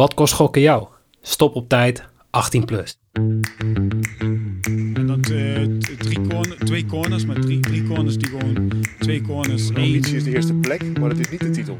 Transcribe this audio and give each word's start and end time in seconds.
Wat 0.00 0.14
kost 0.14 0.32
gokken 0.32 0.62
jou? 0.62 0.86
Stop 1.22 1.54
op 1.54 1.68
tijd, 1.68 2.04
18 2.30 2.64
plus. 2.64 2.98
En 3.12 5.06
dat 5.06 5.18
eh, 5.18 5.54
drie 5.98 6.56
twee 6.64 6.86
corners, 6.86 7.24
maar 7.26 7.40
drie, 7.40 7.60
drie 7.60 7.86
corners 7.86 8.18
die 8.18 8.28
gewoon 8.28 8.70
twee 8.98 9.22
corners. 9.22 9.66
De 9.66 9.74
ambitie 9.74 10.16
is 10.16 10.24
de 10.24 10.34
eerste 10.34 10.54
plek, 10.54 10.98
maar 10.98 11.08
dat 11.08 11.18
is 11.18 11.30
niet 11.30 11.40
de 11.40 11.50
titel. 11.50 11.78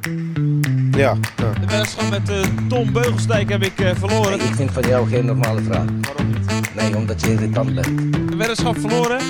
Ja, 0.91 1.17
ja. 1.37 1.53
De 1.53 1.67
wedstrijd 1.67 2.11
met 2.11 2.29
eh, 2.29 2.43
Tom 2.69 2.93
Beugelsdijk 2.93 3.49
heb 3.49 3.63
ik 3.63 3.81
eh, 3.81 3.95
verloren. 3.95 4.41
Ik 4.41 4.55
vind 4.55 4.71
van 4.71 4.83
jou 4.83 5.09
geen 5.09 5.25
normale 5.25 5.61
vraag. 5.61 5.87
Waarom 6.01 6.27
niet? 6.27 6.75
Nee, 6.75 6.97
omdat 6.97 7.21
je 7.21 7.33
irritant 7.33 7.75
bent. 7.75 7.87
De 8.31 8.37
weddenschap 8.37 8.79
verloren. 8.79 9.21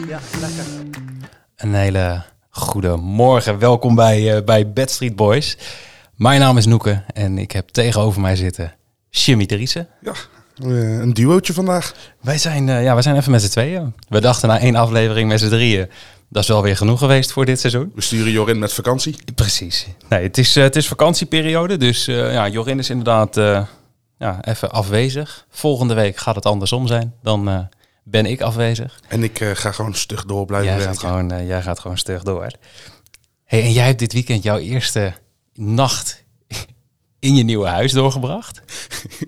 Een 1.57 1.75
hele 1.75 2.23
goede 2.51 2.97
morgen. 2.97 3.59
Welkom 3.59 3.95
bij, 3.95 4.37
eh 4.37 4.45
bij 4.45 4.73
Bad 4.73 4.91
Street 4.91 5.17
Boys. 5.17 5.59
Mijn 6.15 6.41
naam 6.41 6.57
is 6.57 6.67
Noeke 6.67 7.03
en 7.13 7.39
ik 7.39 7.53
heb 7.53 7.69
tegenover 7.69 8.21
mij 8.21 8.37
zitten 8.37 8.79
Jimmy 9.11 9.47
Driessen. 9.47 9.89
ja. 10.03 10.13
Eh, 10.63 10.99
een 10.99 11.13
duootje 11.15 11.53
vandaag. 11.53 11.95
Wij 12.21 12.39
zijn, 12.39 12.69
eh, 12.69 12.83
ja, 12.83 12.93
wij 12.93 13.03
zijn 13.03 13.17
even 13.17 13.31
met 13.31 13.43
z'n 13.43 13.49
tweeën. 13.49 13.95
We 14.09 14.21
dachten 14.21 14.49
na 14.49 14.59
één 14.59 14.77
aflevering 14.77 15.29
met 15.29 15.41
z'n 15.41 15.49
drieën. 15.49 15.89
Dat 16.29 16.43
is 16.43 16.49
wel 16.49 16.63
weer 16.63 16.77
genoeg 16.77 16.99
geweest 16.99 17.33
voor 17.33 17.45
dit 17.45 17.61
seizoen. 17.61 17.93
We 17.95 18.01
sturen 18.01 18.33
Jorin 18.33 18.59
met 18.59 18.73
vakantie. 18.73 19.17
Precies. 19.35 19.87
Nee, 20.09 20.23
het 20.23 20.39
is, 20.39 20.57
eh, 20.57 20.63
het 20.63 20.77
is 20.77 20.89
vakantieperiode. 20.89 21.77
Dus 21.77 22.05
ja, 22.05 22.49
Jorin 22.49 22.79
is 22.79 22.91
inderdaad 22.91 23.35
ja, 24.19 24.39
even 24.45 24.71
afwezig. 24.71 25.47
Volgende 25.51 25.95
week 25.95 26.17
gaat 26.17 26.35
het 26.35 26.47
andersom 26.47 26.87
zijn. 26.87 27.15
Dan 27.23 27.69
ben 28.05 28.27
ik 28.27 28.41
afwezig. 28.41 29.01
En 29.09 29.23
ik 29.23 29.45
ga 29.55 29.73
gewoon 29.73 29.95
stug 29.95 30.25
door 30.25 30.47
blijven 30.47 30.69
Jij 30.69 30.79
werken. 30.79 30.99
gaat, 31.01 31.11
gewoon, 31.11 31.47
jij 31.47 31.63
gaat 31.63 31.79
gewoon 31.79 31.99
stug 31.99 32.23
door. 32.23 32.47
Hey, 33.45 33.63
en 33.63 33.73
jij 33.73 33.87
hebt 33.87 33.99
dit 33.99 34.13
weekend 34.13 34.43
jouw 34.43 34.59
eerste 34.59 35.13
nacht 35.55 36.25
in 37.21 37.35
je 37.35 37.43
nieuwe 37.43 37.67
huis 37.67 37.93
doorgebracht. 37.93 38.61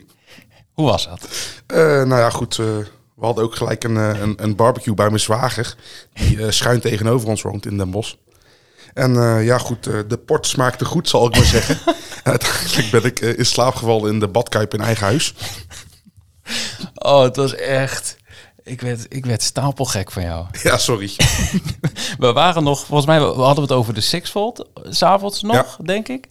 Hoe 0.72 0.86
was 0.86 1.04
dat? 1.08 1.28
Eh, 1.66 1.76
nou 1.78 2.20
ja, 2.20 2.30
goed. 2.30 2.58
eh, 2.58 2.66
we 3.14 3.24
hadden 3.24 3.44
ook 3.44 3.56
gelijk 3.56 3.84
een, 3.84 3.96
eh, 3.96 4.20
een, 4.20 4.42
een 4.42 4.56
barbecue 4.56 4.94
bij 4.94 5.06
mijn 5.06 5.20
zwager. 5.20 5.74
Die 6.12 6.50
schuin 6.50 6.80
tegenover 6.80 7.28
ons 7.28 7.42
woont 7.42 7.66
in 7.66 7.76
Den 7.76 7.90
Bosch. 7.90 8.14
En 8.94 9.14
ja, 9.44 9.58
goed. 9.58 9.84
de 9.84 10.20
port 10.26 10.46
smaakte 10.46 10.84
goed, 10.84 11.08
zal 11.08 11.26
ik 11.26 11.36
maar 11.36 11.44
zeggen. 11.44 11.78
en 12.24 12.30
uiteindelijk 12.30 12.90
ben 12.90 13.04
ik 13.04 13.20
in 13.20 13.46
slaap 13.46 13.74
gevallen 13.74 14.12
in 14.12 14.20
de 14.20 14.28
badkuip 14.28 14.74
in 14.74 14.80
eigen 14.80 15.06
huis. 15.06 15.34
Oh, 16.94 17.22
het 17.22 17.36
was 17.36 17.54
echt... 17.54 18.16
Ik 18.64 18.80
werd, 18.80 19.06
ik 19.08 19.26
werd 19.26 19.42
stapelgek 19.42 20.10
van 20.10 20.22
jou. 20.22 20.46
Ja, 20.62 20.78
sorry. 20.78 21.10
We 22.18 22.32
waren 22.32 22.62
nog, 22.62 22.84
volgens 22.84 23.06
mij 23.06 23.20
we 23.20 23.24
hadden 23.26 23.54
we 23.54 23.60
het 23.60 23.72
over 23.72 23.94
de 23.94 24.00
Sixfold, 24.00 24.68
s'avonds 24.82 25.42
nog, 25.42 25.76
denk 25.84 26.08
ik. 26.08 26.28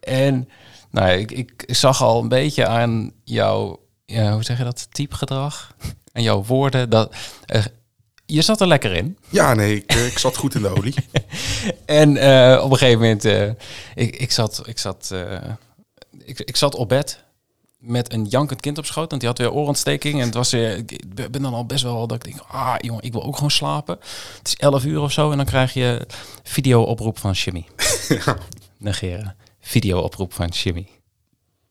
En 0.00 0.48
nou, 0.96 1.18
ik, 1.18 1.32
ik 1.32 1.64
zag 1.66 2.02
al 2.02 2.22
een 2.22 2.28
beetje 2.28 2.66
aan 2.66 3.12
jouw, 3.24 3.80
ja, 4.04 4.32
hoe 4.32 4.44
zeg 4.44 4.58
je 4.58 4.64
dat, 4.64 4.88
typegedrag. 4.90 5.74
En 6.12 6.22
jouw 6.22 6.44
woorden, 6.44 6.90
dat, 6.90 7.14
eh, 7.46 7.64
je 8.26 8.42
zat 8.42 8.60
er 8.60 8.66
lekker 8.66 8.92
in. 8.92 9.18
Ja, 9.28 9.54
nee, 9.54 9.76
ik, 9.76 9.92
eh, 9.92 10.06
ik 10.06 10.18
zat 10.18 10.36
goed 10.36 10.54
in 10.54 10.62
de 10.62 10.68
olie. 10.68 10.94
En 11.86 12.16
eh, 12.16 12.64
op 12.64 12.70
een 12.70 12.76
gegeven 12.76 13.00
moment, 13.00 13.24
ik, 13.94 14.16
ik 14.16 14.32
zat, 14.32 14.62
ik, 14.64 14.78
zat, 14.78 15.14
ik, 16.24 16.40
ik 16.40 16.56
zat 16.56 16.74
op 16.74 16.88
bed 16.88 17.24
met 17.78 18.12
een 18.12 18.24
jankend 18.24 18.60
kind 18.60 18.78
op 18.78 18.86
schoot, 18.86 19.08
want 19.08 19.20
die 19.20 19.30
had 19.30 19.38
weer 19.38 19.52
oorontsteking. 19.52 20.14
En 20.14 20.26
het 20.26 20.34
was 20.34 20.50
weer, 20.50 20.76
ik 20.76 21.30
ben 21.30 21.42
dan 21.42 21.54
al 21.54 21.66
best 21.66 21.82
wel 21.82 22.06
dat 22.06 22.16
ik 22.16 22.32
denk, 22.32 22.44
ah 22.48 22.74
jongen, 22.78 23.02
ik 23.02 23.12
wil 23.12 23.24
ook 23.24 23.34
gewoon 23.34 23.50
slapen. 23.50 23.98
Het 24.38 24.46
is 24.46 24.56
11 24.56 24.84
uur 24.84 25.00
of 25.00 25.12
zo 25.12 25.30
en 25.30 25.36
dan 25.36 25.46
krijg 25.46 25.74
je 25.74 26.06
video-oproep 26.42 27.18
van 27.18 27.32
Jimmy. 27.32 27.66
Negeren. 28.78 29.36
Video-oproep 29.66 30.32
van 30.32 30.48
Jimmy. 30.48 30.86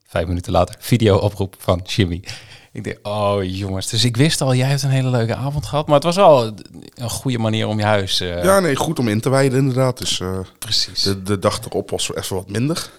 Vijf 0.07 0.27
minuten 0.27 0.51
later, 0.51 0.75
video-oproep 0.79 1.55
van 1.59 1.81
Jimmy. 1.85 2.23
Ik 2.71 2.83
denk, 2.83 2.99
oh 3.07 3.43
jongens. 3.43 3.87
Dus 3.89 4.03
ik 4.03 4.17
wist 4.17 4.41
al, 4.41 4.55
jij 4.55 4.67
hebt 4.67 4.83
een 4.83 4.89
hele 4.89 5.09
leuke 5.09 5.35
avond 5.35 5.65
gehad. 5.65 5.85
Maar 5.85 5.95
het 5.95 6.03
was 6.03 6.15
wel 6.15 6.53
een 6.95 7.09
goede 7.09 7.37
manier 7.37 7.67
om 7.67 7.79
je 7.79 7.85
huis... 7.85 8.19
eh, 8.19 8.43
Ja, 8.43 8.59
nee, 8.59 8.75
goed 8.75 8.99
om 8.99 9.07
in 9.07 9.21
te 9.21 9.29
wijden 9.29 9.59
inderdaad. 9.59 9.97
Dus 9.97 10.19
eh, 10.19 10.39
precies. 10.59 11.01
de, 11.03 11.21
de 11.21 11.39
dag 11.39 11.59
erop 11.65 11.89
was 11.89 12.13
even 12.15 12.35
wat 12.35 12.49
minder. 12.49 12.91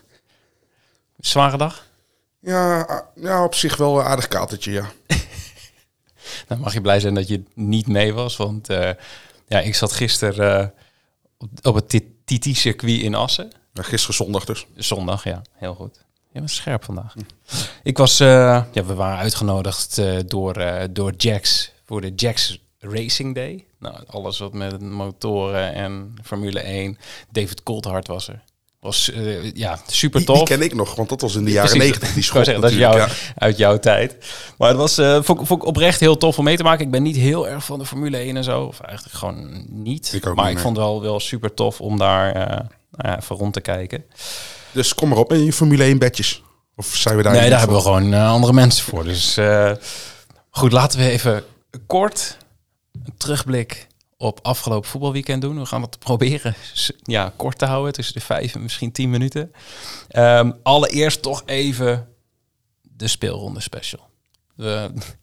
Zware 1.19 1.57
dag? 1.57 1.87
Ja, 2.41 2.87
ja, 3.15 3.45
op 3.45 3.55
zich 3.55 3.77
wel 3.77 3.99
een 3.99 4.05
aardig 4.07 4.29
katertje, 4.29 4.73
ja. 4.73 4.91
Dan 6.49 6.59
mag 6.61 6.73
je 6.73 6.81
blij 6.81 7.01
zijn 7.01 7.15
dat 7.15 7.29
je 7.29 7.43
niet 7.55 7.87
mee 7.87 8.13
was. 8.15 8.37
Want 8.37 8.69
eh, 8.69 8.91
ja, 9.49 9.61
ik 9.61 9.75
zat 9.75 9.93
gisteren 9.93 10.73
op, 11.39 11.49
op 11.63 11.75
het 11.75 12.03
TT-circuit 12.25 13.01
in 13.01 13.15
Assen. 13.15 13.53
Ja. 13.77 13.83
Gisteren 13.83 14.15
zondag 14.17 14.45
dus. 14.45 14.67
Zondag, 14.77 15.25
ja, 15.25 15.43
heel 15.53 15.75
goed. 15.75 16.05
Je 16.33 16.39
bent 16.39 16.51
scherp 16.51 16.85
vandaag. 16.85 17.15
Ik 17.83 17.99
was, 17.99 18.21
eh, 18.21 18.27
ja, 18.73 18.85
we 18.85 18.95
waren 18.95 19.19
uitgenodigd 19.19 19.99
eh, 19.99 20.17
door, 20.27 20.55
eh, 20.57 20.85
door 20.91 21.13
Jax 21.17 21.71
voor 21.87 22.01
de 22.01 22.13
Jax 22.17 22.59
Racing 22.79 23.35
Day. 23.35 23.65
Nou, 23.79 23.95
alles 24.07 24.39
wat 24.39 24.53
met 24.53 24.81
motoren 24.81 25.75
en 25.75 26.15
Formule 26.25 26.61
1. 26.61 26.99
David 27.31 27.63
Coulthard 27.63 28.07
was 28.07 28.29
er. 28.29 28.43
Was 28.81 29.11
eh, 29.11 29.53
ja 29.53 29.79
super 29.87 30.25
tof. 30.25 30.37
die 30.37 30.47
ken 30.47 30.63
ik 30.63 30.75
nog, 30.75 30.95
want 30.95 31.09
dat 31.09 31.21
was 31.21 31.35
in 31.35 31.45
de 31.45 31.51
jaren 31.51 31.79
negentig. 31.79 32.13
Die 32.15 32.23
school 32.23 32.45
zeggen, 32.45 32.63
dat 32.63 32.71
is 32.73 32.77
jou, 32.77 33.09
uit 33.37 33.57
jouw 33.57 33.79
tijd. 33.79 34.17
Maar 34.59 34.69
het 34.69 34.77
was 34.79 34.99
eh, 34.99 35.23
vond, 35.23 35.41
ik- 35.41 35.47
vond 35.47 35.63
ik 35.63 35.69
oprecht 35.69 36.01
heel 36.01 36.17
tof 36.17 36.39
om 36.39 36.45
mee 36.45 36.57
te 36.57 36.63
maken. 36.63 36.85
Ik 36.85 36.91
ben 36.91 37.03
niet 37.03 37.17
heel 37.17 37.49
erg 37.49 37.65
van 37.65 37.79
de 37.79 37.87
Formule 37.87 38.17
1 38.17 38.37
en 38.37 38.45
zo. 38.45 38.63
Of 38.65 38.81
eigenlijk 38.81 39.17
gewoon 39.17 39.65
niet. 39.69 40.13
Ik 40.13 40.35
maar 40.35 40.47
niet, 40.47 40.55
ik 40.57 40.63
vond 40.63 40.77
het 40.77 40.87
wel, 40.87 41.03
wel 41.03 41.21
super 41.21 41.55
tof 41.55 41.81
om 41.81 41.99
daar 41.99 42.33
eh, 42.35 42.67
nou 42.97 43.11
ja, 43.11 43.21
even 43.21 43.37
rond 43.37 43.53
te 43.53 43.61
kijken. 43.61 44.05
Dus 44.73 44.95
kom 44.95 45.09
maar 45.09 45.19
op 45.19 45.33
in 45.33 45.45
je 45.45 45.53
Formule 45.53 45.83
1 45.83 45.99
bedjes. 45.99 46.43
Of 46.77 46.87
zijn 46.87 47.17
we 47.17 47.23
daar 47.23 47.33
nee, 47.33 47.51
daar 47.51 47.59
hebben 47.59 47.77
we 47.77 47.83
gewoon 47.83 48.13
eh, 48.13 48.31
andere 48.31 48.53
mensen 48.53 48.85
voor. 48.85 49.05
Dus 49.05 49.37
eh, 49.37 49.73
goed, 50.51 50.73
laten 50.73 50.99
we 50.99 51.11
even 51.11 51.45
kort 51.87 52.37
een 53.05 53.15
terugblik 53.17 53.87
op 54.17 54.39
afgelopen 54.43 54.91
voetbalweekend 54.91 55.43
doen. 55.43 55.59
We 55.59 55.67
gaan 55.67 55.83
het 55.83 55.99
proberen 55.99 56.55
ja, 57.03 57.33
kort 57.37 57.59
te 57.59 57.65
houden, 57.65 57.93
tussen 57.93 58.15
de 58.15 58.21
vijf 58.21 58.55
en 58.55 58.63
misschien 58.63 58.93
tien 58.93 59.11
minuten. 59.11 59.53
Ehm, 60.09 60.51
allereerst 60.63 61.23
toch 61.23 61.43
even 61.47 62.09
de 62.83 63.09
speelronde 63.09 63.61
special. 63.61 64.09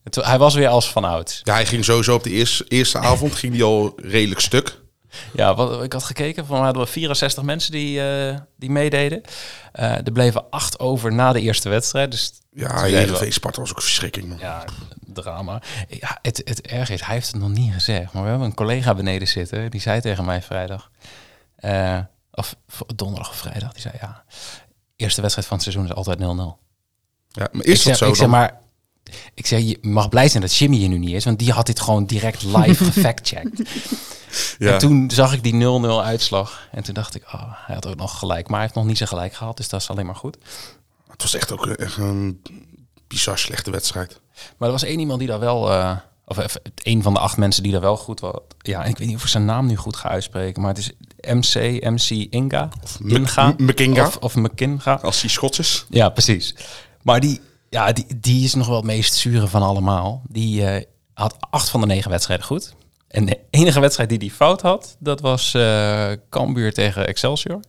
Het, 0.03 0.15
hij 0.15 0.37
was 0.37 0.53
weer 0.53 0.67
als 0.67 0.91
van 0.91 1.03
ouds. 1.03 1.41
Ja, 1.43 1.53
hij 1.53 1.65
ging 1.65 1.85
sowieso 1.85 2.15
op 2.15 2.23
de 2.23 2.29
eerste, 2.29 2.65
eerste 2.67 2.97
avond 2.97 3.33
ging 3.33 3.53
hij 3.53 3.63
al 3.63 3.93
redelijk 3.95 4.39
stuk. 4.39 4.81
Ja, 5.33 5.55
wat, 5.55 5.83
ik 5.83 5.93
had 5.93 6.03
gekeken, 6.03 6.45
van 6.45 6.63
hadden 6.63 6.83
we 6.83 6.87
64 6.89 7.43
mensen 7.43 7.71
die, 7.71 8.07
eh, 8.09 8.37
die 8.57 8.69
meededen. 8.69 9.21
Eh, 9.71 9.91
er 10.05 10.11
bleven 10.11 10.49
acht 10.49 10.79
over 10.79 11.13
na 11.13 11.31
de 11.33 11.41
eerste 11.41 11.69
wedstrijd. 11.69 12.11
Dus 12.11 12.33
Ja, 12.51 12.81
Heerenveen 12.83 13.33
Sparta 13.33 13.59
was 13.61 13.69
ook 13.69 13.75
een 13.77 13.81
verschrikking, 13.83 14.27
man. 14.29 14.37
Ja, 14.37 14.63
drama. 15.13 15.61
Ja, 15.87 16.17
het, 16.21 16.41
het 16.45 16.61
erg 16.61 16.89
is, 16.89 17.01
hij 17.01 17.13
heeft 17.15 17.27
het 17.31 17.41
nog 17.41 17.49
niet 17.49 17.73
gezegd. 17.73 18.13
Maar 18.13 18.23
we 18.23 18.29
hebben 18.29 18.47
een 18.47 18.53
collega 18.53 18.93
beneden 18.95 19.27
zitten. 19.27 19.71
Die 19.71 19.81
zei 19.81 20.01
tegen 20.01 20.25
mij 20.25 20.41
vrijdag. 20.41 20.91
eh, 21.55 21.99
of 22.31 22.55
donderdag 22.95 23.29
of 23.29 23.35
vrijdag. 23.37 23.71
Die 23.73 23.81
zei 23.81 23.93
ja, 24.01 24.23
eerste 24.95 25.21
wedstrijd 25.21 25.47
van 25.47 25.57
het 25.57 25.65
seizoen 25.65 25.85
is 25.89 25.95
altijd 25.95 26.19
0-0. 26.19 26.21
Ja, 26.21 27.47
maar 27.51 27.61
Ik 27.65 27.71
is 27.71 27.81
zeg, 27.81 27.87
dat 27.87 27.97
zo 27.97 28.09
ik 28.09 28.15
zeg 28.15 28.27
dan? 28.29 28.29
maar... 28.39 28.61
Ik 29.33 29.45
zeg, 29.45 29.59
je 29.61 29.77
mag 29.81 30.09
blij 30.09 30.27
zijn 30.27 30.41
dat 30.43 30.55
Jimmy 30.55 30.77
hier 30.77 30.89
nu 30.89 30.97
niet 30.97 31.13
is. 31.13 31.23
Want 31.25 31.39
die 31.39 31.51
had 31.51 31.65
dit 31.65 31.79
gewoon 31.79 32.05
direct 32.05 32.43
live 32.43 32.83
gefactcheckt. 32.91 33.61
ja. 34.59 34.71
En 34.73 34.77
toen 34.79 35.11
zag 35.11 35.33
ik 35.33 35.43
die 35.43 35.53
0-0 35.83 35.85
uitslag. 36.03 36.67
En 36.71 36.83
toen 36.83 36.93
dacht 36.93 37.15
ik, 37.15 37.23
oh, 37.25 37.43
hij 37.65 37.75
had 37.75 37.87
ook 37.87 37.95
nog 37.95 38.19
gelijk. 38.19 38.45
Maar 38.47 38.53
hij 38.55 38.61
heeft 38.63 38.75
nog 38.75 38.85
niet 38.85 38.97
zijn 38.97 39.09
gelijk 39.09 39.33
gehad. 39.33 39.57
Dus 39.57 39.69
dat 39.69 39.81
is 39.81 39.89
alleen 39.89 40.05
maar 40.05 40.15
goed. 40.15 40.37
Het 41.11 41.21
was 41.21 41.33
echt 41.33 41.51
ook 41.51 41.67
echt 41.67 41.97
een 41.97 42.41
bizar 43.07 43.37
slechte 43.37 43.71
wedstrijd. 43.71 44.19
Maar 44.57 44.67
er 44.67 44.73
was 44.73 44.83
één 44.83 44.99
iemand 44.99 45.19
die 45.19 45.27
daar 45.27 45.39
wel, 45.39 45.71
eh, 45.71 45.97
of 46.25 46.37
even, 46.37 46.61
één 46.83 47.01
van 47.01 47.13
de 47.13 47.19
acht 47.19 47.37
mensen 47.37 47.63
die 47.63 47.71
daar 47.71 47.81
wel 47.81 47.97
goed 47.97 48.19
was. 48.19 48.33
Ja, 48.59 48.83
en 48.83 48.89
ik 48.89 48.97
weet 48.97 49.07
niet 49.07 49.15
of 49.17 49.23
ik 49.23 49.29
zijn 49.29 49.45
naam 49.45 49.65
nu 49.65 49.75
goed 49.75 49.95
ga 49.95 50.09
uitspreken, 50.09 50.61
maar 50.61 50.73
het 50.73 50.77
is 50.77 50.91
MC, 51.33 51.83
MC 51.83 52.09
Inga. 52.29 52.69
Of 52.83 52.99
M- 52.99 53.09
Inga. 53.09 53.55
Of, 54.07 54.17
of. 54.17 55.01
Als 55.01 55.21
hij 55.21 55.29
Schots 55.29 55.59
is. 55.59 55.85
Ja, 55.89 56.09
precies. 56.09 56.55
Maar 57.01 57.19
die, 57.19 57.41
ja, 57.73 57.91
die, 57.91 58.05
die 58.19 58.43
is 58.43 58.53
nog 58.53 58.67
wel 58.67 58.75
het 58.75 58.85
meest 58.85 59.13
zure 59.13 59.47
van 59.47 59.61
allemaal. 59.61 60.21
Die 60.29 60.65
eh, 60.65 60.83
had 61.13 61.35
acht 61.49 61.69
van 61.69 61.79
de 61.81 61.85
negen 61.85 62.09
wedstrijden 62.09 62.45
goed. 62.45 62.73
En 63.07 63.25
de 63.25 63.39
enige 63.49 63.79
wedstrijd 63.79 64.09
die 64.09 64.17
die 64.19 64.31
fout 64.31 64.61
had, 64.61 64.95
dat 64.99 65.21
was 65.21 65.53
eh 65.53 66.11
Cambuur 66.29 66.73
tegen 66.73 67.07
Excelsior. 67.07 67.59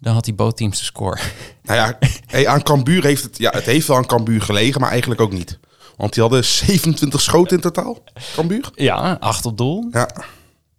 Dan 0.00 0.14
had 0.14 0.24
die 0.24 0.34
bootteams 0.34 0.78
de 0.78 0.84
score. 0.84 1.18
Nou 1.62 1.78
ja, 1.78 1.98
hey, 2.26 2.46
aan 2.48 2.62
Cambuur 2.62 3.02
heeft 3.04 3.22
het... 3.22 3.38
Ja, 3.38 3.50
het 3.50 3.64
heeft 3.64 3.86
wel 3.86 3.96
aan 3.96 4.06
Cambuur 4.06 4.42
gelegen, 4.42 4.80
maar 4.80 4.90
eigenlijk 4.90 5.20
ook 5.20 5.32
niet. 5.32 5.58
Want 5.96 6.12
die 6.12 6.22
hadden 6.22 6.44
27 6.44 7.20
schoten 7.20 7.56
in 7.56 7.62
totaal, 7.62 7.98
Cambuur. 8.34 8.70
Ja, 8.74 9.16
acht 9.20 9.46
op 9.46 9.58
doel. 9.58 9.88
Ja, 9.90 10.08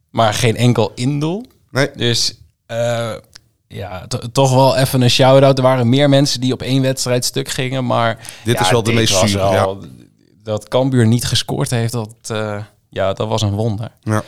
Maar 0.10 0.34
geen 0.34 0.56
enkel 0.56 0.92
indoel. 0.96 1.46
nee. 1.72 1.90
Dus 1.96 2.38
eh, 2.66 3.14
ja, 3.68 4.08
to- 4.08 4.32
toch 4.32 4.54
wel 4.54 4.76
even 4.78 5.02
een 5.02 5.10
shout-out. 5.10 5.58
Er 5.58 5.64
waren 5.64 5.90
meer 5.90 6.10
mensen 6.10 6.42
die 6.42 6.54
op 6.54 6.62
één 6.62 6.82
wedstrijd 6.82 7.26
stuk 7.26 7.50
gingen, 7.50 7.86
maar... 7.86 8.28
Dit 8.44 8.56
ja, 8.58 8.62
is 8.62 8.70
wel 8.72 8.84
de 8.84 8.94
meest 8.94 9.14
zure, 9.18 9.50
wel- 9.50 9.84
Dat 10.44 10.68
Cambuur 10.68 11.08
niet 11.08 11.26
gescoord 11.26 11.70
heeft, 11.70 11.92
dat, 11.92 12.14
eh, 12.28 12.64
ja, 12.90 13.14
dat 13.14 13.28
was 13.28 13.42
een 13.42 13.54
wonder. 13.56 13.92
Ja. 14.02 14.24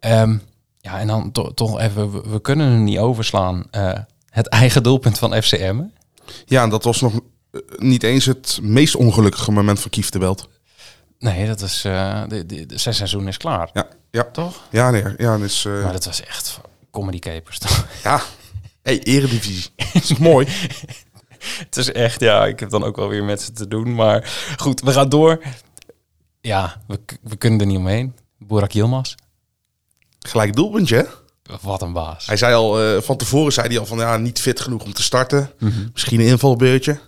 Ehm, 0.00 0.36
ja, 0.80 0.98
en 1.00 1.06
dan 1.06 1.32
to- 1.32 1.54
toch 1.54 1.80
even, 1.80 2.12
we, 2.12 2.22
we 2.30 2.40
kunnen 2.40 2.72
er 2.72 2.78
niet 2.78 2.98
overslaan. 2.98 3.64
eh, 3.70 3.92
het 4.30 4.48
eigen 4.48 4.82
doelpunt 4.82 5.18
van 5.18 5.42
FCM. 5.42 5.80
Ja, 6.46 6.62
en 6.62 6.68
dat 6.70 6.84
was 6.84 7.00
nog 7.00 7.12
eh, 7.50 7.60
niet 7.76 8.02
eens 8.02 8.24
het 8.24 8.58
meest 8.62 8.96
ongelukkige 8.96 9.52
moment 9.52 9.80
van 9.80 9.90
Kief 9.90 10.10
de 10.10 10.18
Belt. 10.18 10.48
Nee, 11.18 11.46
dat 11.46 11.60
is... 11.60 11.84
eh 11.84 12.22
de, 12.28 12.46
de, 12.46 12.66
de- 12.66 12.78
zijn 12.78 12.94
seizoen 12.94 13.28
is 13.28 13.36
klaar. 13.36 13.70
Ja, 13.72 13.86
ja. 14.10 14.24
Toch? 14.32 14.62
Ja, 14.70 14.90
nee, 14.90 15.04
ja, 15.16 15.36
is, 15.36 15.62
Maar 15.82 15.92
dat 15.92 16.04
was 16.04 16.22
echt 16.22 16.60
comedy 16.92 17.18
capers. 17.18 17.58
toch? 17.58 17.86
ja. 18.02 18.22
Hey, 18.82 19.02
eredivisie. 19.02 19.70
Dat 19.92 20.02
is 20.10 20.16
mooi. 20.16 20.46
Het 21.38 21.76
is 21.76 21.92
echt, 21.92 22.20
ja, 22.20 22.46
ik 22.46 22.60
heb 22.60 22.70
dan 22.70 22.84
ook 22.84 22.96
wel 22.96 23.08
weer 23.08 23.24
met 23.24 23.42
ze 23.42 23.52
te 23.52 23.68
doen. 23.68 23.94
Maar 23.94 24.32
goed, 24.56 24.80
we 24.80 24.92
gaan 24.92 25.08
door. 25.08 25.42
Ja, 26.40 26.82
we, 26.86 27.00
we 27.22 27.36
kunnen 27.36 27.60
er 27.60 27.66
niet 27.66 27.76
omheen. 27.76 28.16
Boerak 28.38 28.70
Yilmaz. 28.70 29.14
Gelijk 30.18 30.54
doelpuntje, 30.54 30.96
hè? 30.96 31.04
Wat 31.60 31.82
een 31.82 31.92
baas. 31.92 32.26
Hij 32.26 32.36
zei 32.36 32.54
al, 32.54 32.80
eh, 32.80 33.00
van 33.00 33.16
tevoren 33.16 33.52
zei 33.52 33.68
hij 33.68 33.78
al 33.78 33.86
van, 33.86 33.98
ja, 33.98 34.16
niet 34.16 34.40
fit 34.40 34.60
genoeg 34.60 34.82
om 34.84 34.92
te 34.92 35.02
starten. 35.02 35.50
Mhm. 35.58 35.88
Misschien 35.92 36.20
een 36.20 36.26
invalbeurtje. 36.26 37.00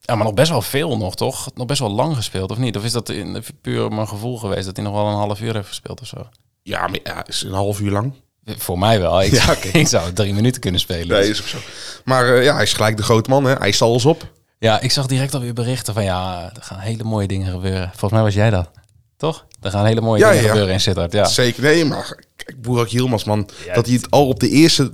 Ja, 0.00 0.14
maar 0.14 0.24
nog 0.24 0.34
best 0.34 0.50
wel 0.50 0.62
veel 0.62 0.96
nog, 0.96 1.16
toch? 1.16 1.50
Nog 1.54 1.66
best 1.66 1.80
wel 1.80 1.90
lang 1.90 2.16
gespeeld, 2.16 2.50
of 2.50 2.58
niet? 2.58 2.76
Of 2.76 2.84
is 2.84 2.92
dat 2.92 3.08
in, 3.08 3.42
puur 3.60 3.92
mijn 3.92 4.08
gevoel 4.08 4.38
geweest 4.38 4.66
dat 4.66 4.76
hij 4.76 4.84
nog 4.84 4.94
wel 4.94 5.06
een 5.06 5.16
half 5.16 5.40
uur 5.40 5.54
heeft 5.54 5.68
gespeeld 5.68 6.00
of 6.00 6.06
zo? 6.06 6.28
Ja, 6.62 6.86
maar 6.86 7.00
ja, 7.02 7.26
is 7.26 7.42
een 7.42 7.52
half 7.52 7.80
uur 7.80 7.90
lang. 7.90 8.12
Voor 8.58 8.78
mij 8.78 9.00
wel. 9.00 9.22
Ik, 9.22 9.32
Ja, 9.32 9.44
zou, 9.44 9.56
oké. 9.56 9.68
ik 9.78 9.86
zou 9.88 10.12
drie 10.12 10.34
minuten 10.34 10.60
kunnen 10.60 10.80
spelen. 10.80 11.20
Nee, 11.20 11.28
is 11.30 11.40
ook 11.40 11.46
zo. 11.46 11.58
Maar 12.04 12.34
eh, 12.36 12.44
ja, 12.44 12.54
hij 12.54 12.62
is 12.62 12.72
gelijk 12.72 12.96
de 12.96 13.02
grote 13.02 13.30
man, 13.30 13.44
hè? 13.44 13.54
Hij 13.54 13.68
is 13.68 13.82
alles 13.82 14.04
op. 14.04 14.32
Ja, 14.58 14.80
ik 14.80 14.90
zag 14.90 15.06
direct 15.06 15.34
alweer 15.34 15.52
berichten 15.52 15.94
van 15.94 16.04
ja, 16.04 16.50
er 16.56 16.62
gaan 16.62 16.78
hele 16.78 17.04
mooie 17.04 17.26
dingen 17.26 17.50
gebeuren. 17.52 17.88
Volgens 17.90 18.12
mij 18.12 18.22
was 18.22 18.34
jij 18.34 18.50
dat, 18.50 18.70
toch? 19.16 19.46
Er 19.60 19.70
gaan 19.70 19.84
hele 19.86 20.00
mooie 20.00 20.20
Ja, 20.20 20.28
dingen 20.28 20.42
ja, 20.42 20.48
gebeuren 20.48 20.72
in 20.72 20.80
Sittard, 20.80 21.12
ja. 21.12 21.24
Zeker. 21.24 21.62
Nee, 21.62 21.84
maar 21.84 22.22
kijk, 22.36 22.62
Boerak 22.62 22.88
Yilmaz, 22.88 23.24
man. 23.24 23.48
Ja, 23.66 23.74
dat 23.74 23.86
hij 23.86 23.94
het 23.94 24.10
al 24.10 24.28
op 24.28 24.40
de 24.40 24.48
eerste 24.48 24.92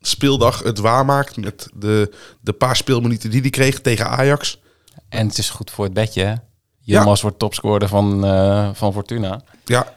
speeldag 0.00 0.62
het 0.62 0.78
waarmaakt 0.78 1.36
met 1.36 1.68
de, 1.74 2.12
de 2.40 2.52
paar 2.52 2.76
speelminuten 2.76 3.30
die 3.30 3.40
hij 3.40 3.50
kreeg 3.50 3.80
tegen 3.80 4.06
Ajax. 4.08 4.60
En 5.08 5.26
het 5.26 5.38
is 5.38 5.50
goed 5.50 5.70
voor 5.70 5.84
het 5.84 5.94
bedje, 5.94 6.22
hè? 6.24 6.34
Yilmaz 6.80 7.22
wordt 7.22 7.38
topscorer 7.38 7.88
van, 7.88 8.24
eh, 8.24 8.68
van 8.72 8.92
Fortuna. 8.92 9.40
Ja, 9.64 9.92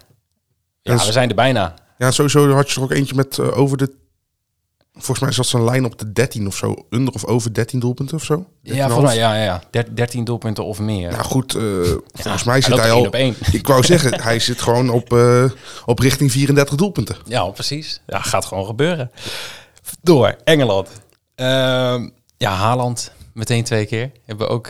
Ja, 0.82 0.92
En 0.92 0.98
we 0.98 1.12
zijn 1.12 1.30
er 1.30 1.36
bijna. 1.36 1.74
Ja 2.04 2.12
sowieso 2.12 2.50
had 2.52 2.70
je 2.70 2.76
er 2.76 2.84
ook 2.84 2.92
eentje 2.92 3.16
met 3.16 3.38
eh, 3.38 3.58
over 3.58 3.78
de... 3.78 4.02
Volgens 4.94 5.20
mij 5.20 5.32
zat 5.32 5.46
zijn 5.46 5.64
lijn 5.64 5.86
op 5.86 6.00
de 6.00 6.12
13 6.12 6.48
of 6.48 6.56
zo. 6.56 6.76
Onder 6.90 7.14
of 7.14 7.26
over 7.26 7.54
13 7.54 7.80
doelpunten 7.80 8.16
of 8.16 8.24
zo. 8.24 8.46
Ja, 8.62 8.90
volgens 8.90 9.08
mij, 9.08 9.18
ja, 9.18 9.36
ja, 9.36 9.44
ja. 9.44 9.64
Der- 9.72 9.96
13 9.96 10.24
doelpunten 10.24 10.66
of 10.66 10.80
meer. 10.80 11.12
Nou 11.12 11.24
goed, 11.24 11.56
eh, 11.56 11.64
volgens 12.14 12.44
mij 12.44 12.62
zit 12.62 12.76
hij 12.78 12.92
al... 12.92 13.06
op 13.06 13.14
één. 13.14 13.36
Ik 13.52 13.68
wou 13.68 13.84
zeggen, 13.84 14.22
hij 14.24 14.40
zit 14.40 14.62
gewoon 14.62 14.90
op, 14.90 15.14
eh, 15.14 15.46
op 15.86 16.00
richting 16.00 16.32
34 16.32 16.76
doelpunten. 16.76 17.16
Ja, 17.26 17.46
precies. 17.46 18.02
Ja, 18.08 18.20
gaat 18.20 18.46
gewoon 18.46 18.66
gebeuren. 18.66 19.12
Door, 20.02 20.36
Engeland. 20.44 20.90
Ehm, 21.36 22.10
ja, 22.38 22.52
Haaland, 22.52 23.12
meteen 23.34 23.64
twee 23.64 23.86
keer. 23.86 24.12
Hebben 24.26 24.48
we 24.48 24.54
ook 24.54 24.68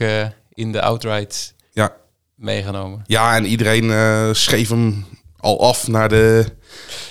in 0.53 0.71
de 0.71 0.81
outright 0.81 1.53
Ja, 1.71 1.93
meegenomen. 2.35 3.03
ja 3.05 3.35
en 3.35 3.45
iedereen 3.45 4.35
schreef 4.35 4.69
hem 4.69 5.05
al 5.43 5.61
af 5.61 5.87
naar 5.87 6.09
de, 6.09 6.45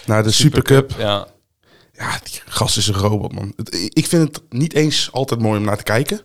naar 0.06 0.23
de 0.23 0.31
Supercup. 0.31 0.94
Ja, 0.99 1.26
Ja, 1.93 2.19
die 2.23 2.40
gast 2.44 2.76
is 2.76 2.87
een 2.87 2.94
robot, 2.94 3.32
man. 3.32 3.55
Ik 3.88 4.06
vind 4.06 4.23
het 4.37 4.43
niet 4.52 4.75
eens 4.75 5.12
altijd 5.12 5.40
mooi 5.40 5.58
om 5.58 5.64
naar 5.64 5.76
te 5.76 5.82
kijken. 5.82 6.20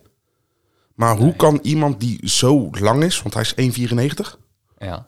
Maar 0.94 1.16
hoe 1.16 1.36
kan 1.36 1.58
iemand 1.62 2.00
die 2.00 2.28
zo 2.28 2.70
lang 2.70 3.04
is, 3.04 3.22
want 3.22 3.34
hij 3.34 3.44
is 3.56 3.80
1,94, 3.80 4.38
ja. 4.78 5.06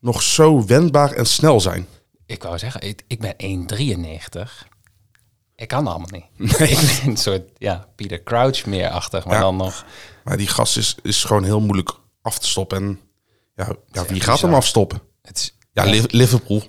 nog 0.00 0.22
zo 0.22 0.64
wendbaar 0.66 1.12
en 1.12 1.26
snel 1.26 1.60
zijn? 1.60 1.86
Ik 2.26 2.42
wou 2.42 2.58
zeggen, 2.58 2.80
ik, 2.80 3.02
ik 3.06 3.20
ben 3.20 3.66
1,93. 4.38 4.66
Ik 5.56 5.68
kan 5.68 5.86
allemaal 5.86 6.08
niet. 6.10 6.52
Ik 6.60 6.76
ben 6.76 7.08
een 7.10 7.16
soort, 7.16 7.42
ja, 7.58 7.88
Peter 7.96 8.22
Crouch 8.22 8.66
meer 8.66 8.88
achtig, 8.88 9.24
maar 9.24 9.34
Ja. 9.34 9.40
dan 9.40 9.56
nog... 9.56 9.84
Maar 10.24 10.36
die 10.36 10.46
gast 10.46 10.76
is, 10.76 10.96
is 11.02 11.24
gewoon 11.24 11.44
heel 11.44 11.60
moeilijk 11.60 11.90
af 12.22 12.38
te 12.38 12.46
stoppen. 12.48 12.78
En 12.78 13.00
ja, 13.54 13.76
ja 13.92 14.04
wie 14.04 14.20
gaat 14.20 14.40
hem 14.40 14.54
afstoppen? 14.54 15.00
Het 15.22 15.36
is, 15.36 15.55
Ja, 15.84 15.90
Liv- 15.90 16.04
Liverpool. 16.10 16.62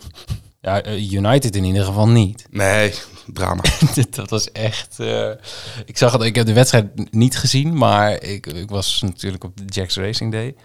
ja, 0.62 0.81
eh, 0.81 1.12
United 1.12 1.56
in 1.56 1.63
ieder 1.63 1.83
geval 1.86 2.07
niet. 2.07 2.45
Nee, 2.51 2.94
drama. 3.33 3.62
dat 4.09 4.30
was 4.30 4.51
echt. 4.51 5.00
eh, 5.00 5.30
ik 5.86 5.98
zag 5.98 6.12
het. 6.12 6.21
Ik 6.21 6.36
heb 6.36 6.45
de 6.45 6.54
wedstrijd 6.54 7.12
niet 7.13 7.38
gezien, 7.38 7.77
maar 7.77 8.21
ik, 8.24 8.45
ik 8.45 8.69
was 8.69 9.01
natuurlijk 9.01 9.44
op 9.44 9.57
de 9.57 9.63
Jacks 9.65 9.95
Racing 9.95 10.31
Day. 10.31 10.56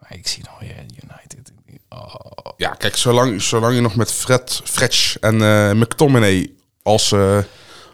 Maar 0.00 0.14
ik 0.14 0.28
zie 0.28 0.42
nog 0.44 0.60
weer 0.60 0.76
United. 0.78 1.52
Oh, 1.88 2.14
Ja, 2.56 2.68
kijk, 2.70 2.96
zolang, 2.96 3.42
zolang 3.42 3.74
je 3.74 3.80
nog 3.80 3.94
met 3.96 4.12
Fred, 4.12 4.60
Fretch 4.64 5.18
en 5.18 5.42
eh, 5.42 5.72
McTominay 5.72 6.52
als, 6.82 7.14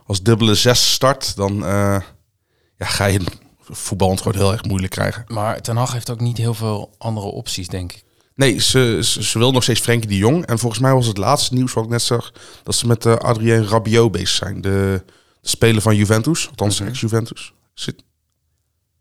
als 0.07 0.23
dubbele 0.23 0.55
zes 0.55 0.93
start, 0.93 1.37
dan 1.37 1.55
ja, 2.77 2.87
ga 2.87 3.05
je 3.05 3.21
voetbal 3.61 4.17
gewoon 4.17 4.35
heel 4.37 4.53
erg 4.53 4.65
moeilijk 4.65 4.93
krijgen. 4.93 5.25
maar 5.29 5.61
Ten 5.61 5.77
Hag 5.77 5.93
heeft 5.93 6.11
ook 6.11 6.21
niet 6.21 6.37
heel 6.39 6.55
veel 6.55 6.95
andere 6.99 7.27
opties, 7.27 7.69
denk 7.69 7.93
ik. 7.93 8.04
Nee, 8.35 8.61
ze, 8.61 8.99
ze, 9.03 9.23
ze 9.23 9.39
wil 9.39 9.51
nog 9.53 9.63
steeds 9.63 9.81
Frenkie 9.81 10.09
de 10.09 10.17
Jong. 10.17 10.47
En 10.47 10.59
volgens 10.59 10.81
mij 10.81 10.93
was 10.93 11.07
het 11.07 11.17
laatste 11.17 11.55
nieuws 11.55 11.73
wat 11.73 11.85
ik 11.85 11.91
net 11.91 12.03
zag... 12.03 12.33
dat 12.63 12.75
ze 12.75 12.87
met 12.87 13.07
eh 13.07 13.17
Adrien 13.17 13.67
Rabiot 13.69 14.13
bezig 14.13 14.29
zijn. 14.29 14.61
De, 14.61 15.03
de 15.41 15.49
speler 15.49 15.83
van 15.83 15.97
Juventus. 15.97 16.49
Althans, 16.49 16.81
ex-Juventus. 16.81 17.53
Zit, 17.75 17.95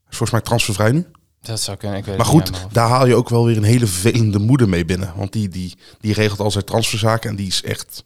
is 0.09 0.18
volgens 0.18 0.31
mij 0.31 0.41
transfervrij 0.41 0.91
nu. 0.91 1.06
Dat 1.41 1.62
zou 1.62 1.77
kunnen. 1.77 1.97
Ik 1.97 2.06
weet 2.06 2.18
Maar 2.18 2.33
niet 2.33 2.50
goed, 2.50 2.74
daar 2.74 2.89
haal 2.89 3.07
je 3.07 3.15
ook 3.15 3.30
wel 3.30 3.45
weer 3.45 3.57
een 3.57 3.63
hele 3.63 3.88
vervelende 3.88 4.39
moeder 4.39 4.69
mee 4.69 4.85
binnen. 4.85 5.13
Want 5.15 5.31
die, 5.33 5.50
die, 5.50 5.74
die 6.00 6.13
regelt 6.13 6.39
al 6.39 6.51
zijn 6.51 6.63
transferzaken. 6.63 7.30
En 7.30 7.35
die 7.35 7.47
is 7.47 7.63
echt, 7.63 8.03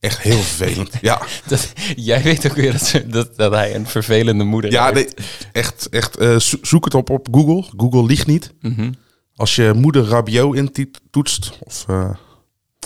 echt 0.00 0.18
heel 0.20 0.38
vervelend. 0.42 0.90
Ja, 1.00 1.22
Dat, 1.48 1.72
jij 1.96 2.22
weet 2.22 2.46
ook 2.46 2.56
weer 2.56 2.72
dat, 2.72 2.82
ze, 2.82 3.06
dat, 3.06 3.36
dat 3.36 3.52
hij 3.52 3.74
een 3.74 3.86
vervelende 3.86 4.44
moeder 4.44 4.70
ja 4.70 4.92
heeft. 4.92 5.16
nee, 5.16 5.26
echt. 5.52 5.88
echt 5.88 6.16
eh, 6.16 6.38
zo- 6.38 6.58
zoek 6.62 6.84
het 6.84 6.94
op 6.94 7.10
op 7.10 7.28
Google. 7.30 7.64
Google 7.76 8.04
liegt 8.06 8.26
niet. 8.26 8.52
Mhm. 8.60 8.92
Als 9.40 9.54
je 9.54 9.72
moeder 9.74 10.04
Rabiot 10.04 10.54
intoetst, 10.56 11.52
of, 11.64 11.84
eh, 11.88 12.10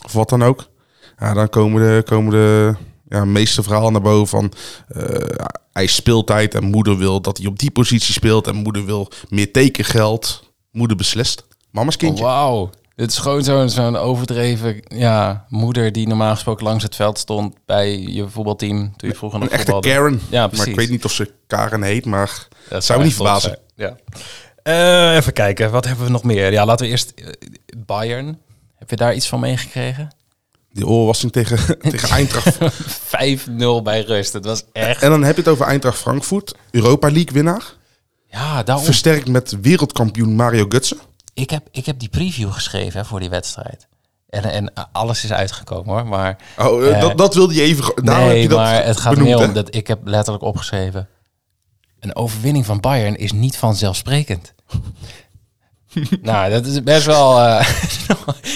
of 0.05 0.13
wat 0.13 0.29
dan 0.29 0.43
ook, 0.43 0.69
ja, 1.19 1.35
dan 1.35 1.49
komen 1.49 1.83
de, 1.83 2.03
komen 2.03 2.31
de 2.33 2.75
ja, 3.09 3.25
meeste 3.25 3.63
verhalen 3.63 3.93
naar 3.93 4.01
boven 4.03 4.27
van 4.39 4.53
eh, 4.89 5.47
hij 5.73 5.87
speeltijd 5.87 6.55
en 6.55 6.65
moeder 6.65 6.97
wil 6.99 7.21
dat 7.21 7.39
hij 7.39 7.47
op 7.47 7.59
die 7.59 7.71
positie 7.71 8.13
speelt 8.15 8.47
en 8.47 8.55
moeder 8.55 8.85
wil 8.85 9.09
meer 9.29 9.53
tekengeld. 9.53 10.53
Moeder 10.73 10.97
beslist. 10.97 11.45
Mama's 11.71 11.95
Oh, 11.95 12.01
kindje. 12.01 12.25
Wauw. 12.25 12.71
Dit 12.97 13.11
is 13.11 13.19
gewoon 13.19 13.45
zo'n 13.45 13.69
zo'n 13.69 13.97
overdreven 13.97 14.83
ja, 14.89 15.45
moeder 15.49 15.93
die 15.93 16.07
normaal 16.07 16.35
gesproken 16.35 16.65
langs 16.65 16.83
het 16.83 16.95
veld 16.97 17.19
stond 17.19 17.55
bij 17.67 17.99
je 17.99 18.29
voetbalteam 18.29 18.97
toen 18.97 19.09
je 19.09 19.15
vroeger 19.15 19.39
nog 19.39 19.49
een 19.49 19.55
echte 19.55 19.71
voetbalde. 19.73 19.97
Karen. 19.99 20.21
Ja, 20.31 20.51
maar 20.57 20.69
ik 20.69 20.77
weet 20.77 20.91
niet 20.91 21.05
of 21.05 21.13
ze 21.13 21.33
Karen 21.47 21.83
heet, 21.83 22.05
maar 22.05 22.49
Dat 22.69 22.85
zou 22.85 22.99
me 22.99 23.05
niet 23.05 23.15
verbazen. 23.15 23.49
zijn. 23.51 23.59
Ja. 23.77 24.19
Eh, 24.65 25.15
even 25.17 25.33
kijken, 25.33 25.71
wat 25.71 25.85
hebben 25.85 26.05
we 26.05 26.11
nog 26.11 26.23
meer? 26.23 26.53
Ja, 26.53 26.65
laten 26.65 26.87
we 26.87 26.91
eerst 26.93 27.11
eh, 27.11 27.27
Bayern. 27.77 28.39
Heb 28.75 28.91
je 28.91 28.97
daar 28.97 29.15
iets 29.15 29.29
van 29.29 29.41
meegekregen? 29.41 30.15
5-0 30.15 30.17
die 30.75 30.87
oorwassing 30.87 31.33
tegen, 31.33 31.79
tegen 31.91 32.09
Eintracht. 32.09 32.59
bij 33.83 34.01
rust. 34.01 34.33
Het 34.33 34.45
was 34.45 34.65
echt... 34.73 35.03
en 35.03 35.11
dan 35.11 35.23
heb 35.23 35.35
je 35.35 35.43
het 35.43 35.51
over 35.51 35.67
Eintracht 35.67 35.99
Frankfurt, 35.99 36.55
Europa 36.71 37.11
League 37.11 37.33
winnaar. 37.33 37.63
Ja, 38.27 38.63
daarom. 38.63 38.85
Versterkt 38.85 39.29
met 39.29 39.61
wereldkampioen 39.61 40.35
Mario 40.35 40.67
Götze. 40.69 40.99
Ik 41.35 41.51
heb, 41.51 41.69
ik 41.71 41.87
heb 41.87 41.99
die 41.99 42.09
preview 42.09 42.53
geschreven 42.53 43.01
hè, 43.01 43.07
voor 43.07 43.21
die 43.21 43.31
wedstrijd. 43.31 43.87
En, 44.29 44.45
en 44.45 44.73
alles 44.93 45.25
is 45.25 45.33
uitgekomen 45.33 45.95
hoor. 45.95 46.07
Maar, 46.07 46.37
Oh, 46.59 46.87
eh, 46.87 47.01
dat, 47.01 47.19
dat 47.19 47.35
wilde 47.35 47.55
je 47.55 47.63
even. 47.63 47.85
Heb 47.85 48.05
nee, 48.05 48.43
je 48.43 48.49
dat 48.49 48.59
maar 48.59 48.85
het 48.85 48.97
gaat 48.97 49.15
benoemd, 49.15 49.31
meer 49.31 49.39
hè? 49.39 49.45
om 49.45 49.53
dat 49.55 49.75
ik 49.75 49.87
heb 49.87 49.99
letterlijk 50.05 50.45
opgeschreven. 50.45 51.09
Een 52.05 52.17
overwinning 52.17 52.67
van 52.67 52.81
Bayern 52.81 53.17
is 53.17 53.33
niet 53.33 53.57
vanzelfsprekend. 53.57 54.55
nou, 56.23 56.51
dat 56.51 56.67
is 56.67 56.83
best 56.83 57.07
wel. 57.07 57.41
eh, 57.41 57.69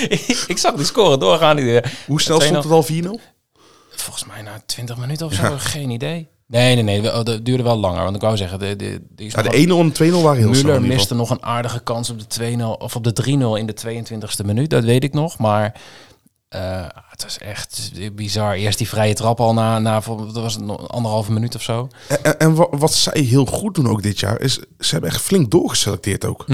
ik 0.47 0.59
zag 0.59 0.75
die 0.75 0.85
score 0.85 1.19
doorgaan. 1.19 1.57
Die, 1.57 1.81
eh, 1.81 1.91
Hoe 2.07 2.21
snel 2.21 2.41
stond 2.41 2.65
het 2.65 2.73
al 2.73 2.85
4-0? 2.85 3.21
Volgens 3.91 4.27
mij 4.27 4.43
na 4.43 4.63
20 4.67 4.97
minuten 4.97 5.27
of 5.27 5.33
zo, 5.33 5.55
geen 5.59 5.91
idee. 5.91 6.29
Nee, 6.47 6.75
nee, 6.75 6.83
nee, 6.83 7.01
dat 7.25 7.45
duurde 7.45 7.63
wel 7.63 7.77
langer. 7.77 8.03
Want 8.03 8.17
ik 8.17 8.23
wou 8.23 8.37
zeggen, 8.37 8.59
de, 8.59 8.77
de, 8.77 9.01
is 9.17 9.33
Ja, 9.33 9.43
de 9.43 9.51
1-0 9.51 9.71
en 9.71 9.93
de 9.93 10.11
2-0 10.11 10.23
waren 10.23 10.39
heel 10.43 10.55
snel. 10.55 10.81
miste 10.81 11.15
nog 11.15 11.31
een 11.31 11.43
aardige 11.43 11.81
kans 11.81 12.11
op 12.11 12.31
de 12.31 12.57
2-0 12.59 12.63
of 12.79 12.97
op 12.97 13.05
de 13.05 13.25
3-0 13.25 13.29
in 13.59 13.67
de 13.67 13.75
22e 13.87 14.45
minuut. 14.45 14.71
Dat 14.71 14.85
weet 14.85 15.05
ik 15.05 15.13
nog. 15.13 15.39
Maar 15.39 15.81
eh, 16.49 16.87
het 17.09 17.23
was 17.23 17.39
echt 17.39 17.91
bizar. 18.15 18.55
Eerst 18.55 18.79
die 18.79 18.89
vrije 18.89 19.15
trap 19.15 19.41
al 19.41 19.55
na, 19.55 19.79
na 19.79 20.01
dat 20.01 20.33
was 20.33 20.57
nog 20.59 20.89
anderhalve 20.89 21.33
minuut 21.33 21.55
of 21.55 21.63
zo. 21.63 21.89
En, 22.09 22.25
en, 22.25 22.39
en 22.39 22.55
wa- 22.55 22.69
wat 22.71 22.93
zij 22.95 23.21
heel 23.21 23.45
goed 23.47 23.75
doen 23.75 23.89
ook 23.89 24.03
dit 24.03 24.21
jaar, 24.21 24.41
is 24.41 24.55
ze 24.79 24.91
hebben 24.91 25.11
echt 25.11 25.21
flink 25.23 25.51
doorgeselecteerd 25.51 26.25
ook. 26.25 26.45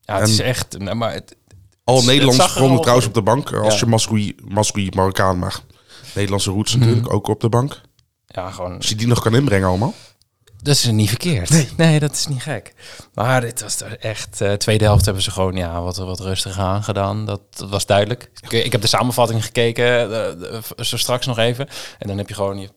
Ja, 0.00 0.18
het 0.18 0.28
is 0.28 0.38
echt. 0.38 0.78
nou, 0.78 0.96
maar 0.96 1.12
het, 1.12 1.36
Al 1.84 1.96
er 1.96 2.02
gronden 2.48 2.76
al- 2.76 2.80
trouwens 2.82 3.06
op 3.08 3.14
de 3.14 3.22
bank. 3.22 3.52
Als 3.52 3.74
Ja. 3.74 3.80
je 3.80 3.86
Masroei, 3.86 4.34
Masroei 4.48 4.88
Marokkaan, 4.94 5.38
maar 5.38 5.60
Nederlandse 6.14 6.50
roots 6.50 6.74
natuurlijk 6.76 7.12
ook 7.12 7.28
op 7.28 7.40
de 7.40 7.48
bank. 7.48 7.80
ja, 8.26 8.50
gewoon. 8.50 8.76
Als 8.76 8.88
je 8.88 8.94
die 8.94 9.06
nog 9.06 9.20
kan 9.22 9.34
inbrengen 9.34 9.68
allemaal. 9.68 9.94
Dat 10.62 10.74
is 10.74 10.84
niet 10.84 11.08
verkeerd. 11.08 11.76
Nee. 11.76 12.00
dat 12.00 12.12
is 12.12 12.26
niet 12.26 12.42
gek. 12.42 12.74
Maar 13.14 13.40
dit 13.40 13.60
was 13.60 13.80
er 13.80 13.98
echt. 13.98 14.40
eh 14.40 14.52
tweede 14.52 14.84
helft 14.84 15.04
hebben 15.04 15.22
ze 15.22 15.30
gewoon 15.30 15.56
ja, 15.56 15.82
wat, 15.82 15.96
wat 15.96 16.20
rustiger 16.20 16.62
aangedaan. 16.62 17.26
Dat, 17.26 17.40
dat 17.50 17.70
was 17.70 17.86
duidelijk. 17.86 18.30
Ik, 18.40 18.52
ik 18.64 18.72
heb 18.72 18.80
de 18.80 18.86
samenvatting 18.86 19.44
gekeken, 19.44 20.12
eh, 20.50 20.62
zo 20.84 20.96
straks 20.96 21.26
nog 21.26 21.38
even. 21.38 21.68
En 21.98 22.08
dan 22.08 22.18
heb 22.18 22.28
je 22.28 22.34
gewoon. 22.34 22.58
Je, 22.58 22.68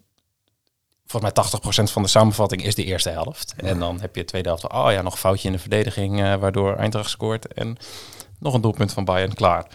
volgens 1.06 1.34
mij 1.34 1.86
80% 1.88 1.92
van 1.92 2.02
de 2.02 2.08
samenvatting 2.08 2.64
is 2.64 2.76
de 2.76 2.84
eerste 2.84 3.10
helft. 3.10 3.54
En 3.58 3.80
dan 3.80 4.02
heb 4.02 4.16
je 4.16 4.22
de 4.22 4.28
tweede 4.28 4.48
helft. 4.48 4.70
Oh 4.70 4.92
ja, 4.92 5.02
nog 5.02 5.14
een 5.14 5.20
foutje 5.20 5.48
in 5.48 5.54
de 5.54 5.60
verdediging, 5.60 6.22
eh, 6.22 6.36
waardoor 6.36 6.76
Eindracht 6.76 7.10
scoort. 7.10 7.54
En 7.54 7.78
nog 8.40 8.54
een 8.54 8.62
doelpunt 8.62 8.94
van 8.94 9.06
Bayern, 9.06 9.34
klaar. 9.34 9.68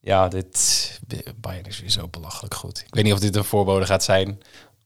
Ja, 0.00 0.28
dit 0.28 1.00
Bayern 1.36 1.66
is 1.66 1.80
weer 1.80 1.90
zo 1.90 2.08
belachelijk 2.08 2.54
goed. 2.54 2.78
Ik 2.86 2.94
weet 2.94 3.04
niet 3.04 3.12
of 3.12 3.18
dit 3.20 3.36
een 3.36 3.44
voorbode 3.44 3.86
gaat 3.86 4.04
zijn 4.04 4.40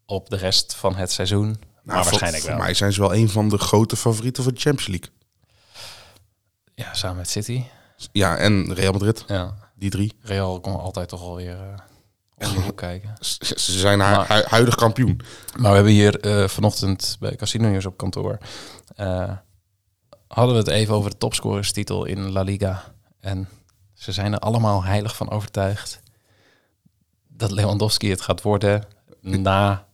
op 0.07 0.31
de 0.31 0.37
rest 0.37 0.75
van 0.75 0.97
het 0.97 1.13
seizoen. 1.13 1.57
Nou, 1.89 2.01
maar 2.01 2.09
waarschijnlijk 2.11 2.43
voor 2.43 2.53
wel. 2.53 2.61
mij 2.63 2.75
zijn 2.75 2.93
ze 2.93 3.01
wel 3.01 3.15
een 3.15 3.29
van 3.29 3.49
de 3.49 3.59
grote 3.59 3.97
favorieten 3.97 4.43
voor 4.43 4.55
de 4.55 4.61
Champions 4.61 4.89
League. 4.89 5.11
Ja, 6.75 6.95
samen 6.95 7.17
met 7.17 7.31
City. 7.31 7.63
Ja, 8.13 8.37
en 8.37 8.75
Real 8.75 8.93
Madrid, 8.93 9.25
Ja, 9.27 9.55
die 9.75 9.91
drie. 9.91 10.13
Real 10.23 10.61
kon 10.61 10.81
altijd 10.81 11.09
toch 11.09 11.21
alweer 11.21 11.59
uh, 12.39 12.57
om 12.67 12.75
kijken. 12.75 13.17
Ze 13.21 13.79
zijn 13.79 13.99
Maar- 13.99 14.29
hu- 14.37 14.43
huidig 14.49 14.75
kampioen. 14.75 15.21
Maar 15.57 15.69
we 15.71 15.75
hebben 15.75 15.93
hier 15.93 16.21
eh, 16.21 16.49
vanochtend 16.49 17.17
bij 17.21 17.37
Casino 17.37 17.69
News 17.69 17.87
op 17.87 17.97
kantoor... 17.97 18.39
eh, 18.97 19.33
hadden 20.29 20.55
we 20.55 20.61
het 20.61 20.69
even 20.71 20.95
over 20.95 21.11
de 21.11 21.19
topscorerstitel 21.19 22.05
in 22.05 22.31
La 22.31 22.43
Liga. 22.43 22.85
En 23.21 23.49
ze 23.95 24.13
zijn 24.13 24.33
er 24.33 24.39
allemaal 24.39 24.85
heilig 24.85 25.17
van 25.17 25.31
overtuigd... 25.31 26.01
dat 27.29 27.51
Lewandowski 27.51 28.11
het 28.11 28.21
gaat 28.21 28.43
worden... 28.43 28.87
na 29.21 29.87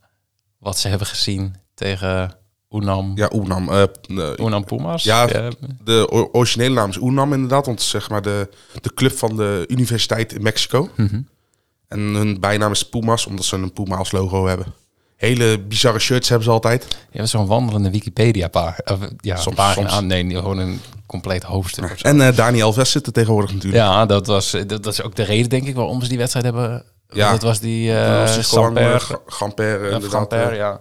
wat 0.59 0.79
ze 0.79 0.89
hebben 0.89 1.07
gezien 1.07 1.55
tegen 1.75 2.37
Unam, 2.71 3.13
Ja, 3.15 3.31
Oenam. 3.33 3.69
eh, 3.69 3.83
eh, 3.83 4.33
Unam 4.37 4.65
Pumas. 4.65 5.03
Ja, 5.03 5.27
de 5.85 6.09
originele 6.33 6.75
naam 6.75 6.89
is 6.91 6.99
Oenam 7.01 7.33
inderdaad, 7.33 7.67
want 7.67 7.83
zeg 7.83 8.11
maar 8.11 8.23
de, 8.23 8.49
de 8.81 8.95
club 8.95 9.13
van 9.13 9.37
de 9.37 9.65
universiteit 9.69 10.33
in 10.33 10.43
Mexico. 10.43 10.89
Mhm. 10.97 11.21
En 11.89 12.01
hun 12.01 12.41
bijnaam 12.41 12.73
is 12.73 12.89
Pumas, 12.89 13.27
omdat 13.27 13.45
ze 13.45 13.57
een 13.57 13.73
Puma 13.73 13.97
als 13.97 14.13
logo 14.13 14.47
hebben. 14.47 14.67
Hele 15.17 15.61
bizarre 15.61 15.99
shirts 15.99 16.29
hebben 16.29 16.47
ze 16.47 16.53
altijd. 16.53 16.87
Je 17.11 17.19
hebt 17.19 17.31
zo'n 17.31 17.47
wandelende 17.47 17.91
Wikipedia-paar. 17.91 18.81
Of, 18.85 18.99
ja, 19.21 19.37
Soms- 19.37 19.57
pagina. 19.57 19.89
soms. 19.89 20.03
Nee, 20.07 20.31
gewoon 20.31 20.59
een 20.59 20.81
compleet 21.07 21.43
hoofdstuk. 21.43 21.99
En 22.03 22.21
eh 22.21 22.37
Dani 22.37 22.63
Alves 22.63 22.91
zit 22.91 23.07
er 23.07 23.13
tegenwoordig 23.13 23.53
natuurlijk. 23.53 23.85
Ja, 23.85 24.07
dat, 24.07 24.27
was, 24.27 24.51
dat, 24.51 24.69
dat 24.69 24.87
is 24.87 25.03
ook 25.03 25.15
de 25.15 25.23
reden, 25.23 25.49
denk 25.49 25.67
ik, 25.67 25.75
waarom 25.75 26.03
ze 26.03 26.09
die 26.09 26.19
wedstrijd 26.19 26.45
hebben. 26.45 26.85
Ja. 27.09 27.31
Dat 27.31 27.43
was 27.43 27.61
die 27.61 27.89
uh, 27.89 28.37
eh, 28.37 28.45
Gamper, 28.45 28.95
eh. 29.93 30.03
Gamper, 30.11 30.51
eh. 30.51 30.57
ja. 30.57 30.81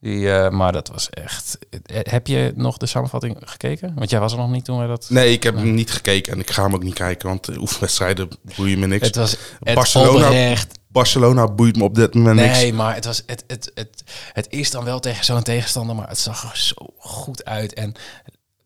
Die, 0.00 0.32
eh, 0.32 0.50
maar 0.50 0.72
dat 0.72 0.88
was 0.88 1.10
echt... 1.10 1.58
eh, 1.70 1.98
Heb 2.02 2.26
je 2.26 2.52
nog 2.56 2.76
de 2.76 2.86
samenvatting 2.86 3.36
gekeken? 3.40 3.92
Want 3.94 4.10
jij 4.10 4.20
was 4.20 4.32
er 4.32 4.38
nog 4.38 4.50
niet 4.50 4.64
toen 4.64 4.78
wij 4.78 4.86
dat... 4.86 5.06
Nee, 5.10 5.32
ik 5.32 5.42
heb 5.42 5.54
hem 5.56 5.74
niet 5.74 5.90
gekeken 5.92 6.32
en 6.32 6.38
ik 6.40 6.50
ga 6.50 6.62
hem 6.62 6.74
ook 6.74 6.82
niet 6.82 6.94
kijken, 6.94 7.28
want 7.28 7.44
de 7.44 7.58
oefenwedstrijden 7.58 8.28
boeien 8.56 8.78
me 8.78 8.86
niks. 8.86 9.06
Het 9.06 9.16
was 9.16 9.36
het 9.62 9.74
Barcelona-. 9.74 10.56
Barcelona 10.88 11.46
boeit 11.48 11.76
me 11.76 11.82
op 11.84 11.94
dit 11.94 12.14
moment 12.14 12.36
niks. 12.36 12.58
Nee, 12.58 12.72
maar 12.72 12.94
het, 12.94 13.04
was, 13.04 13.22
het, 13.26 13.44
het, 13.46 13.70
het, 13.74 14.02
het 14.32 14.46
is 14.50 14.70
dan 14.70 14.84
wel 14.84 15.00
tegen 15.00 15.24
zo'n 15.24 15.42
tegenstander, 15.42 15.96
maar 15.96 16.08
het 16.08 16.18
zag 16.18 16.42
er 16.50 16.58
zo 16.58 16.74
goed 16.98 17.44
uit. 17.44 17.74
En 17.74 17.94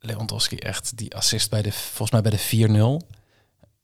Lewandowski 0.00 0.56
echt, 0.56 0.96
die 0.96 1.14
assist 1.16 1.50
bij 1.50 1.62
de, 1.62 1.72
volgens 1.72 2.10
mij 2.10 2.20
bij 2.22 2.30
de 2.30 2.68
4-0. 3.02 3.06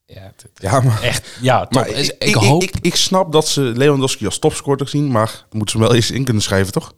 Ja, 0.07 0.21
het- 0.21 0.42
het- 0.42 0.50
Ja, 0.54 0.80
maar, 0.80 1.02
echt, 1.02 1.28
ja, 1.40 1.61
top. 1.61 1.73
maar 1.75 1.88
Is- 1.88 2.09
ik, 2.09 2.14
ik, 2.23 2.28
ik, 2.28 2.35
hoop... 2.35 2.62
ik, 2.62 2.73
ik 2.80 2.97
snap 2.97 3.33
dat 3.33 3.49
ze 3.49 3.61
Lewandowski 3.61 4.25
als 4.25 4.38
topscorer 4.38 4.88
zien, 4.88 5.11
maar 5.11 5.47
moeten 5.50 5.71
ze 5.71 5.76
hem 5.78 5.87
wel 5.87 5.97
eens 5.97 6.11
in 6.11 6.25
kunnen 6.25 6.42
schrijven, 6.42 6.73
toch? 6.73 6.92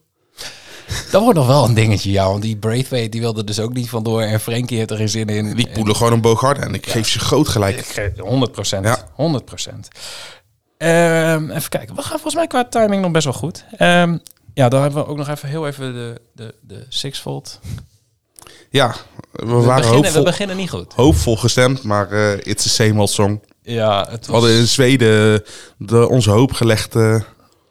Dat 1.10 1.22
wordt 1.22 1.38
nog 1.38 1.46
wel 1.46 1.64
een 1.64 1.74
dingetje, 1.74 2.10
ja. 2.10 2.26
Want 2.26 2.42
die 2.42 2.56
Braithwaite 2.56 3.08
die 3.08 3.20
wilde 3.20 3.44
dus 3.44 3.60
ook 3.60 3.72
niet 3.72 3.88
vandoor. 3.88 4.22
En 4.22 4.40
Frenkie 4.40 4.78
heeft 4.78 4.90
er 4.90 4.96
geen 4.96 5.08
zin 5.08 5.26
in. 5.26 5.54
Die 5.54 5.68
poelen 5.72 5.96
gewoon 5.96 6.12
een 6.12 6.20
Bogarde 6.20 6.60
en 6.60 6.74
ik 6.74 6.88
geef 6.88 7.08
ze 7.08 7.18
groot 7.18 7.48
gelijk. 7.48 7.78
Ik 7.78 7.86
geef 7.86 8.18
100 8.18 8.52
procent. 8.52 8.84
Ja. 8.84 8.98
100 9.14 9.44
procent. 9.44 9.88
Ehm, 10.78 11.50
even 11.50 11.68
kijken. 11.68 11.94
We 11.94 12.02
gaan 12.02 12.10
volgens 12.10 12.34
mij 12.34 12.46
qua 12.46 12.64
timing 12.64 13.02
nog 13.02 13.10
best 13.10 13.24
wel 13.24 13.32
goed. 13.34 13.64
Ehm, 13.76 14.16
ja, 14.54 14.68
dan 14.68 14.82
hebben 14.82 15.02
we 15.04 15.08
ook 15.08 15.16
nog 15.16 15.28
even 15.28 15.48
heel 15.48 15.66
even 15.66 15.92
de, 15.92 16.20
de, 16.34 16.54
de 16.60 16.86
Sixfold. 16.88 17.60
Ja, 18.70 18.94
we 19.32 19.46
We 19.46 19.52
waren 19.54 19.82
beginnen, 19.88 20.12
we 20.12 20.22
beginnen 20.22 20.56
niet 20.56 20.70
goed. 20.70 20.92
hoopvol 20.94 21.36
gestemd, 21.36 21.82
maar 21.82 22.10
eh 22.10 22.32
it's 22.42 22.62
the 22.62 22.68
same 22.68 23.00
old 23.00 23.10
song. 23.10 23.40
Ja, 23.62 24.06
het 24.10 24.26
We 24.26 24.32
hadden 24.32 24.50
in 24.50 24.66
Zweden 24.66 25.42
de, 25.76 26.08
onze 26.08 26.30
hoop 26.30 26.52
gelegd 26.52 26.96
eh, 26.96 27.14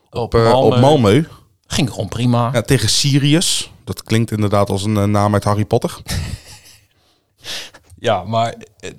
op, 0.09 0.21
op, 0.21 0.35
eh, 0.35 0.51
Malmö. 0.51 0.53
op 0.53 0.75
Malmö. 0.75 1.27
Ging 1.71 1.89
gewoon 1.89 2.07
prima. 2.07 2.49
Ja, 2.53 2.61
tegen 2.61 2.89
Sirius. 2.89 3.71
Dat 3.83 4.03
klinkt 4.03 4.31
inderdaad 4.31 4.69
als 4.69 4.83
een 4.83 4.97
eh, 4.97 5.03
naam 5.03 5.33
uit 5.33 5.43
Harry 5.43 5.65
Potter. 5.65 5.97
Ja, 7.99 8.23
maar 8.23 8.55
eh, 8.79 8.91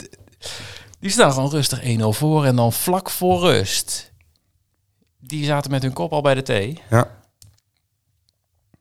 die 1.01 1.11
staan 1.11 1.33
gewoon 1.33 1.51
rustig 1.51 1.83
1-0 1.83 2.03
voor. 2.09 2.45
En 2.45 2.57
dan 2.57 2.73
vlak 2.73 3.11
voor 3.11 3.41
rust. 3.41 4.13
Die 5.21 5.45
zaten 5.45 5.71
met 5.71 5.83
hun 5.83 5.93
kop 5.93 6.13
al 6.13 6.21
bij 6.21 6.35
de 6.35 6.43
thee. 6.43 6.81
Ja. 6.91 7.11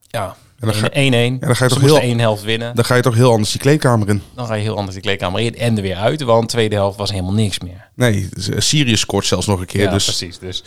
Ja, 0.02 0.36
En 0.60 0.68
dan 0.68 0.74
ga, 0.76 0.88
1-1. 0.90 0.92
Ja, 0.94 1.38
dan 1.48 1.56
ga 1.56 1.64
je 1.64 1.70
toch 1.70 1.82
heel- 1.82 2.00
één 2.00 2.20
helft 2.20 2.44
winnen. 2.44 2.76
dan 2.76 2.86
ga 2.86 2.96
je 2.96 3.02
toch 3.02 3.16
heel 3.16 3.32
anders 3.32 3.52
die 3.52 3.62
kleedkamer 3.62 4.10
in. 4.10 4.22
Dan 4.36 4.46
ga 4.46 4.54
je 4.54 4.62
heel 4.64 4.76
anders 4.76 4.94
die 4.94 5.04
kleedkamer 5.04 5.40
in 5.42 5.56
en 5.58 5.76
er 5.76 5.82
weer 5.82 5.98
uit. 5.98 6.22
Want 6.22 6.42
de 6.42 6.48
tweede 6.48 6.76
helft 6.76 6.98
was 6.98 7.10
helemaal 7.12 7.34
niks 7.34 7.60
meer. 7.60 7.90
Nee, 7.96 8.30
Sirius 8.58 9.00
scoort 9.00 9.26
zelfs 9.26 9.48
nog 9.48 9.60
een 9.60 9.66
keer. 9.66 9.82
Ja, 9.84 9.92
dus 9.92 10.04
precies. 10.06 10.40
Dus 10.40 10.64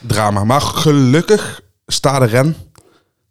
drama. 0.00 0.44
Maar 0.44 0.60
gelukkig 0.60 1.60
Stade 1.90 2.24
Ren 2.24 2.56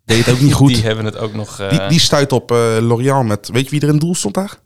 deed 0.05 0.25
het 0.25 0.35
ook 0.35 0.41
niet 0.41 0.53
goed. 0.61 0.73
die 0.73 0.83
hebben 0.83 1.05
het 1.05 1.17
ook 1.17 1.33
nog... 1.33 1.59
eh, 1.59 1.69
Die, 1.69 1.87
die 1.87 1.99
stuit 1.99 2.31
op 2.31 2.51
eh 2.51 2.77
Lorient 2.79 3.27
met... 3.27 3.49
Weet 3.49 3.63
je 3.63 3.69
wie 3.69 3.79
er 3.81 3.87
in 3.87 3.93
het 3.93 4.01
doel 4.03 4.15
stond 4.15 4.33
daar? 4.33 4.57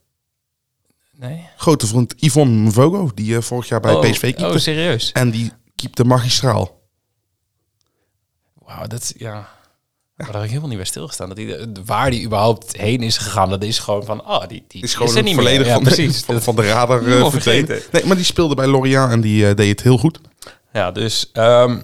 nee? 1.16 1.48
Grote 1.58 1.88
vriend 1.88 2.14
Yvonne 2.18 2.54
Mvogo. 2.70 3.12
Die 3.16 3.36
eh, 3.36 3.42
vorig 3.42 3.68
jaar 3.68 3.80
bij 3.80 3.94
oh, 3.94 4.02
PSV 4.02 4.20
keepte. 4.22 4.48
Oh, 4.48 4.58
serieus? 4.58 5.12
en 5.12 5.32
die 5.32 5.52
keepte 5.76 6.04
magistraal. 6.04 6.80
Wauw, 8.54 8.88
dat... 8.88 9.14
Ja... 9.18 9.48
Maar 10.16 10.32
daar 10.32 10.42
heb 10.42 10.52
ik 10.52 10.58
helemaal 10.58 10.70
niet 10.76 10.78
bij 10.86 10.88
stilgestaan. 10.88 11.28
Dat 11.28 11.38
die, 11.38 11.56
waar 11.86 12.10
die 12.12 12.26
überhaupt 12.26 12.78
heen 12.78 13.02
is 13.02 13.18
gegaan, 13.18 13.50
dat 13.50 13.64
is 13.64 13.80
gewoon 13.80 14.06
van... 14.06 14.28
Oh, 14.28 14.48
die, 14.48 14.64
die 14.68 14.84
is 14.84 14.94
gewoon 14.96 15.16
er 15.16 15.24
niet 15.24 15.36
volledig 15.36 15.58
meer. 15.60 15.68
Ja, 15.68 15.74
van, 15.74 15.84
precies. 15.84 16.20
de, 16.20 16.26
van, 16.26 16.42
van 16.42 16.56
de 16.56 16.62
radar 16.62 17.02
verdwenen. 17.02 17.32
vergeten. 17.32 17.80
Nee, 17.92 18.06
maar 18.06 18.16
die 18.16 18.26
speelde 18.26 18.56
bij 18.56 18.68
Lorient 18.68 19.12
en 19.12 19.22
die 19.22 19.54
deed 19.54 19.70
het 19.70 19.82
heel 19.82 19.98
goed. 19.98 20.20
Ja, 20.74 20.92
dus 20.92 21.30
ehm, 21.34 21.80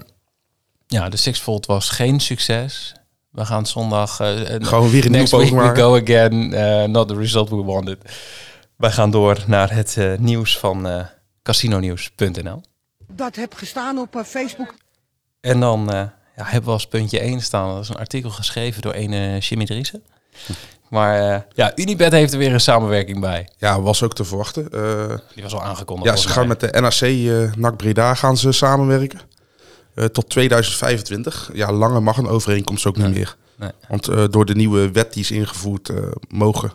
ja, 0.87 1.09
de 1.09 1.17
Sixfold 1.17 1.65
was 1.65 1.89
geen 1.89 2.19
succes. 2.19 2.93
We 3.31 3.45
gaan 3.45 3.65
zondag 3.65 4.19
uh, 4.21 4.27
Gewoon 4.59 4.89
weer 4.89 5.05
een 5.05 5.11
next 5.11 5.31
nieuwe 5.31 5.45
week 5.45 5.55
poging 5.55 5.75
we 5.75 5.81
go 5.81 5.95
again. 5.95 6.53
Uh, 6.53 6.83
not 6.83 7.07
the 7.07 7.15
result 7.15 7.49
we 7.49 7.63
wanted. 7.63 7.97
Wij 8.75 8.91
gaan 8.91 9.11
door 9.11 9.43
naar 9.47 9.71
het 9.71 9.95
uh, 9.99 10.17
nieuws 10.17 10.57
van 10.57 10.87
uh, 10.87 11.05
casinonieuws.nl. 11.43 12.61
Dat 13.11 13.35
heb 13.35 13.53
gestaan 13.53 13.97
op 13.97 14.15
uh, 14.15 14.23
Facebook. 14.23 14.73
En 15.41 15.59
dan 15.59 15.81
uh, 15.81 15.95
ja, 16.35 16.43
hebben 16.43 16.65
we 16.65 16.71
als 16.71 16.87
puntje 16.87 17.19
1 17.19 17.41
staan. 17.41 17.73
Dat 17.73 17.83
is 17.83 17.89
een 17.89 17.95
artikel 17.95 18.29
geschreven 18.29 18.81
door 18.81 18.93
een 18.95 19.11
uh, 19.11 19.39
Jimmy 19.39 19.65
Driessen. 19.65 20.03
Maar 20.89 21.31
uh, 21.31 21.41
ja, 21.53 21.71
Unibet 21.75 22.11
heeft 22.11 22.33
er 22.33 22.39
weer 22.39 22.53
een 22.53 22.59
samenwerking 22.59 23.19
bij. 23.19 23.49
Ja, 23.57 23.81
was 23.81 24.03
ook 24.03 24.13
te 24.13 24.23
verwachten. 24.23 24.67
Uh, 24.73 25.17
Die 25.33 25.43
was 25.43 25.53
al 25.53 25.63
aangekondigd. 25.63 26.09
ja, 26.09 26.21
ze 26.21 26.29
gaan 26.29 26.47
met 26.47 26.59
de 26.59 26.81
NAC 26.81 27.01
uh, 27.01 27.53
NAC 27.53 27.77
Breda 27.77 28.13
gaan 28.13 28.37
ze 28.37 28.51
samenwerken. 28.51 29.19
Uh, 29.97 30.05
tot 30.05 30.29
2025. 30.29 31.49
Ja, 31.53 31.71
langer 31.71 32.03
mag 32.03 32.17
een 32.17 32.27
overeenkomst 32.27 32.85
ook 32.85 32.97
nee. 32.97 33.07
niet 33.07 33.15
meer. 33.15 33.35
Nee. 33.55 33.71
Want 33.89 34.09
uh, 34.09 34.23
door 34.29 34.45
de 34.45 34.55
nieuwe 34.55 34.91
wet 34.91 35.13
die 35.13 35.23
is 35.23 35.31
ingevoerd, 35.31 35.89
uh, 35.89 35.97
mogen 36.27 36.71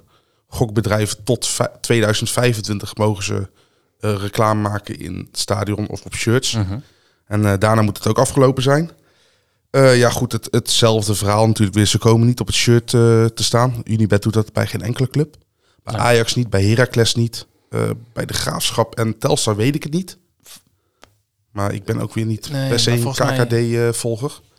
gokbedrijven 0.46 1.24
tot 1.24 1.60
2025 1.80 2.96
mogen 2.96 3.24
ze 3.24 3.48
uh, 4.00 4.14
reclame 4.14 4.60
maken 4.60 4.98
in 4.98 5.16
het 5.30 5.38
stadion 5.38 5.88
of 5.88 6.04
op 6.04 6.14
shirts. 6.14 6.52
-hmm. 6.52 6.82
En 7.26 7.58
daarna 7.58 7.82
moet 7.82 7.96
het 7.98 8.06
ook 8.06 8.18
afgelopen 8.18 8.62
zijn. 8.62 8.90
Ja, 9.70 10.10
goed, 10.10 10.32
het, 10.32 10.48
hetzelfde 10.50 11.14
verhaal 11.14 11.46
natuurlijk 11.46 11.76
weer. 11.76 11.86
Ze 11.86 11.98
komen 11.98 12.26
niet 12.26 12.40
op 12.40 12.46
het 12.46 12.56
shirt 12.56 12.86
te 12.86 13.32
staan. 13.34 13.80
Unibet 13.84 14.22
doet 14.22 14.32
dat 14.32 14.52
bij 14.52 14.66
geen 14.66 14.82
enkele 14.82 15.08
club. 15.08 15.36
Bij 15.84 15.94
nee. 15.94 16.02
Ajax 16.02 16.34
niet, 16.34 16.50
bij 16.50 16.64
Heracles 16.64 17.14
niet. 17.14 17.46
Bij 18.12 18.26
de 18.26 18.34
Graafschap 18.34 18.94
en 18.94 19.18
Telstar 19.18 19.56
weet 19.56 19.74
ik 19.74 19.82
het 19.82 19.92
niet. 19.92 20.18
Maar 21.52 21.72
ik 21.74 21.84
ben 21.84 22.00
ook 22.00 22.14
weer 22.14 22.26
niet 22.26 22.50
nee, 22.50 22.68
per 22.68 22.80
se 22.80 22.90
een 22.90 23.12
KKD-volger. 23.12 24.40
Mij... 24.40 24.50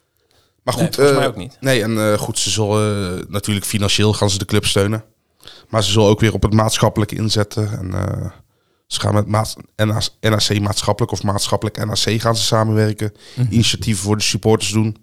Maar 0.64 0.74
goed, 0.74 0.98
nee, 0.98 1.14
mij 1.14 1.28
ook 1.28 1.36
niet. 1.36 1.58
Nee, 1.60 1.84
en 1.84 2.18
goed, 2.18 2.40
ze 2.40 2.50
zullen 2.50 3.26
natuurlijk 3.30 3.66
financieel 3.66 4.14
gaan 4.14 4.30
ze 4.30 4.38
de 4.38 4.46
club 4.46 4.66
steunen. 4.66 5.04
Maar 5.70 5.84
ze 5.84 5.92
zullen 5.92 6.08
ook 6.08 6.20
weer 6.20 6.34
op 6.34 6.44
het 6.44 6.54
maatschappelijke 6.54 7.16
inzetten. 7.16 7.72
En 7.72 7.92
ze 8.88 9.00
gaan 9.00 9.14
met 9.14 9.28
NAC 10.20 10.60
maatschappelijk 10.60 11.12
of 11.12 11.24
maatschappelijk 11.24 11.86
NAC 11.86 12.22
gaan 12.22 12.36
ze 12.36 12.44
samenwerken. 12.44 13.12
Mm 13.14 13.44
-hmm. 13.44 13.54
Initiatieven 13.54 14.04
voor 14.04 14.18
de 14.18 14.24
supporters 14.24 14.72
doen. 14.72 14.98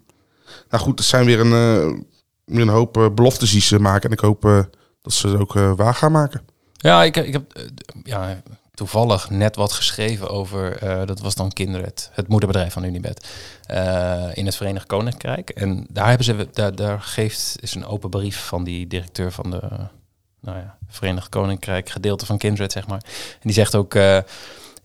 Nou 0.68 0.82
goed, 0.82 0.98
het 0.98 1.08
zijn 1.08 1.24
weer 1.24 1.40
een, 1.40 1.46
uh, 1.46 2.00
weer 2.44 2.62
een 2.62 2.68
hoop 2.68 2.96
uh, 2.96 3.06
beloftes 3.14 3.50
die 3.50 3.60
ze 3.60 3.78
maken. 3.78 4.10
En 4.10 4.16
ik 4.16 4.20
hoop 4.20 4.42
dat 5.02 5.12
ze 5.12 5.28
het 5.28 5.40
ook 5.40 5.52
waar 5.52 5.94
gaan 5.94 6.12
maken. 6.12 6.42
Ja, 6.72 7.04
ik, 7.04 7.16
ik 7.16 7.32
heb 7.32 7.70
ja, 8.02 8.42
toevallig 8.80 9.30
net 9.30 9.56
wat 9.56 9.72
geschreven 9.72 10.28
over, 10.28 10.78
dat 11.06 11.20
was 11.20 11.34
dan 11.34 11.52
Kindred, 11.52 12.10
het 12.12 12.28
moederbedrijf 12.28 12.72
van 12.72 12.84
Unibet, 12.84 13.28
in 14.34 14.46
het 14.46 14.56
Verenigd 14.56 14.86
Koninkrijk. 14.86 15.50
En 15.50 15.86
daar 15.88 16.08
hebben 16.08 16.24
ze, 16.24 16.48
daar, 16.52 16.74
daar 16.74 17.00
geeft, 17.00 17.56
is 17.60 17.74
een 17.74 17.86
open 17.86 18.10
brief 18.10 18.46
van 18.46 18.64
die 18.64 18.86
directeur 18.86 19.32
van 19.32 19.50
de 19.50 19.60
nou 20.40 20.58
ja, 20.58 20.76
Verenigd 20.88 21.28
Koninkrijk, 21.28 21.88
gedeelte 21.88 22.26
van 22.26 22.38
Kindred, 22.38 22.72
zeg 22.72 22.86
maar. 22.86 23.02
En 23.32 23.40
die 23.40 23.52
zegt 23.52 23.74
ook, 23.74 23.94
uh, 23.94 24.18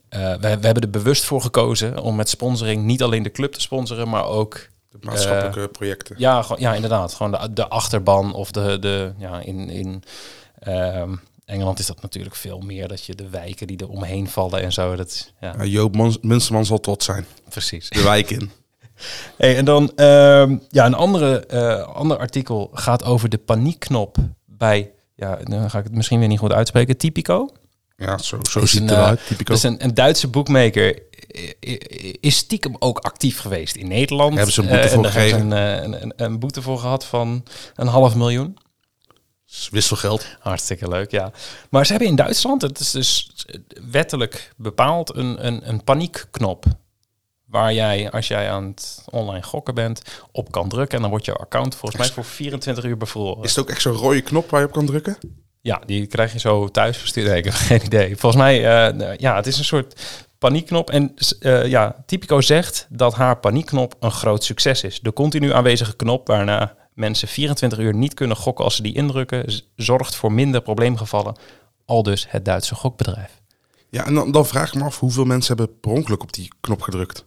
we, 0.10 0.38
we 0.40 0.66
hebben 0.66 0.84
er 0.84 0.90
bewust 0.90 1.26
voor 1.26 1.42
gekozen 1.42 2.00
om 2.00 2.16
met 2.16 2.30
sponsoring 2.30 2.84
niet 2.84 3.04
alleen 3.04 3.24
de 3.24 3.32
club 3.32 3.54
te 3.54 3.62
sponsoren, 3.62 4.10
maar 4.10 4.26
ook 4.26 4.68
De 4.92 4.98
maatschappelijke 5.02 5.68
projecten. 5.68 6.16
Ja, 6.20 6.42
gewoon, 6.42 6.62
ja, 6.62 6.74
inderdaad. 6.74 7.14
Gewoon 7.14 7.32
de, 7.32 7.54
de 7.54 7.68
achterban 7.68 8.34
of 8.34 8.52
de, 8.52 8.80
de 8.80 9.12
ja, 9.18 9.40
in, 9.40 9.70
in 9.70 10.04
ehm, 10.60 11.16
Engeland 11.46 11.80
is 11.80 11.86
dat 11.86 12.02
natuurlijk 12.02 12.36
veel 12.36 12.60
meer 12.60 12.88
dat 12.88 13.06
je 13.06 13.16
de 13.16 13.30
wijken 13.30 13.68
die 13.68 13.78
er 13.78 13.90
omheen 13.90 14.28
vallen 14.30 14.62
en 14.62 14.72
zo. 14.74 14.96
Dat, 14.96 15.34
ja, 15.42 15.54
Ja, 15.58 15.64
Joop 15.66 15.96
Munsterman 16.22 16.66
zal 16.66 16.80
trots 16.80 17.06
zijn. 17.06 17.26
precies. 17.50 17.90
De 17.90 18.04
wijk 18.04 18.30
in. 18.30 18.52
Hey, 19.38 19.58
en 19.58 19.66
dan 19.66 19.92
ehm, 19.96 20.58
ja, 20.70 20.86
een 20.86 20.94
andere, 20.94 21.46
eh, 21.46 21.82
ander 21.96 22.18
artikel 22.18 22.70
gaat 22.74 23.04
over 23.04 23.30
de 23.30 23.38
paniekknop 23.38 24.18
bij, 24.46 24.92
ja, 25.16 25.36
dan 25.36 25.70
ga 25.70 25.78
ik 25.78 25.84
het 25.84 25.94
misschien 25.96 26.20
weer 26.20 26.28
niet 26.28 26.40
goed 26.40 26.52
uitspreken, 26.52 26.98
Typico. 26.98 27.50
Ja, 27.98 28.18
zo, 28.18 28.40
zo 28.50 28.60
Is 28.60 28.72
ziet 28.72 28.82
een, 28.82 28.88
het 28.88 28.96
eh, 28.96 29.02
eruit. 29.02 29.28
Typico. 29.28 29.44
Dat 29.44 29.58
is 29.58 29.64
een, 29.64 29.84
een 29.84 29.94
Duitse 29.94 30.28
boekmaker. 30.28 31.02
Is 32.20 32.36
stiekem 32.38 32.76
ook 32.80 33.00
actief 33.00 33.40
geweest 33.40 33.76
in 33.76 33.88
Nederland. 33.88 34.34
Hebben 34.36 34.54
ze 34.54 34.62
een 34.62 34.68
boete 34.68 34.84
Eh, 34.84 34.94
voor 34.94 35.40
Een, 35.40 35.54
eh, 35.54 35.84
een, 35.84 36.02
een, 36.02 36.14
een 36.16 36.40
boete 36.40 36.62
voor 36.62 36.80
gehad 36.80 37.06
van 37.06 37.44
een 37.76 37.88
half 37.88 38.16
miljoen. 38.16 38.58
Wisselgeld. 39.72 40.26
Hartstikke 40.40 40.88
leuk, 40.88 41.12
ja. 41.12 41.32
Maar 41.70 41.86
ze 41.86 41.92
hebben 41.92 42.10
in 42.10 42.16
Duitsland, 42.16 42.62
het 42.62 42.80
is 42.80 42.92
dus 42.92 43.30
wettelijk 43.92 44.54
bepaald, 44.58 45.16
een, 45.16 45.46
een, 45.46 45.70
een 45.70 45.84
paniekknop. 45.84 46.66
Waar 47.46 47.74
jij, 47.74 48.12
als 48.12 48.28
jij 48.28 48.50
aan 48.52 48.64
het 48.64 49.04
online 49.10 49.44
gokken 49.44 49.76
bent, 49.76 50.02
op 50.32 50.52
kan 50.52 50.70
drukken. 50.70 50.96
En 50.96 51.02
dan 51.02 51.10
wordt 51.10 51.26
jouw 51.26 51.36
account 51.36 51.76
volgens 51.76 52.02
mij 52.02 52.12
voor 52.12 52.26
24 52.26 52.84
uur 52.84 52.98
bevroren. 52.98 53.44
Is 53.44 53.50
het 53.50 53.60
ook 53.60 53.70
echt 53.70 53.82
zo'n 53.82 53.94
rode 53.94 54.22
knop 54.22 54.50
waar 54.50 54.60
je 54.60 54.66
op 54.66 54.72
kan 54.72 54.86
drukken? 54.86 55.18
Ja, 55.62 55.82
die 55.86 56.08
krijg 56.08 56.34
je 56.34 56.40
zo 56.40 56.68
thuis 56.68 56.98
verstuurd. 56.98 57.28
Nee, 57.28 57.38
ik 57.38 57.44
heb 57.44 57.54
geen 57.72 57.84
idee. 57.86 58.18
Volgens 58.18 58.42
mij, 58.42 58.56
eh, 58.58 59.18
ja, 59.18 59.36
het 59.36 59.48
is 59.48 59.58
een 59.58 59.66
soort 59.66 60.02
paniekknop. 60.38 60.90
En 60.90 61.14
eh, 61.40 61.66
ja, 61.66 62.04
Typico 62.06 62.42
zegt 62.42 62.88
dat 62.90 63.14
haar 63.14 63.38
paniekknop 63.38 63.96
een 64.00 64.12
groot 64.12 64.44
succes 64.44 64.84
is. 64.84 65.00
De 65.00 65.14
continu 65.14 65.54
aanwezige 65.54 65.96
knop 65.96 66.28
waarna 66.28 66.76
mensen 66.96 67.28
24 67.28 67.80
uur 67.80 67.96
niet 67.96 68.14
kunnen 68.14 68.38
gokken 68.38 68.66
als 68.66 68.76
ze 68.76 68.82
die 68.82 68.96
indrukken, 68.96 69.64
zorgt 69.76 70.16
voor 70.16 70.32
minder 70.32 70.62
probleemgevallen. 70.62 71.36
Al 71.86 72.04
dus 72.04 72.26
het 72.30 72.46
Duitse 72.46 72.76
gokbedrijf. 72.76 73.42
Ja, 73.90 74.06
en 74.06 74.14
dan, 74.14 74.32
dan 74.32 74.46
vraag 74.46 74.68
ik 74.68 74.80
me 74.80 74.84
af 74.84 75.00
hoeveel 75.00 75.26
mensen 75.26 75.58
hebben 75.58 75.80
per 75.80 75.92
ongeluk 75.92 76.22
op 76.22 76.34
die 76.34 76.48
knop 76.60 76.82
gedrukt. 76.82 77.26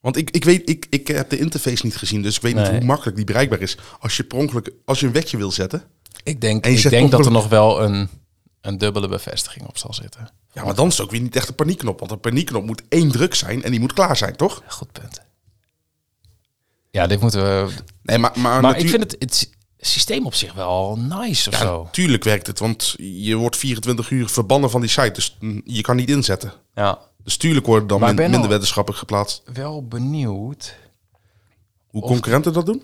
Want 0.00 0.16
ik, 0.16 0.30
ik 0.30 0.44
weet, 0.44 0.68
ik, 0.68 0.86
ik 0.90 1.06
heb 1.08 1.30
de 1.30 1.38
interface 1.38 1.84
niet 1.86 1.96
gezien, 1.96 2.22
dus 2.22 2.36
ik 2.36 2.42
weet 2.42 2.54
Nee. 2.54 2.62
niet 2.64 2.72
hoe 2.72 2.84
makkelijk 2.84 3.16
die 3.16 3.24
bereikbaar 3.26 3.60
is. 3.60 3.76
Als 4.00 4.16
je 4.16 4.24
per 4.24 4.38
ongeluk, 4.38 4.72
als 4.84 5.00
je 5.00 5.06
een 5.06 5.12
wetje 5.12 5.36
wil 5.36 5.50
zetten. 5.50 5.82
Ik 6.22 6.40
denk, 6.40 6.66
ik 6.66 6.88
denk 6.90 7.10
dat 7.10 7.24
er 7.26 7.32
nog 7.32 7.48
wel 7.48 7.82
een, 7.82 8.08
een 8.60 8.78
dubbele 8.78 9.08
bevestiging 9.08 9.66
op 9.66 9.78
zal 9.78 9.94
zitten. 9.94 10.28
Ja, 10.52 10.64
maar 10.64 10.74
dan 10.74 10.86
is 10.86 10.92
het 10.96 11.02
ook 11.06 11.10
weer 11.12 11.20
niet 11.20 11.36
echt 11.36 11.48
een 11.48 11.54
paniekknop. 11.54 11.98
Want 11.98 12.10
een 12.10 12.20
paniekknop 12.20 12.64
moet 12.64 12.82
één 12.88 13.10
druk 13.10 13.34
zijn 13.34 13.62
en 13.62 13.70
die 13.70 13.80
moet 13.80 13.92
klaar 13.92 14.16
zijn, 14.16 14.36
toch? 14.36 14.62
Goed 14.66 14.92
punt. 14.92 15.22
Ja, 16.92 17.06
dit 17.06 17.20
moeten 17.20 17.42
we. 17.66 17.74
Nee, 18.02 18.18
maar, 18.18 18.32
maar, 18.38 18.60
Maar 18.60 18.78
ik 18.78 18.88
vind 18.88 19.02
het, 19.02 19.16
het 19.18 19.34
sy- 19.34 19.46
systeem 19.78 20.26
op 20.26 20.34
zich 20.34 20.52
wel 20.52 20.96
nice 20.98 21.48
of 21.50 21.58
Ja, 21.58 21.62
zo. 21.64 21.82
natuurlijk 21.84 22.24
werkt 22.24 22.46
het, 22.46 22.58
want 22.58 22.94
je 22.98 23.36
wordt 23.36 23.56
24 23.56 24.10
uur 24.10 24.28
verbannen 24.28 24.70
van 24.70 24.80
die 24.80 24.90
site. 24.90 25.10
Dus 25.12 25.36
je 25.64 25.80
kan 25.80 25.96
niet 25.96 26.10
inzetten. 26.10 26.52
Ja, 26.74 26.98
Dus 27.24 27.36
tuurlijk 27.36 27.66
worden 27.66 27.88
dan 27.88 28.00
min- 28.00 28.30
minder 28.30 28.48
weddenschappen 28.48 28.94
geplaatst. 28.94 29.42
wel 29.52 29.86
benieuwd. 29.86 30.76
Hoe 31.86 32.02
concurrenten 32.02 32.52
dat 32.52 32.66
doen? 32.66 32.82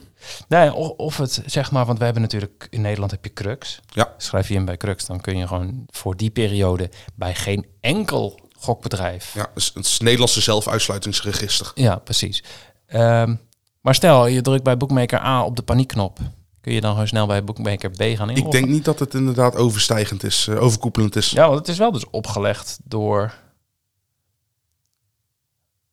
Nee, 0.49 0.75
of, 0.75 0.89
of 0.89 1.17
het 1.17 1.43
zeg 1.47 1.71
maar, 1.71 1.87
want 1.87 1.99
we 1.99 2.05
hebben 2.05 2.23
natuurlijk 2.23 2.67
in 2.71 2.81
Nederland 2.81 3.11
heb 3.11 3.25
je 3.25 3.33
Crux. 3.33 3.81
Ja. 3.89 4.15
Schrijf 4.19 4.49
je 4.49 4.55
in 4.55 4.65
bij 4.65 4.77
Crux, 4.77 5.05
dan 5.07 5.21
kun 5.21 5.37
je 5.39 5.47
gewoon 5.47 5.85
voor 5.91 6.17
die 6.17 6.31
periode 6.31 6.91
bij 7.15 7.35
geen 7.35 7.67
enkel 7.81 8.41
gokbedrijf. 8.59 9.35
Ja, 9.35 9.41
het 9.55 9.63
is 9.63 9.71
het 9.75 10.01
Nederlandse 10.01 10.41
zelfuitsluitingsregister. 10.41 11.71
Ja, 11.75 11.97
precies. 11.97 12.45
Ehm, 12.87 13.35
maar 13.81 13.95
stel, 13.95 14.27
je 14.27 14.41
drukt 14.43 14.63
bij 14.63 14.77
Bookmaker 14.77 15.19
A 15.21 15.45
op 15.45 15.57
de 15.57 15.63
paniekknop. 15.63 16.19
Kun 16.61 16.73
je 16.73 16.81
dan 16.81 16.93
gewoon 16.93 17.09
snel 17.09 17.27
bij 17.27 17.45
Bookmaker 17.45 17.91
B 17.91 17.97
gaan 17.97 18.09
inloggen? 18.09 18.37
Ik 18.37 18.51
denk 18.51 18.67
niet 18.69 18.85
dat 18.85 18.99
het 18.99 19.15
inderdaad 19.15 19.57
overstijgend 19.57 20.23
is, 20.25 20.47
eh, 20.49 20.63
overkoepelend 20.63 21.17
is. 21.17 21.31
Ja, 21.31 21.47
want 21.47 21.59
het 21.59 21.69
is 21.69 21.79
wel 21.79 21.93
dus 21.93 22.11
opgelegd 22.11 22.79
door 22.85 23.35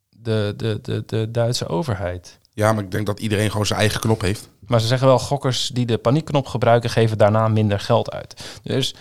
de, 0.10 0.54
de, 0.58 0.80
de, 0.82 1.04
de 1.06 1.32
Duitse 1.32 1.68
overheid. 1.68 2.40
Ja, 2.54 2.74
maar 2.74 2.84
ik 2.84 2.92
denk 2.92 3.06
dat 3.06 3.20
iedereen 3.20 3.52
gewoon 3.52 3.66
zijn 3.66 3.80
eigen 3.80 4.00
knop 4.00 4.22
heeft. 4.22 4.50
Maar 4.68 4.82
ze 4.82 4.88
zeggen 4.88 5.08
wel, 5.08 5.20
gokkers 5.20 5.68
die 5.74 5.86
de 5.86 5.98
paniekknop 5.98 6.48
gebruiken, 6.48 6.90
geven 6.90 7.18
daarna 7.18 7.48
minder 7.48 7.80
geld 7.80 8.12
uit. 8.12 8.60
Dus 8.64 8.96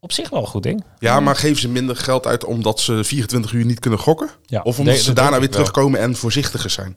op 0.00 0.12
zich 0.12 0.30
wel 0.30 0.40
een 0.40 0.46
goed 0.46 0.62
ding. 0.62 0.84
Ja, 0.98 1.20
maar 1.20 1.36
geven 1.36 1.60
ze 1.60 1.68
minder 1.68 1.96
geld 1.96 2.26
uit 2.26 2.44
omdat 2.44 2.80
ze 2.80 3.04
24 3.04 3.52
uur 3.52 3.64
niet 3.64 3.78
kunnen 3.80 3.98
gokken? 3.98 4.30
Ja, 4.46 4.60
Of 4.62 4.78
omdat 4.78 4.96
ze 4.96 5.12
daarna 5.12 5.30
weer 5.30 5.40
wel. 5.40 5.48
terugkomen 5.50 6.00
en 6.00 6.16
voorzichtiger 6.16 6.70
zijn? 6.70 6.96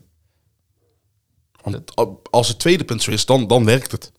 Want 1.72 2.22
als 2.30 2.48
het 2.48 2.60
tweede 2.60 2.84
punt 2.84 3.04
zo 3.04 3.12
is, 3.12 3.26
dan, 3.26 3.48
dan 3.48 3.66
werkt 3.66 3.92
het. 3.92 4.12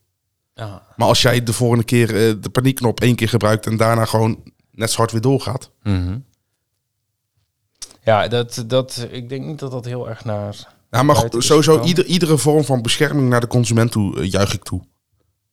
Ja. 0.53 0.83
Maar 0.95 1.07
als 1.07 1.21
jij 1.21 1.43
de 1.43 1.53
volgende 1.53 1.83
keer 1.83 2.07
eh, 2.09 2.33
de 2.41 2.49
paniekknop 2.49 2.99
één 2.99 3.15
keer 3.15 3.29
gebruikt 3.29 3.65
en 3.65 3.77
daarna 3.77 4.05
gewoon 4.05 4.43
net 4.71 4.91
zo 4.91 4.97
hard 4.97 5.11
weer 5.11 5.21
doorgaat. 5.21 5.71
Mhm. 5.83 6.17
Ja, 8.03 8.27
dat, 8.27 8.63
dat, 8.67 9.07
ik 9.11 9.29
denk 9.29 9.45
niet 9.45 9.59
dat 9.59 9.71
dat 9.71 9.85
heel 9.85 10.09
erg 10.09 10.23
naar... 10.23 10.77
Ja, 10.91 11.03
maar 11.03 11.25
sowieso 11.37 11.83
ieder, 11.83 12.05
iedere 12.05 12.37
vorm 12.37 12.63
van 12.63 12.81
bescherming 12.81 13.29
naar 13.29 13.39
de 13.39 13.47
consument 13.47 13.91
toe 13.91 14.19
eh, 14.19 14.31
juich 14.31 14.53
ik 14.53 14.63
toe. 14.63 14.81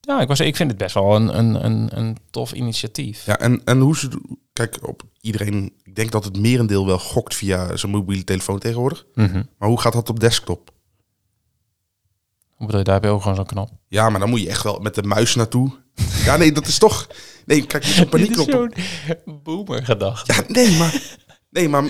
Ja, 0.00 0.20
ik, 0.20 0.28
was, 0.28 0.40
ik 0.40 0.56
vind 0.56 0.70
het 0.70 0.78
best 0.78 0.94
wel 0.94 1.16
een, 1.16 1.38
een, 1.38 1.64
een, 1.64 1.98
een 1.98 2.16
tof 2.30 2.52
initiatief. 2.52 3.26
Ja, 3.26 3.38
en, 3.38 3.64
en 3.64 3.80
hoe 3.80 3.96
ze... 3.96 4.08
Kijk, 4.52 4.78
op 4.88 5.02
iedereen... 5.20 5.72
Ik 5.82 5.94
denk 5.94 6.10
dat 6.10 6.24
het 6.24 6.38
merendeel 6.38 6.86
wel 6.86 6.98
gokt 6.98 7.34
via 7.34 7.76
zijn 7.76 7.92
mobiele 7.92 8.24
telefoon 8.24 8.58
tegenwoordig. 8.58 9.06
Mhm. 9.14 9.42
Maar 9.58 9.68
hoe 9.68 9.80
gaat 9.80 9.92
dat 9.92 10.08
op 10.08 10.20
desktop? 10.20 10.70
Hoe 12.56 12.66
bedoel 12.66 12.78
je, 12.78 12.84
daar 12.84 12.94
heb 12.94 13.04
je 13.04 13.10
ook 13.10 13.22
gewoon 13.22 13.36
zo'n 13.36 13.46
knop. 13.46 13.70
Ja, 13.88 14.10
maar 14.10 14.20
dan 14.20 14.28
moet 14.28 14.40
je 14.40 14.48
echt 14.48 14.62
wel 14.62 14.78
met 14.78 14.94
de 14.94 15.02
muis 15.02 15.34
naartoe. 15.34 15.70
Ja, 16.24 16.36
nee, 16.36 16.52
dat 16.52 16.66
is 16.66 16.78
toch... 16.78 17.06
Nee, 17.46 17.66
kijk, 17.66 17.84
zo'n 17.84 18.08
paniekknop... 18.14 18.50
zo'n 18.50 18.72
boomer 19.42 19.84
gedacht. 19.84 20.26
Ja, 20.26 20.42
nee, 20.48 20.76
maar... 20.76 21.02
Nee, 21.50 21.68
maar... 21.68 21.84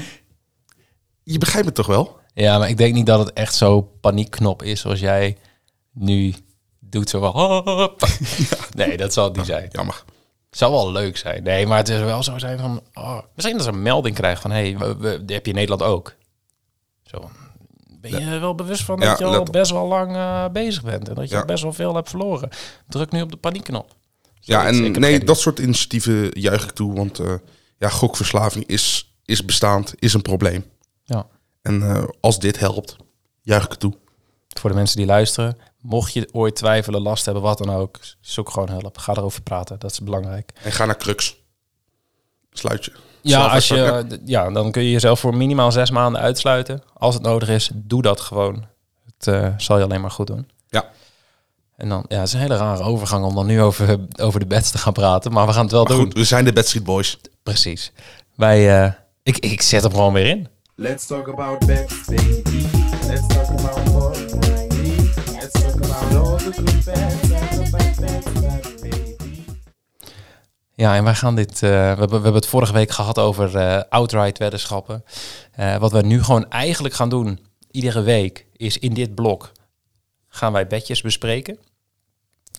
Je 1.22 1.38
begrijpt 1.38 1.66
het 1.66 1.74
toch 1.74 1.87
wel? 1.87 2.18
Ja, 2.35 2.59
maar 2.59 2.68
ik 2.68 2.76
denk 2.76 2.94
niet 2.94 3.07
dat 3.07 3.18
het 3.18 3.33
echt 3.33 3.55
zo 3.55 3.81
paniekknop 3.81 4.62
is 4.62 4.81
zoals 4.81 5.00
jij 5.00 5.37
nu 5.92 6.35
doet. 6.81 7.11
Zo 7.11 7.20
hop. 7.20 8.09
Nee, 8.74 8.96
dat 8.96 9.12
zal 9.12 9.24
het 9.24 9.37
niet 9.37 9.46
zijn. 9.46 9.68
Jammer. 9.72 10.05
zou 10.50 10.72
wel 10.72 10.92
leuk 10.92 11.16
zijn. 11.16 11.42
Nee, 11.42 11.66
maar 11.66 11.79
het 11.79 11.88
is 11.88 12.00
wel 12.00 12.22
zo 12.22 12.38
zijn 12.38 12.59
van... 12.59 12.83
Oh, 12.94 13.18
misschien 13.35 13.57
dat 13.57 13.66
ze 13.66 13.72
een 13.72 13.83
melding 13.83 14.14
krijgen 14.14 14.42
van... 14.42 14.50
Hé, 14.50 14.72
hey, 14.72 15.20
heb 15.26 15.44
je 15.44 15.50
in 15.50 15.55
Nederland 15.55 15.83
ook. 15.83 16.14
Zo. 17.02 17.31
Ben 18.11 18.33
je 18.33 18.38
wel 18.38 18.55
bewust 18.55 18.83
van 18.83 19.01
dat 19.01 19.19
je 19.19 19.25
al 19.25 19.45
best 19.45 19.71
wel 19.71 19.87
lang 19.87 20.16
eh, 20.16 20.49
bezig 20.53 20.83
bent... 20.83 21.09
en 21.09 21.14
dat 21.14 21.31
je 21.31 21.45
best 21.45 21.62
wel 21.62 21.73
veel 21.73 21.95
hebt 21.95 22.09
verloren? 22.09 22.49
Druk 22.88 23.12
nu 23.12 23.23
op 23.23 23.31
de 23.31 23.37
paniekknop. 23.37 23.95
Ja, 24.40 24.66
en 24.66 24.92
nee, 24.92 25.25
dat 25.25 25.38
soort 25.38 25.59
initiatieven 25.59 26.40
juich 26.40 26.64
ik 26.64 26.71
toe. 26.71 26.95
Want 26.95 27.19
eh, 27.19 27.35
ja, 27.79 27.88
gokverslaving 27.88 28.66
is, 28.66 29.14
is 29.25 29.45
bestaand, 29.45 29.95
is 29.99 30.14
een 30.14 30.23
probleem. 30.23 30.64
Ja. 31.05 31.27
En 31.62 31.83
eh, 31.83 32.05
als 32.21 32.38
dit 32.38 32.59
helpt, 32.59 32.97
juich 33.42 33.64
ik 33.64 33.71
het 33.71 33.81
toe. 33.81 33.95
Voor 34.49 34.71
de 34.71 34.77
mensen 34.77 34.97
die 34.97 35.07
luisteren... 35.07 35.59
mocht 35.81 36.12
je 36.12 36.29
ooit 36.33 36.57
twijfelen, 36.57 37.01
last 37.03 37.25
hebben, 37.25 37.42
wat 37.42 37.59
dan 37.59 37.71
ook... 37.71 37.99
zoek 38.21 38.51
gewoon 38.51 38.71
hulp. 38.71 38.99
Ga 38.99 39.12
erover 39.12 39.42
praten, 39.42 39.79
dat 39.79 39.90
is 39.90 40.01
belangrijk. 40.01 40.53
En 40.62 40.73
ga 40.73 40.85
naar 40.85 40.97
Crux. 40.97 41.37
Sluit 42.53 42.85
je. 42.85 42.92
Ja, 43.28 43.46
als 43.46 43.68
je, 43.68 44.06
ja, 44.24 44.50
dan 44.50 44.70
kun 44.70 44.82
je 44.82 44.90
jezelf 44.90 45.20
voor 45.20 45.36
minimaal 45.36 45.72
zes 45.72 45.90
maanden 45.90 46.20
uitsluiten. 46.20 46.82
Als 46.94 47.14
het 47.14 47.22
nodig 47.22 47.48
is, 47.48 47.70
doe 47.74 48.02
dat 48.02 48.20
gewoon. 48.20 48.64
Het 49.16 49.26
eh, 49.26 49.48
zal 49.56 49.78
je 49.78 49.84
alleen 49.84 50.00
maar 50.00 50.10
goed 50.10 50.26
doen. 50.26 50.48
Ja. 50.68 50.84
En 51.76 51.88
dan, 51.88 52.04
ja, 52.08 52.18
het 52.18 52.26
is 52.26 52.32
een 52.32 52.40
hele 52.40 52.56
rare 52.56 52.82
overgang 52.82 53.24
om 53.24 53.34
dan 53.34 53.46
nu 53.46 53.62
over, 53.62 53.98
over 54.20 54.40
de 54.40 54.46
bets 54.46 54.70
te 54.70 54.78
gaan 54.78 54.92
praten. 54.92 55.32
Maar 55.32 55.46
we 55.46 55.52
gaan 55.52 55.62
het 55.62 55.72
wel 55.72 55.84
Maar 55.84 55.92
doen. 55.92 56.04
goed, 56.04 56.12
we 56.14 56.24
zijn 56.24 56.44
de 56.44 56.52
Backstreet 56.52 56.84
Boys. 56.84 57.18
Precies. 57.42 57.92
Wij, 58.34 58.82
eh, 58.84 58.92
ik, 59.22 59.38
ik 59.38 59.62
zet 59.62 59.82
hem 59.82 59.90
gewoon 59.92 60.12
weer 60.12 60.26
in. 60.26 60.48
Let's 60.74 61.06
talk 61.06 61.28
about 61.28 61.66
bets, 61.66 62.04
baby. 62.06 62.66
Let's 63.06 63.26
talk 63.26 63.48
about 63.48 63.84
money. 63.92 65.10
Let's 65.32 65.60
talk 65.60 65.74
about 65.74 66.14
all 66.14 66.36
the 66.36 66.52
good 66.52 66.84
bets 66.84 67.28
bets, 68.00 68.40
bad 68.40 68.80
baby. 68.80 69.06
Ja, 70.76 70.96
en 70.96 71.04
wij 71.04 71.14
gaan 71.14 71.34
dit. 71.34 71.52
eh, 71.62 71.70
we, 71.70 71.76
hebben, 71.76 72.08
we 72.08 72.14
hebben 72.14 72.34
het 72.34 72.46
vorige 72.46 72.72
week 72.72 72.90
gehad 72.90 73.18
over 73.18 73.56
eh, 73.56 73.82
outright 73.88 74.38
weddenschappen. 74.38 75.04
Eh, 75.52 75.76
wat 75.76 75.92
we 75.92 76.02
nu 76.02 76.22
gewoon 76.22 76.50
eigenlijk 76.50 76.94
gaan 76.94 77.08
doen, 77.08 77.46
iedere 77.70 78.02
week, 78.02 78.46
is 78.56 78.78
in 78.78 78.94
dit 78.94 79.14
blok 79.14 79.52
gaan 80.28 80.52
wij 80.52 80.66
bedjes 80.66 81.00
bespreken. 81.00 81.58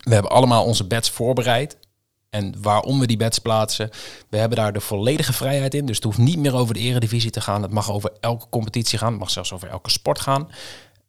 We 0.03 0.13
hebben 0.13 0.31
allemaal 0.31 0.65
onze 0.65 0.87
bets 0.87 1.09
voorbereid. 1.09 1.77
En 2.29 2.61
waarom 2.61 2.99
we 2.99 3.07
die 3.07 3.17
bets 3.17 3.39
plaatsen, 3.39 3.89
we 4.29 4.37
hebben 4.37 4.57
daar 4.57 4.73
de 4.73 4.79
volledige 4.79 5.33
vrijheid 5.33 5.73
in. 5.73 5.85
Dus 5.85 5.95
het 5.95 6.05
hoeft 6.05 6.17
niet 6.17 6.37
meer 6.37 6.55
over 6.55 6.73
de 6.73 6.79
eredivisie 6.79 7.31
te 7.31 7.41
gaan. 7.41 7.61
Het 7.61 7.71
mag 7.71 7.91
over 7.91 8.11
elke 8.19 8.49
competitie 8.49 8.97
gaan. 8.97 9.11
Het 9.11 9.19
mag 9.19 9.29
zelfs 9.29 9.53
over 9.53 9.69
elke 9.69 9.89
sport 9.89 10.19
gaan. 10.19 10.49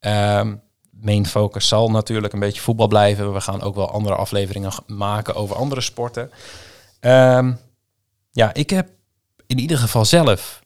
Ehm, 0.00 0.54
main 0.90 1.26
focus 1.26 1.68
zal 1.68 1.90
natuurlijk 1.90 2.32
een 2.32 2.40
beetje 2.40 2.60
voetbal 2.60 2.88
blijven. 2.88 3.32
We 3.32 3.40
gaan 3.40 3.62
ook 3.62 3.74
wel 3.74 3.90
andere 3.90 4.14
afleveringen 4.14 4.72
maken 4.86 5.34
over 5.34 5.56
andere 5.56 5.80
sporten. 5.80 6.30
Ehm, 7.00 7.52
ja, 8.30 8.54
ik 8.54 8.70
heb 8.70 8.88
in 9.46 9.58
ieder 9.58 9.78
geval 9.78 10.04
zelf 10.04 10.60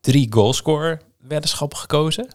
drie 0.00 0.26
goalscorer 0.32 1.00
weddenschappen 1.18 1.78
gekozen. 1.78 2.28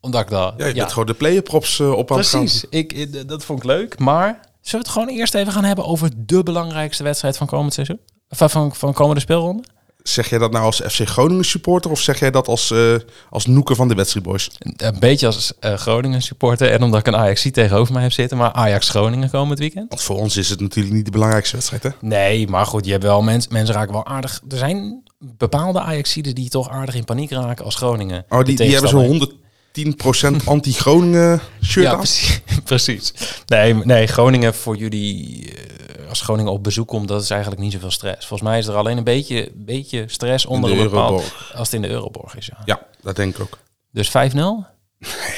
Omdat 0.00 0.20
ik 0.20 0.28
dat... 0.28 0.54
Ja, 0.56 0.66
je 0.66 0.74
bent 0.74 0.92
gewoon 0.92 1.06
de 1.06 1.14
playerprops 1.14 1.80
eh, 1.80 1.92
op 1.92 2.10
aan 2.12 2.18
het 2.18 2.26
gaan. 2.26 2.40
Precies, 2.40 2.64
ik- 2.70 3.28
dat 3.28 3.44
vond 3.44 3.58
ik 3.58 3.64
leuk. 3.64 3.98
Maar 3.98 4.26
zullen 4.32 4.40
we 4.70 4.76
het 4.76 4.88
gewoon 4.88 5.08
eerst 5.08 5.34
even 5.34 5.52
gaan 5.52 5.64
hebben 5.64 5.84
over 5.84 6.10
de 6.26 6.42
belangrijkste 6.42 7.02
wedstrijd 7.02 7.36
van 7.36 7.46
komend 7.46 7.74
seizoen? 7.74 8.00
Van, 8.28 8.50
van, 8.50 8.74
van 8.74 8.92
komende 8.92 9.20
speelronde? 9.20 9.62
Zeg 10.02 10.28
jij 10.30 10.38
dat 10.38 10.52
nou 10.52 10.64
als 10.64 10.76
FC 10.88 11.08
Groningen 11.08 11.44
supporter 11.44 11.90
of 11.90 12.00
zeg 12.00 12.18
jij 12.18 12.30
dat 12.30 12.48
als, 12.48 12.70
eh 12.70 12.94
als 13.30 13.46
noeken 13.46 13.76
van 13.76 13.88
de 13.88 13.94
Wedstrijd 13.94 14.26
Boys? 14.26 14.50
Een, 14.58 14.74
een 14.76 14.98
beetje 14.98 15.26
als 15.26 15.52
eh, 15.60 15.74
Groningen 15.74 16.22
supporter 16.22 16.70
en 16.70 16.82
omdat 16.82 17.00
ik 17.00 17.06
een 17.06 17.16
Ajax 17.16 17.48
tegenover 17.52 17.92
mij 17.92 18.02
heb 18.02 18.12
zitten. 18.12 18.36
Maar 18.38 18.52
Ajax 18.52 18.88
Groningen 18.88 19.30
komend 19.30 19.58
weekend? 19.58 19.88
Want 19.88 20.02
voor 20.02 20.16
ons 20.16 20.36
is 20.36 20.48
het 20.48 20.60
natuurlijk 20.60 20.94
niet 20.94 21.04
de 21.04 21.10
belangrijkste 21.10 21.54
wedstrijd, 21.56 21.82
hè? 21.82 21.90
Nee, 22.00 22.48
maar 22.48 22.66
goed, 22.66 22.84
je 22.84 22.90
hebt 22.90 23.02
wel 23.04 23.22
mensen, 23.22 23.52
mensen 23.52 23.74
raken 23.74 23.92
wel 23.92 24.06
aardig. 24.06 24.40
Er 24.48 24.58
zijn 24.58 25.02
bepaalde 25.18 25.80
Ajaxiden 25.80 26.34
die 26.34 26.48
toch 26.48 26.68
aardig 26.70 26.94
in 26.94 27.04
paniek 27.04 27.30
raken 27.30 27.64
als 27.64 27.74
Groningen. 27.74 28.24
Oh, 28.28 28.44
die, 28.44 28.56
die 28.56 28.72
hebben 28.72 28.90
zo'n 28.90 29.02
tegenstander 29.72 30.40
110% 30.42 30.44
anti-Groningen 30.54 31.40
shirt 31.64 31.84
Ja, 31.86 31.92
aan. 31.92 31.98
precies. 31.98 32.40
precies. 32.64 33.12
Nee, 33.46 33.74
nee, 33.74 34.06
Groningen 34.06 34.54
voor 34.54 34.76
jullie, 34.76 35.48
eh, 35.54 35.81
als 36.12 36.20
Groningen 36.20 36.52
op 36.52 36.62
bezoek 36.62 36.88
komt, 36.88 37.08
dat 37.08 37.22
is 37.22 37.30
eigenlijk 37.30 37.60
niet 37.60 37.72
zoveel 37.72 37.90
stress. 37.90 38.26
Volgens 38.26 38.48
mij 38.48 38.58
is 38.58 38.66
er 38.66 38.74
alleen 38.74 38.96
een 38.96 39.04
beetje, 39.04 39.50
beetje 39.54 40.04
stress 40.08 40.46
onder 40.46 40.70
de 40.70 40.76
een 40.76 40.82
bepaald, 40.82 41.34
als 41.54 41.70
het 41.70 41.72
in 41.72 41.82
de 41.82 41.88
Euroborg 41.88 42.36
is. 42.36 42.46
Ja. 42.46 42.58
Ja, 42.64 42.86
dat 43.02 43.16
denk 43.16 43.34
ik 43.34 43.40
ook. 43.40 43.58
Dus 43.90 44.08
5-0? 44.08 44.12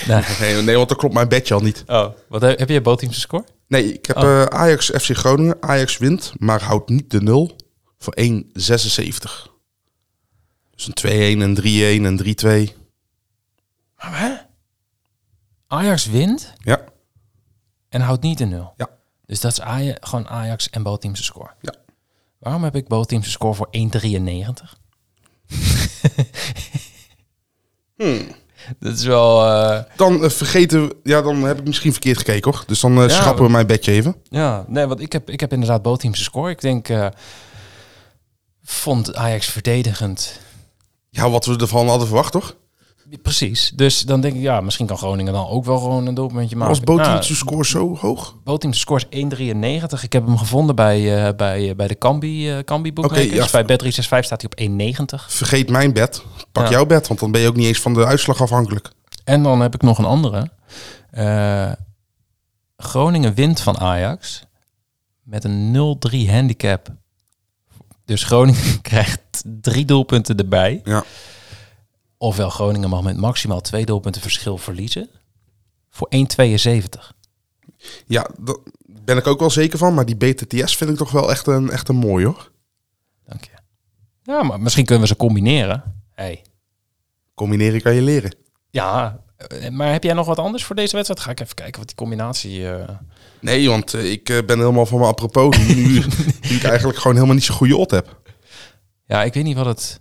Nee. 0.07 0.23
Nee, 0.41 0.63
nee, 0.63 0.77
want 0.77 0.89
dan 0.89 0.97
klopt 0.99 1.15
mijn 1.15 1.29
bedje 1.29 1.55
al 1.55 1.61
niet. 1.61 1.85
Oh, 1.87 2.09
wat 2.29 2.41
heb, 2.43 2.59
heb 2.59 2.69
je 2.69 2.81
bootteamse 2.81 3.21
score? 3.21 3.45
Nee, 3.69 3.93
ik 3.95 4.07
heb 4.07 4.17
Oh. 4.17 4.23
eh, 4.23 4.43
Ajax 4.45 4.87
FC 4.91 5.17
Groningen. 5.17 5.57
Ajax 5.61 5.99
wint, 5.99 6.33
maar 6.39 6.63
houdt 6.63 6.89
niet 6.89 7.11
de 7.11 7.23
0 7.23 7.57
voor 7.99 8.15
1,76. 8.21 9.47
Dus 10.75 10.87
een 10.87 11.39
2-1, 11.39 11.43
een 11.43 11.55
3-1, 11.55 12.05
een 12.05 12.71
3-2. 12.73 12.77
Maar 13.97 14.19
hè? 14.21 14.33
Ajax 15.67 16.07
wint 16.07 16.53
Ja, 16.59 16.85
en 17.89 18.01
houdt 18.01 18.23
niet 18.23 18.39
de 18.39 18.45
0. 18.45 18.75
Ja. 18.77 18.89
Dus 19.27 19.41
dat 19.41 19.53
is 19.53 19.61
Ajax, 19.61 19.99
gewoon 20.09 20.29
Ajax 20.29 20.71
en 20.71 20.83
bootteamse 20.83 21.23
score. 21.23 21.51
Ja. 21.61 21.75
Waarom 22.39 22.65
heb 22.65 22.77
ik 22.77 22.89
bootteamse 22.89 23.31
score 23.31 23.55
voor 23.55 23.69
1,93? 23.79 24.73
Dat 28.79 28.93
is 28.99 29.05
wel... 29.05 29.45
eh, 29.47 29.83
dan 29.97 30.25
eh, 30.25 30.31
vergeten 30.31 30.87
we... 30.89 30.97
Ja, 31.03 31.23
dan 31.23 31.43
heb 31.43 31.59
ik 31.59 31.67
misschien 31.67 31.93
verkeerd 31.93 32.19
gekeken, 32.19 32.51
hoor. 32.53 32.65
Dus 32.67 32.81
dan 32.81 33.03
eh, 33.03 33.09
Ja, 33.09 33.15
schrappen 33.15 33.45
we 33.45 33.51
mijn 33.51 33.67
bedje 33.67 33.93
even. 33.93 34.17
Ja, 34.29 34.65
nee, 34.69 34.87
want 34.87 35.01
ik 35.01 35.13
heb, 35.13 35.31
ik 35.31 35.41
heb 35.41 35.53
inderdaad 35.53 35.83
bootteamse 35.83 36.23
score. 36.23 36.51
Ik 36.51 36.61
denk, 36.61 36.89
vond 38.63 39.15
Ajax 39.15 39.47
verdedigend. 39.47 40.41
Ja, 41.11 41.31
wat 41.31 41.45
we 41.47 41.57
ervan 41.57 41.89
hadden 41.89 42.07
verwacht, 42.07 42.33
toch? 42.33 42.57
Precies. 43.23 43.73
Dus 43.75 44.01
dan 44.01 44.21
denk 44.21 44.35
ik, 44.35 44.41
ja, 44.41 44.61
misschien 44.61 44.87
kan 44.87 44.99
Groningen 44.99 45.33
dan 45.33 45.49
ook 45.49 45.65
wel 45.65 45.79
gewoon 45.79 46.07
een 46.07 46.15
doelpuntje 46.15 46.57
maken. 46.57 46.75
was 46.75 46.85
Boteam 46.85 47.13
Nou, 47.13 47.25
score 47.25 47.65
zo 47.67 47.97
hoog? 47.97 48.37
Bootteamse 48.45 48.81
score 48.81 49.03
is 49.09 49.19
1,93. 49.19 50.03
Ik 50.03 50.13
heb 50.13 50.27
hem 50.27 50.39
gevonden 50.39 50.75
bij, 50.77 51.27
eh, 51.27 51.35
bij, 51.37 51.69
eh, 51.71 51.77
bij 51.77 51.89
de 51.89 51.99
Cambi, 51.99 52.51
eh 52.51 52.59
Cambi 52.59 52.93
boekmakers. 52.93 53.51
ja. 53.53 53.63
Bij 53.65 53.65
Bet365 53.65 54.25
staat 54.25 54.43
hij 54.43 54.51
op 54.51 54.59
1,90. 54.59 55.33
Vergeet 55.33 55.71
mijn 55.71 55.93
bed. 55.93 56.23
Pak 56.53 56.65
Ja. 56.65 56.71
jouw 56.71 56.87
bed, 56.87 57.09
want 57.09 57.21
dan 57.21 57.31
ben 57.31 57.41
je 57.41 57.49
ook 57.49 57.57
niet 57.57 57.67
eens 57.67 57.81
van 57.81 57.95
de 57.95 58.05
uitslag 58.07 58.41
afhankelijk. 58.43 58.91
En 59.25 59.43
dan 59.43 59.61
heb 59.61 59.75
ik 59.75 59.83
nog 59.83 59.99
een 59.99 60.05
andere. 60.05 60.51
Groningen 62.77 63.35
wint 63.35 63.61
van 63.61 63.79
Ajax 63.79 64.43
met 65.23 65.45
een 65.45 65.71
0-3 65.71 66.31
handicap. 66.31 66.89
Dus 68.05 68.25
Groningen 68.25 68.81
krijgt 68.91 69.21
drie 69.61 69.85
doelpunten 69.85 70.37
erbij. 70.37 70.81
Ja. 70.85 71.05
Ofwel 72.19 72.51
Groningen 72.51 72.89
mag 72.89 73.03
met 73.03 73.17
maximaal 73.17 73.61
twee 73.61 73.85
doelpunten 73.87 74.23
verschil 74.23 74.59
verliezen. 74.59 75.09
Voor 75.91 76.09
1,72. 76.17 77.13
Ja, 78.07 78.27
daar 78.39 78.57
ben 78.87 79.17
ik 79.17 79.27
ook 79.27 79.39
wel 79.41 79.51
zeker 79.51 79.79
van. 79.79 79.95
Maar 79.95 80.07
die 80.07 80.17
BTTS 80.17 80.77
vind 80.77 80.91
ik 80.91 80.97
toch 80.97 81.11
wel 81.11 81.31
echt 81.31 81.47
een, 81.47 81.71
echt 81.71 81.89
een 81.89 81.97
mooi, 81.97 82.25
hoor. 82.25 82.51
Dank 83.27 83.45
je. 83.45 83.51
Ja, 84.23 84.43
maar 84.43 84.61
misschien 84.61 84.85
kunnen 84.85 85.03
we 85.03 85.09
ze 85.11 85.17
combineren. 85.17 86.03
Hey. 86.15 86.43
Combineren 87.35 87.83
kan 87.83 87.95
je 87.95 88.03
leren. 88.03 88.35
Ja, 88.71 89.21
eh, 89.37 89.69
maar 89.71 89.93
heb 89.93 90.03
jij 90.05 90.13
nog 90.15 90.27
wat 90.27 90.39
anders 90.39 90.65
voor 90.65 90.77
deze 90.77 90.95
wedstrijd? 90.95 91.21
Ga 91.21 91.31
ik 91.31 91.41
even 91.41 91.55
kijken 91.55 91.79
wat 91.79 91.87
die 91.87 91.97
combinatie... 91.97 92.69
eh, 92.71 92.89
Nee, 93.41 93.69
want 93.69 93.95
eh, 93.95 94.11
ik 94.11 94.25
ben 94.25 94.59
helemaal 94.59 94.87
van 94.87 94.99
mijn 94.99 95.11
apropos. 95.11 95.57
Nu, 95.59 95.75
nu 95.75 95.99
ik 96.57 96.65
eigenlijk 96.65 96.99
gewoon 96.99 97.15
helemaal 97.15 97.35
niet 97.35 97.45
zo'n 97.45 97.57
goede 97.57 97.77
ot 97.77 97.91
heb. 97.91 98.21
Ja, 99.07 99.23
ik 99.25 99.35
weet 99.35 99.45
niet 99.45 99.57
wat 99.57 99.67
het, 99.67 99.99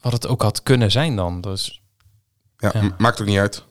wat 0.00 0.12
het 0.12 0.26
ook 0.26 0.42
had 0.42 0.62
kunnen 0.62 0.90
zijn 0.90 1.16
dan. 1.16 1.40
Dus 1.40 1.82
Ja, 2.58 2.94
maakt 2.98 3.20
ook 3.20 3.26
niet 3.26 3.38
uit. 3.38 3.64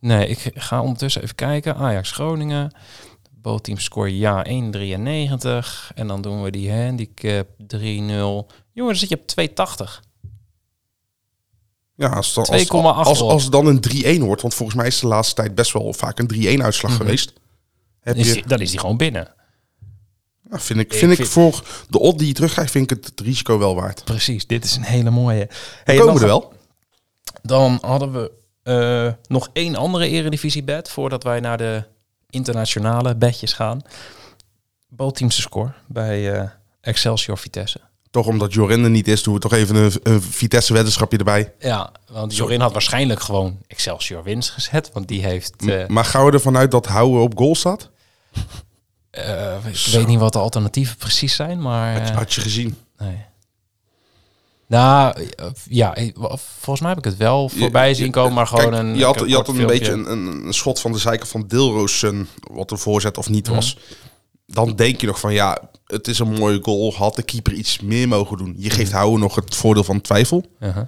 nee, 0.00 0.28
ik 0.28 0.50
ga 0.54 0.80
ondertussen 0.82 1.22
even 1.22 1.34
kijken. 1.34 1.76
Ajax 1.76 2.10
Groningen. 2.10 2.74
Bootteam 3.30 3.78
score 3.78 4.18
ja 4.18 4.44
1,93. 4.46 5.92
En 5.94 6.06
dan 6.06 6.22
doen 6.22 6.42
we 6.42 6.50
die 6.50 6.72
handicap 6.72 7.48
3-0. 7.66 8.46
Jongen, 8.72 8.92
dan 8.92 8.96
zit 8.96 9.08
je 9.08 9.18
op 9.20 9.26
2,80. 9.26 10.00
Ja, 11.94 12.08
als, 12.08 12.34
dan- 12.34 12.44
2,8 12.44 12.50
als, 12.70 13.06
als, 13.08 13.20
als 13.20 13.42
het 13.42 13.52
dan 13.52 13.66
een 13.66 13.80
3-1 13.80 14.20
wordt, 14.24 14.42
want 14.42 14.54
volgens 14.54 14.76
mij 14.78 14.86
is 14.86 15.00
de 15.00 15.06
laatste 15.06 15.34
tijd 15.34 15.54
best 15.54 15.72
wel 15.72 15.92
vaak 15.92 16.18
een 16.18 16.26
3-1 16.58 16.62
uitslag 16.62 16.90
Mhm. 16.90 17.00
geweest. 17.00 17.32
Heb 18.00 18.16
Is 18.16 18.26
je, 18.26 18.32
die- 18.34 18.46
dan 18.46 18.60
is 18.60 18.70
die 18.70 18.78
gewoon 18.78 18.96
binnen. 18.96 19.34
Vind 20.50 20.80
ik, 20.80 20.92
vind 20.94 21.10
ik 21.10 21.16
vind- 21.16 21.28
voor 21.28 21.62
de 21.88 21.98
odd 21.98 22.18
die 22.18 22.26
je 22.28 22.32
terugkrijgt, 22.34 22.70
vind 22.70 22.90
ik 22.90 22.96
het, 22.96 23.06
het 23.06 23.20
risico 23.20 23.58
wel 23.58 23.74
waard. 23.74 24.04
Precies, 24.04 24.46
dit 24.46 24.64
is 24.64 24.76
een 24.76 24.82
hele 24.82 25.10
mooie. 25.10 25.46
We 25.48 25.54
Hey, 25.84 25.96
komen 25.96 26.12
dan 26.14 26.22
er 26.22 26.28
wel. 26.28 26.52
Dan 27.42 27.78
hadden 27.80 28.12
we 28.12 28.30
eh, 28.62 29.12
nog 29.28 29.48
één 29.52 29.76
andere 29.76 30.08
eredivisie 30.08 30.62
bed 30.64 30.90
voordat 30.90 31.22
wij 31.22 31.40
naar 31.40 31.58
de 31.58 31.84
internationale 32.30 33.16
bedjes 33.16 33.52
gaan. 33.52 33.82
Bootteamse 34.88 35.40
score 35.40 35.72
bij 35.86 36.32
eh, 36.34 36.48
Excelsior 36.80 37.38
Vitesse. 37.38 37.80
Toch 38.10 38.26
omdat 38.26 38.52
Jorin 38.52 38.84
er 38.84 38.90
niet 38.90 39.08
is, 39.08 39.22
doen 39.22 39.34
we 39.34 39.40
toch 39.40 39.52
even 39.52 39.76
een, 39.76 39.92
een 40.02 40.22
Vitesse 40.22 40.72
weddenschapje 40.72 41.18
erbij. 41.18 41.52
Ja, 41.58 41.92
want 42.10 42.36
Jorin 42.36 42.60
had 42.60 42.72
waarschijnlijk 42.72 43.20
gewoon 43.20 43.58
Excelsior 43.66 44.22
winst 44.22 44.50
gezet, 44.50 44.90
want 44.92 45.08
die 45.08 45.22
heeft... 45.22 45.66
Eh, 45.66 45.86
maar 45.86 46.04
gaan 46.04 46.24
we 46.26 46.32
ervan 46.32 46.56
uit 46.56 46.70
dat 46.70 46.86
Houwen 46.86 47.22
op 47.22 47.38
goal 47.38 47.54
staat? 47.54 47.90
Eh, 49.16 49.66
ik 49.66 49.86
weet 49.92 50.06
niet 50.06 50.18
wat 50.18 50.32
de 50.32 50.38
alternatieven 50.38 50.96
precies 50.96 51.34
zijn, 51.34 51.60
maar... 51.62 51.92
Had, 51.92 52.06
je- 52.06 52.12
eh, 52.12 52.18
had 52.18 52.32
je 52.34 52.40
gezien. 52.40 52.76
nee. 52.98 53.24
Nou, 54.68 55.14
eh, 55.36 55.46
ja, 55.68 55.96
volgens 56.36 56.80
mij 56.80 56.88
heb 56.88 56.98
ik 56.98 57.04
het 57.04 57.16
wel 57.16 57.48
voorbij 57.48 57.94
zien 57.94 58.10
komen, 58.10 58.32
maar 58.34 58.46
gewoon 58.46 58.70
Kijk, 58.70 58.82
een... 58.82 58.96
Je 58.96 59.04
had, 59.04 59.20
een 59.20 59.28
je 59.28 59.34
had 59.34 59.48
een 59.48 59.54
filmpje. 59.54 59.78
beetje 59.78 59.92
een, 59.92 60.10
een, 60.10 60.46
een 60.46 60.52
schot 60.54 60.80
van 60.80 60.92
de 60.92 60.98
zijkant 60.98 61.30
van 61.30 61.44
Dilroos, 61.46 62.04
wat 62.52 62.70
een 62.70 62.78
voorzet 62.78 63.18
of 63.18 63.28
niet 63.28 63.46
Mhm. 63.46 63.54
was. 63.54 63.78
Dan 64.46 64.76
denk 64.76 65.00
je 65.00 65.06
nog 65.06 65.20
van 65.20 65.32
ja, 65.32 65.58
het 65.86 66.08
is 66.08 66.18
een 66.18 66.32
mooie 66.32 66.58
goal. 66.62 66.94
Had 66.94 67.16
de 67.16 67.22
keeper 67.22 67.52
iets 67.52 67.80
meer 67.80 68.08
mogen 68.08 68.36
doen. 68.36 68.54
Je 68.58 68.70
geeft 68.70 68.92
Houwen 68.92 69.20
nog 69.20 69.34
het 69.34 69.54
voordeel 69.54 69.84
van 69.84 70.00
twijfel. 70.00 70.44
Uh-huh. 70.60 70.82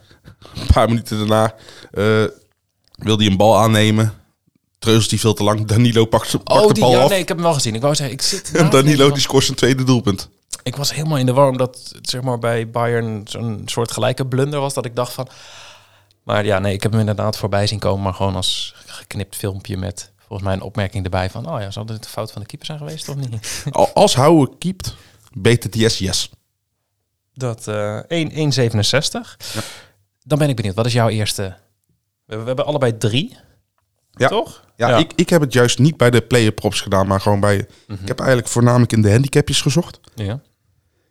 Een 0.55 0.67
paar 0.73 0.88
minuten 0.88 1.19
daarna 1.19 1.55
eh 1.91 2.25
wilde 2.91 3.23
hij 3.23 3.33
een 3.33 3.37
bal 3.38 3.59
aannemen. 3.59 4.12
Treuzelt 4.79 5.11
die 5.11 5.21
veel 5.21 5.35
te 5.35 5.43
lang. 5.43 5.67
Danilo 5.67 6.05
pakt, 6.05 6.31
pakt 6.45 6.62
Oh, 6.64 6.73
de 6.73 6.81
bal 6.81 6.91
ja, 6.91 7.03
af. 7.03 7.11
nee, 7.11 7.19
ik 7.21 7.29
heb 7.29 7.37
hem 7.37 7.47
wel 7.47 7.55
gezien. 7.55 7.75
Ik 7.75 7.81
wou 7.81 7.95
zeggen, 7.95 8.14
ik 8.14 8.23
zit... 8.23 8.51
En 8.57 8.71
Danilo 8.81 9.11
die 9.11 9.21
scoort 9.21 9.45
zijn 9.45 9.57
tweede 9.57 9.85
doelpunt. 9.85 10.29
Ik 10.62 10.77
was 10.77 10.95
helemaal 10.95 11.19
in 11.19 11.27
de 11.27 11.33
war 11.33 11.49
omdat 11.49 11.91
het, 11.93 12.11
zeg 12.11 12.21
maar 12.23 12.38
bij 12.38 12.71
Bayern 12.71 13.23
zo'n 13.25 13.62
soort 13.67 13.93
gelijke 13.93 14.27
blunder 14.27 14.61
was 14.61 14.75
dat 14.75 14.85
ik 14.85 14.97
dacht 14.97 15.12
van. 15.12 15.29
Maar 16.23 16.45
ja, 16.45 16.59
nee, 16.59 16.73
ik 16.73 16.83
heb 16.83 16.91
hem 16.91 17.01
inderdaad 17.01 17.37
voorbij 17.37 17.67
zien 17.67 17.79
komen, 17.79 18.03
maar 18.03 18.14
gewoon 18.14 18.35
als 18.37 18.75
geknipt 18.87 19.37
filmpje 19.37 19.77
met 19.77 20.11
volgens 20.19 20.43
mij 20.49 20.53
een 20.57 20.62
opmerking 20.62 21.05
erbij 21.05 21.31
van, 21.31 21.49
oh 21.55 21.61
ja, 21.61 21.71
zou 21.71 21.87
dit 21.87 22.03
de 22.03 22.09
fout 22.09 22.33
van 22.33 22.41
de 22.41 22.47
keeper 22.49 22.67
zijn 22.67 22.79
geweest 22.79 23.09
of 23.09 23.17
niet? 23.17 23.64
Al- 23.71 23.91
Als 23.95 24.14
Houwen 24.14 24.59
keept, 24.59 24.95
BTTS 25.33 25.99
yes. 25.99 26.31
Dat 27.35 27.69
eh 27.69 27.99
1,167. 28.09 29.38
Dan 30.25 30.38
ben 30.38 30.49
ik 30.49 30.57
benieuwd. 30.57 30.75
Wat 30.75 30.87
is 30.87 30.93
jouw 30.93 31.09
eerste? 31.09 31.57
We, 32.25 32.37
we 32.37 32.45
hebben 32.47 32.67
allebei 32.67 32.99
drie. 32.99 33.37
Ja. 34.18 34.28
Toch? 34.28 34.64
Ja, 34.76 34.88
Ja. 34.88 34.96
Ik, 34.96 35.12
ik 35.14 35.28
heb 35.28 35.40
het 35.40 35.52
juist 35.52 35.78
niet 35.78 35.96
bij 35.96 36.11
de 36.11 36.20
player 36.20 36.52
props 36.52 36.81
gedaan, 36.81 37.07
maar 37.07 37.20
gewoon 37.20 37.40
bij... 37.40 37.66
Mhm. 37.87 38.02
Ik 38.02 38.09
heb 38.09 38.18
eigenlijk 38.18 38.48
voornamelijk 38.48 38.92
in 38.92 39.02
de 39.02 39.11
handicapjes 39.11 39.61
gezocht. 39.61 40.00
Ja. 40.14 40.40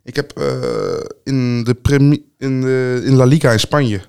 Ik 0.03 0.15
heb 0.15 0.31
eh, 0.31 0.45
in, 1.23 1.63
de 1.63 1.75
in, 2.37 2.61
de, 2.61 3.01
in 3.05 3.15
La 3.15 3.23
Liga 3.23 3.51
in 3.51 3.59
Spanje 3.59 4.01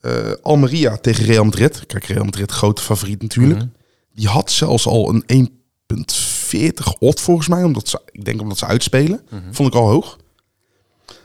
eh, 0.00 0.32
Almeria 0.42 0.96
tegen 0.96 1.24
Real 1.24 1.44
Madrid. 1.44 1.86
Kijk, 1.86 2.04
Real 2.04 2.24
Madrid, 2.24 2.50
grote 2.50 2.82
favoriet 2.82 3.22
natuurlijk. 3.22 3.58
Mhm. 3.58 3.68
Die 4.14 4.28
had 4.28 4.50
zelfs 4.50 4.86
al 4.86 5.22
een 5.26 5.50
1,40 5.86 6.98
odd 6.98 7.20
volgens 7.20 7.48
mij. 7.48 7.62
Omdat 7.62 7.88
ze, 7.88 8.00
ik 8.10 8.24
denk 8.24 8.40
omdat 8.40 8.58
ze 8.58 8.66
uitspelen. 8.66 9.20
Mhm. 9.30 9.52
Vond 9.52 9.68
ik 9.68 9.74
al 9.74 9.88
hoog. 9.88 10.18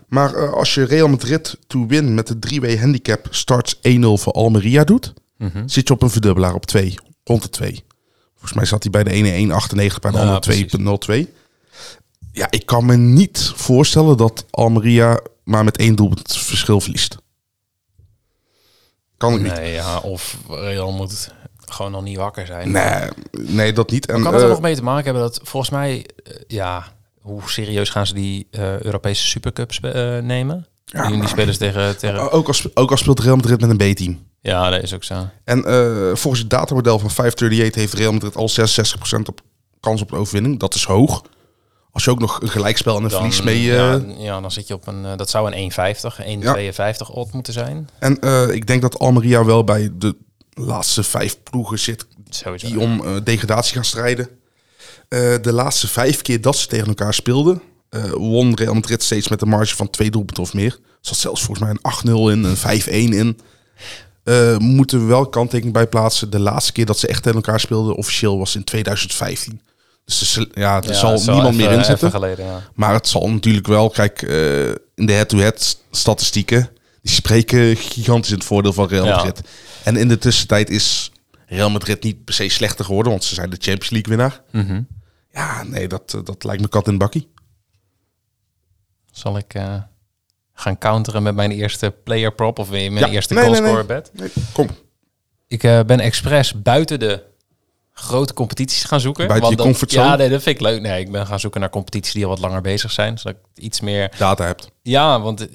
Maar 0.07 0.33
eh, 0.33 0.53
als 0.53 0.73
je 0.73 0.83
Real 0.83 1.07
Madrid 1.07 1.57
to 1.67 1.87
win 1.87 2.13
met 2.13 2.27
de 2.27 2.35
3W 2.53 2.79
handicap 2.79 3.27
starts 3.29 3.75
1-0 3.75 3.79
voor 3.99 4.33
Almeria 4.33 4.83
doet, 4.83 5.13
Mhm. 5.43 5.67
zit 5.67 5.87
je 5.87 5.93
op 5.93 6.01
een 6.01 6.09
verdubbelaar 6.09 6.53
op 6.53 6.65
2, 6.65 6.95
rond 7.23 7.41
de 7.41 7.49
2. 7.49 7.83
Volgens 8.31 8.53
mij 8.53 8.65
zat 8.65 8.83
hij 8.83 8.91
bij 8.91 9.03
de 9.03 9.11
ene 9.11 9.31
1,98, 9.31 9.99
bij 9.99 10.11
de 10.11 10.17
Ja, 10.17 10.23
andere 10.23 10.39
precies. 10.39 10.65
2,02. 10.65 11.33
Ja, 12.31 12.47
ik 12.49 12.65
kan 12.65 12.85
me 12.85 12.95
niet 12.95 13.51
voorstellen 13.55 14.17
dat 14.17 14.45
Almeria 14.49 15.19
maar 15.43 15.63
met 15.63 15.77
één 15.77 15.95
doelpunt 15.95 16.37
verschil 16.37 16.81
verliest. 16.81 17.17
Kan 19.17 19.33
ik 19.33 19.41
niet. 19.41 19.53
Nee, 19.53 19.73
ja, 19.73 19.97
of 19.97 20.37
Real 20.49 20.91
moet 20.91 21.31
gewoon 21.65 21.91
nog 21.91 22.03
niet 22.03 22.17
wakker 22.17 22.45
zijn. 22.45 22.71
Nee, 22.71 23.09
nee, 23.31 23.73
dat 23.73 23.91
niet. 23.91 24.05
En, 24.05 24.21
kan 24.21 24.33
het 24.33 24.41
er 24.41 24.47
eh, 24.47 24.53
nog 24.53 24.61
mee 24.61 24.75
te 24.75 24.83
maken 24.83 25.03
hebben 25.03 25.21
dat 25.21 25.39
volgens 25.43 25.71
mij, 25.71 26.05
eh, 26.23 26.33
ja, 26.47 26.93
hoe 27.21 27.41
serieus 27.45 27.89
gaan 27.89 28.07
ze 28.07 28.13
die 28.13 28.47
eh, 28.51 28.79
Europese 28.81 29.27
Supercup 29.27 29.73
spe- 29.73 29.89
eh, 29.89 30.23
nemen? 30.23 30.67
Ja, 30.85 31.07
die, 31.07 31.19
die 31.19 31.27
ze 31.53 31.57
tegen, 31.57 31.97
tegen... 31.97 32.31
ook, 32.31 32.47
als, 32.47 32.75
ook 32.75 32.91
als 32.91 32.99
speelt 32.99 33.19
Real 33.19 33.35
Madrid 33.35 33.61
met 33.61 33.69
een 33.69 33.93
B-team. 33.93 34.31
Ja, 34.43 34.69
dat 34.69 34.83
is 34.83 34.93
ook 34.93 35.03
zo. 35.03 35.29
En 35.43 35.65
eh, 35.65 36.15
volgens 36.15 36.39
het 36.39 36.49
datamodel 36.49 36.99
van 36.99 37.11
538 37.11 37.81
heeft 37.81 37.93
Real 37.93 38.11
Madrid 38.11 38.35
al 38.35 38.49
66% 38.49 39.19
op 39.25 39.41
kans 39.79 40.01
op 40.01 40.09
de 40.09 40.15
overwinning. 40.15 40.59
Dat 40.59 40.73
is 40.75 40.83
hoog. 40.83 41.21
Als 41.91 42.03
je 42.03 42.09
ook 42.09 42.19
nog 42.19 42.41
een 42.41 42.49
gelijkspel 42.49 42.97
en 42.97 43.03
een 43.03 43.09
Dan, 43.09 43.19
verlies 43.19 43.41
mee... 43.41 43.71
eh, 43.71 43.77
ja, 43.77 44.01
ja, 44.17 44.41
dan 44.41 44.51
zit 44.51 44.67
je 44.67 44.73
op 44.73 44.87
een, 44.87 45.05
eh, 45.05 45.17
dat 45.17 45.29
zou 45.29 45.51
een 45.51 45.71
1,50, 45.71 46.19
1,52 46.25 47.13
odd 47.13 47.33
moeten 47.33 47.53
zijn. 47.53 47.89
En 47.99 48.21
ik 48.53 48.67
denk 48.67 48.81
dat 48.81 48.99
Almeria 48.99 49.45
wel 49.45 49.63
bij 49.63 49.89
de 49.93 50.15
laatste 50.53 51.03
vijf 51.03 51.43
ploegen 51.43 51.79
zit 51.79 52.05
Sowieso. 52.29 52.67
die 52.67 52.79
om 52.79 53.23
degradatie 53.23 53.73
gaan 53.73 53.85
strijden. 53.85 54.29
De 55.41 55.53
laatste 55.53 55.87
vijf 55.87 56.21
keer 56.21 56.41
dat 56.41 56.55
ze 56.55 56.67
tegen 56.67 56.87
elkaar 56.87 57.13
speelden, 57.13 57.61
won 58.11 58.55
Real 58.55 58.73
Madrid 58.73 59.03
steeds 59.03 59.27
met 59.27 59.41
een 59.41 59.49
marge 59.49 59.75
van 59.75 59.89
twee 59.89 60.11
doelpunten 60.11 60.43
of 60.43 60.53
meer. 60.53 60.71
Er 60.71 60.97
zat 61.01 61.17
zelfs 61.17 61.43
volgens 61.43 61.67
mij 61.67 61.77
een 61.81 62.09
8-0 62.09 62.31
in, 62.31 62.43
een 62.43 62.57
5-1 63.11 63.15
in. 63.15 63.39
Eh, 64.23 64.57
moeten 64.57 64.99
we 64.99 65.05
wel 65.05 65.27
kanttekening 65.29 65.73
bij 65.73 65.87
plaatsen. 65.87 66.29
De 66.29 66.39
laatste 66.39 66.71
keer 66.71 66.85
dat 66.85 66.99
ze 66.99 67.07
echt 67.07 67.23
tegen 67.23 67.37
elkaar 67.37 67.59
speelden 67.59 67.95
officieel 67.95 68.37
was 68.37 68.55
in 68.55 68.63
2015. 68.63 69.61
Dus 70.05 70.35
er, 70.37 70.47
ja, 70.53 70.81
er 70.81 70.87
Ja, 70.89 70.93
zal 70.93 71.13
niemand 71.13 71.41
even- 71.43 71.55
meer 71.55 71.71
in 71.71 71.85
zitten. 71.85 72.07
even 72.07 72.19
geleden, 72.19 72.45
ja. 72.45 72.61
Maar 72.73 72.93
het 72.93 73.07
zal 73.07 73.29
natuurlijk 73.29 73.67
wel, 73.67 73.89
kijk, 73.89 74.21
eh, 74.21 74.67
in 74.69 75.05
de 75.05 75.13
head-to-head 75.13 75.77
statistieken, 75.91 76.69
die 77.01 77.11
spreken 77.13 77.75
gigantisch 77.77 78.31
in 78.31 78.37
het 78.37 78.45
voordeel 78.45 78.73
van 78.73 78.87
Real 78.87 79.05
Ja. 79.05 79.15
Madrid. 79.15 79.41
En 79.83 79.95
in 79.97 80.07
de 80.07 80.17
tussentijd 80.17 80.69
is 80.69 81.11
Real 81.47 81.69
Madrid 81.69 82.03
niet 82.03 82.23
per 82.23 82.33
se 82.33 82.49
slechter 82.49 82.85
geworden, 82.85 83.11
want 83.11 83.23
ze 83.23 83.33
zijn 83.35 83.49
de 83.49 83.57
Champions 83.59 83.89
League 83.89 84.15
winnaar. 84.17 84.41
Mhm. 84.51 84.81
Ja, 85.31 85.63
nee, 85.63 85.87
dat, 85.87 86.13
eh, 86.15 86.21
dat 86.23 86.43
lijkt 86.43 86.61
me 86.61 86.67
kat 86.67 86.87
in 86.87 86.97
bakkie. 86.97 87.27
Zal 89.11 89.37
ik 89.37 89.53
gaan 90.53 90.77
counteren 90.77 91.23
met 91.23 91.35
mijn 91.35 91.51
eerste 91.51 91.93
player 92.03 92.33
prop 92.33 92.59
of 92.59 92.69
weer 92.69 92.91
mijn 92.91 93.05
Ja, 93.05 93.11
eerste 93.11 93.33
nee, 93.33 93.43
goalscorer 93.43 93.73
nee. 93.73 93.83
bet? 93.85 94.11
Kom, 94.53 94.67
Ik 95.47 95.63
eh, 95.63 95.79
ben 95.85 95.99
expres 95.99 96.61
buiten 96.61 96.99
de 96.99 97.23
grote 97.91 98.33
competities 98.33 98.83
gaan 98.83 98.99
zoeken. 98.99 99.27
Buiten 99.27 99.49
je 99.49 99.55
dat- 99.55 99.65
comfortzone? 99.65 100.05
Ja, 100.07 100.15
nee, 100.15 100.29
dat 100.29 100.43
vind 100.43 100.55
ik 100.55 100.61
leuk. 100.61 100.81
Nee, 100.81 100.99
ik 100.99 101.11
ben 101.11 101.27
gaan 101.27 101.39
zoeken 101.39 101.59
naar 101.59 101.69
competities 101.69 102.13
die 102.13 102.23
al 102.23 102.29
wat 102.29 102.39
langer 102.39 102.61
bezig 102.61 102.91
zijn. 102.91 103.17
Zodat 103.17 103.35
ik 103.53 103.63
iets 103.63 103.79
meer... 103.81 104.11
data 104.17 104.45
hebt. 104.45 104.71
Ja, 104.81 105.21
want 105.21 105.47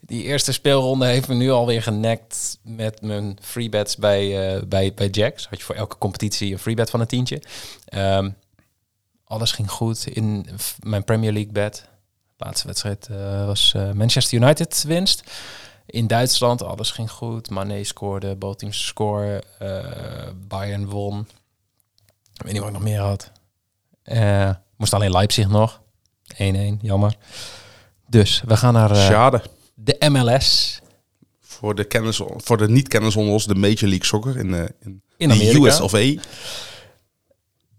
die 0.00 0.22
eerste 0.22 0.52
speelronde 0.52 1.06
heeft 1.06 1.28
me 1.28 1.34
nu 1.34 1.50
alweer 1.50 1.82
genekt 1.82 2.58
met 2.62 3.02
mijn 3.02 3.38
free 3.42 3.68
bets 3.68 3.96
bij, 3.96 4.54
eh, 4.54 4.62
bij, 4.62 4.92
bij 4.94 5.08
Jacks. 5.08 5.46
Had 5.48 5.58
je 5.58 5.64
voor 5.64 5.74
elke 5.74 5.98
competitie 5.98 6.52
een 6.52 6.58
free 6.58 6.74
bet 6.74 6.90
van 6.90 7.00
een 7.00 7.06
tientje. 7.06 7.42
Ehm, 7.84 8.30
alles 9.24 9.52
ging 9.52 9.70
goed 9.70 10.06
in 10.06 10.46
mijn 10.82 11.04
Premier 11.04 11.32
League 11.32 11.52
bet. 11.52 11.88
De 12.40 12.46
laatste 12.46 12.66
wedstrijd 12.66 13.06
eh, 13.06 13.46
was 13.46 13.72
eh, 13.74 13.92
Manchester 13.92 14.38
United 14.42 14.84
winst. 14.86 15.22
In 15.86 16.06
Duitsland, 16.06 16.62
alles 16.62 16.90
ging 16.90 17.10
goed. 17.10 17.50
Mané 17.50 17.84
scoorde, 17.84 18.36
both 18.36 18.58
teams 18.58 18.86
scoren. 18.86 19.42
eh, 19.58 20.28
Bayern 20.48 20.86
won. 20.88 21.26
Ik 22.34 22.42
weet 22.42 22.52
niet 22.52 22.60
wat 22.62 22.70
ik 22.70 22.74
nog 22.74 22.82
meer 22.82 23.00
had. 23.00 23.30
Moest 24.76 24.94
alleen 24.94 25.10
Leipzig 25.10 25.48
nog. 25.48 25.80
1-1, 26.34 26.36
jammer. 26.80 27.16
Dus 28.08 28.42
we 28.46 28.56
gaan 28.56 28.72
naar 28.72 28.96
Schade. 28.96 29.42
de 29.74 30.08
MLS 30.10 30.80
Voor 31.40 31.74
de, 31.74 31.84
kennis, 31.84 32.20
voor 32.36 32.56
de 32.56 32.68
niet-kennis 32.68 33.16
onder 33.16 33.32
ons, 33.32 33.46
de 33.46 33.54
Major 33.54 33.88
League 33.88 34.04
Soccer 34.04 34.36
in, 34.36 34.54
eh, 34.54 34.62
in, 34.80 35.02
in 35.16 35.28
de. 35.28 35.58
US 35.60 35.80
of 35.80 35.94
A. 35.94 36.14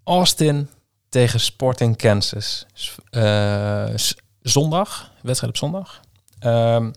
Austin 0.04 0.69
tegen 1.10 1.39
Sporting 1.39 1.97
Kansas. 1.97 2.65
Zondag, 4.41 5.12
wedstrijd 5.21 5.54
op 5.54 5.60
zondag. 5.60 5.99
Ehm, 6.39 6.91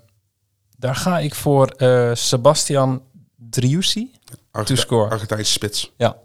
daar 0.77 0.97
ga 0.97 1.19
ik 1.19 1.35
voor 1.35 1.67
eh, 1.67 2.11
Sebastian 2.15 3.03
Driussi. 3.37 4.13
Argenti- 4.51 4.81
score. 4.83 5.11
Argentijnse 5.11 5.53
spits. 5.53 5.93
Ja. 5.97 6.17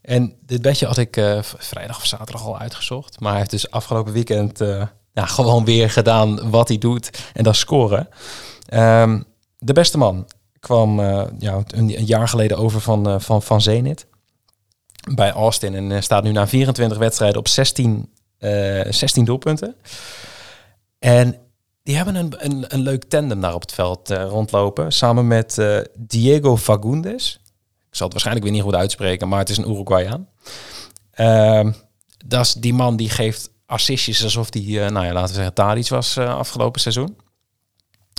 En 0.00 0.34
dit 0.40 0.62
bedje 0.62 0.86
had 0.86 0.96
ik 0.98 1.16
eh, 1.16 1.38
vrijdag 1.42 1.96
of 1.96 2.06
zaterdag 2.06 2.44
al 2.44 2.58
uitgezocht. 2.58 3.20
Maar 3.20 3.30
hij 3.30 3.38
heeft 3.38 3.50
dus 3.50 3.70
afgelopen 3.70 4.12
weekend 4.12 4.60
eh, 4.60 4.82
gewoon 5.14 5.64
weer 5.64 5.90
gedaan 5.90 6.50
wat 6.50 6.68
hij 6.68 6.78
doet. 6.78 7.30
En 7.32 7.44
dat 7.44 7.56
scoren. 7.56 8.08
Ehm, 8.66 9.22
de 9.58 9.72
beste 9.72 9.98
man 9.98 10.26
kwam 10.60 11.00
ja, 11.38 11.62
een, 11.66 11.98
een 11.98 12.04
jaar 12.04 12.28
geleden 12.28 12.56
over 12.58 12.80
van, 12.80 13.20
van, 13.20 13.42
van 13.42 13.60
Zenit. 13.60 14.06
Bij 15.14 15.32
Austin. 15.32 15.74
En 15.74 16.02
staat 16.02 16.22
nu 16.22 16.32
na 16.32 16.46
24 16.48 16.98
wedstrijden 16.98 17.38
op 17.38 17.48
16, 17.48 18.12
eh 18.38 18.92
16 18.92 19.24
doelpunten. 19.24 19.74
En 20.98 21.38
die 21.82 21.96
hebben 21.96 22.14
een, 22.14 22.34
een, 22.38 22.64
een 22.74 22.80
leuk 22.80 23.04
tandem 23.04 23.40
daar 23.40 23.54
op 23.54 23.60
het 23.60 23.72
veld 23.72 24.10
eh, 24.10 24.24
rondlopen. 24.24 24.92
Samen 24.92 25.26
met 25.26 25.58
eh, 25.58 25.78
Diego 25.98 26.56
Fagundes. 26.56 27.40
Ik 27.88 27.94
zal 28.02 28.04
het 28.04 28.12
waarschijnlijk 28.12 28.46
weer 28.46 28.54
niet 28.54 28.64
goed 28.64 28.74
uitspreken, 28.74 29.28
maar 29.28 29.38
het 29.38 29.48
is 29.50 29.56
een 29.56 29.70
Uruguayaan. 29.70 30.28
Ehm 31.10 31.72
dat 32.26 32.44
is 32.44 32.52
die 32.54 32.74
man 32.74 32.96
die 32.96 33.10
geeft 33.10 33.50
assistjes 33.66 34.24
alsof 34.24 34.50
die, 34.50 34.80
eh, 34.80 34.90
nou 34.90 35.06
ja, 35.06 35.12
laten 35.12 35.28
we 35.28 35.34
zeggen, 35.34 35.54
Tadic 35.54 35.88
was 35.88 36.18
afgelopen 36.18 36.80
seizoen. 36.80 37.16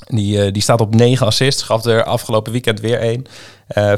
Die, 0.07 0.51
die 0.51 0.61
staat 0.61 0.81
op 0.81 0.95
negen 0.95 1.25
assists, 1.25 1.61
gaf 1.61 1.85
er 1.85 2.03
afgelopen 2.03 2.51
weekend 2.51 2.79
weer 2.79 2.99
één. 2.99 3.25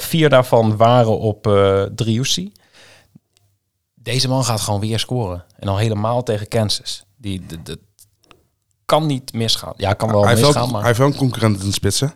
Vier 0.01 0.29
daarvan 0.29 0.77
waren 0.77 1.19
op 1.19 1.47
eh 1.47 1.83
Driussi. 1.83 2.51
Deze 3.93 4.27
man 4.27 4.43
gaat 4.45 4.61
gewoon 4.61 4.79
weer 4.79 4.99
scoren. 4.99 5.45
En 5.59 5.67
al 5.67 5.77
helemaal 5.77 6.23
tegen 6.23 6.47
Kansas. 6.47 7.03
Die, 7.17 7.45
de, 7.45 7.61
de- 7.61 7.79
kan 8.89 9.06
niet 9.06 9.34
misgaan. 9.34 9.73
Ja, 9.78 9.93
kan 9.93 10.12
wel 10.12 10.21
hij, 10.21 10.30
heeft 10.34 10.45
misgaan, 10.45 10.67
maar 10.69 10.78
hij 10.78 10.86
heeft 10.88 10.97
wel 10.99 11.08
een 11.08 11.15
concurrent 11.15 11.60
in 11.60 11.65
de 11.67 11.73
spits, 11.73 11.99
hè? 11.99 12.08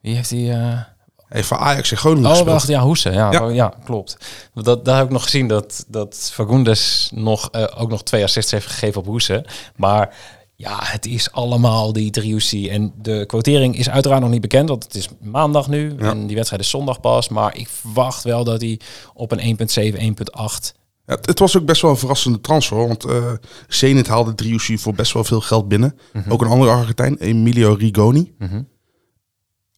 wie 0.00 0.14
heeft 0.14 0.28
die... 0.28 0.50
eh, 0.50 0.56
Hij 0.58 0.84
heeft 1.28 1.48
voor 1.48 1.56
Ajax 1.56 1.90
in 1.90 1.96
Groningen 1.96 2.30
Oh, 2.30 2.40
wacht, 2.40 2.66
ja, 2.66 2.80
Hoesen. 2.80 3.12
Ja, 3.12 3.32
Ja. 3.32 3.48
ja. 3.48 3.72
klopt. 3.84 4.16
Dat, 4.54 4.84
daar 4.84 4.96
heb 4.96 5.04
ik 5.06 5.12
nog 5.12 5.22
gezien 5.22 5.48
dat, 5.48 5.84
dat 5.88 6.30
Fagundes 6.32 7.10
nog, 7.14 7.48
eh, 7.50 7.64
ook 7.76 7.90
nog 7.90 8.02
twee 8.02 8.22
assists 8.24 8.50
heeft 8.50 8.66
gegeven 8.66 9.00
op 9.00 9.06
Hoesen. 9.06 9.44
Maar 9.76 10.14
ja, 10.56 10.78
het 10.80 11.06
is 11.06 11.32
allemaal 11.32 11.92
die 11.92 12.10
Driussi. 12.10 12.68
En 12.70 12.92
de 12.96 13.24
quotering 13.26 13.76
is 13.76 13.90
uiteraard 13.90 14.20
nog 14.20 14.30
niet 14.30 14.40
bekend, 14.40 14.68
want 14.68 14.84
het 14.84 14.94
is 14.94 15.08
maandag 15.20 15.68
nu. 15.68 15.94
Ja. 15.98 16.10
En 16.10 16.26
die 16.26 16.36
wedstrijd 16.36 16.62
is 16.62 16.70
zondag 16.70 17.00
pas. 17.00 17.28
Maar 17.28 17.56
ik 17.56 17.68
verwacht 17.68 18.22
wel 18.24 18.44
dat 18.44 18.60
hij 18.60 18.80
op 19.14 19.32
een 19.32 19.58
1.7, 19.94 19.98
1.8... 19.98 20.72
Ja, 21.10 21.16
het, 21.16 21.26
het 21.26 21.38
was 21.38 21.56
ook 21.56 21.64
best 21.64 21.82
wel 21.82 21.90
een 21.90 21.96
verrassende 21.96 22.40
transfer, 22.40 22.76
want 22.88 23.04
eh 23.04 23.32
Zenit 23.68 24.06
haalde 24.08 24.34
Driussi 24.34 24.78
voor 24.78 24.94
best 24.94 25.12
wel 25.12 25.24
veel 25.24 25.40
geld 25.40 25.68
binnen. 25.68 25.98
Mhm. 26.12 26.30
Ook 26.32 26.40
een 26.42 26.48
andere 26.48 26.70
Argentijn, 26.70 27.16
Emilio 27.18 27.72
Rigoni. 27.72 28.34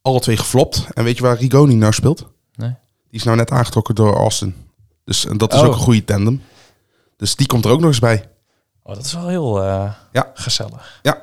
Alle 0.01 0.19
twee 0.19 0.37
geflopt. 0.37 0.87
En 0.93 1.03
weet 1.03 1.17
je 1.17 1.23
waar 1.23 1.37
Rigoni 1.37 1.75
nou 1.75 1.93
speelt? 1.93 2.27
Nee. 2.55 2.69
Die 3.09 3.19
is 3.19 3.23
nou 3.23 3.37
net 3.37 3.51
aangetrokken 3.51 3.95
door 3.95 4.15
Austin. 4.15 4.55
Dus 5.05 5.25
en 5.25 5.37
dat 5.37 5.53
is 5.53 5.59
Oh. 5.59 5.65
ook 5.65 5.73
een 5.73 5.79
goede 5.79 6.03
tandem. 6.03 6.41
Dus 7.17 7.35
die 7.35 7.47
komt 7.47 7.65
er 7.65 7.71
ook 7.71 7.79
nog 7.79 7.89
eens 7.89 7.99
bij. 7.99 8.29
Oh, 8.83 8.95
dat 8.95 9.05
is 9.05 9.13
wel 9.13 9.27
heel 9.27 9.63
eh, 9.63 9.91
Ja. 10.11 10.31
gezellig. 10.33 10.99
Ja. 11.01 11.21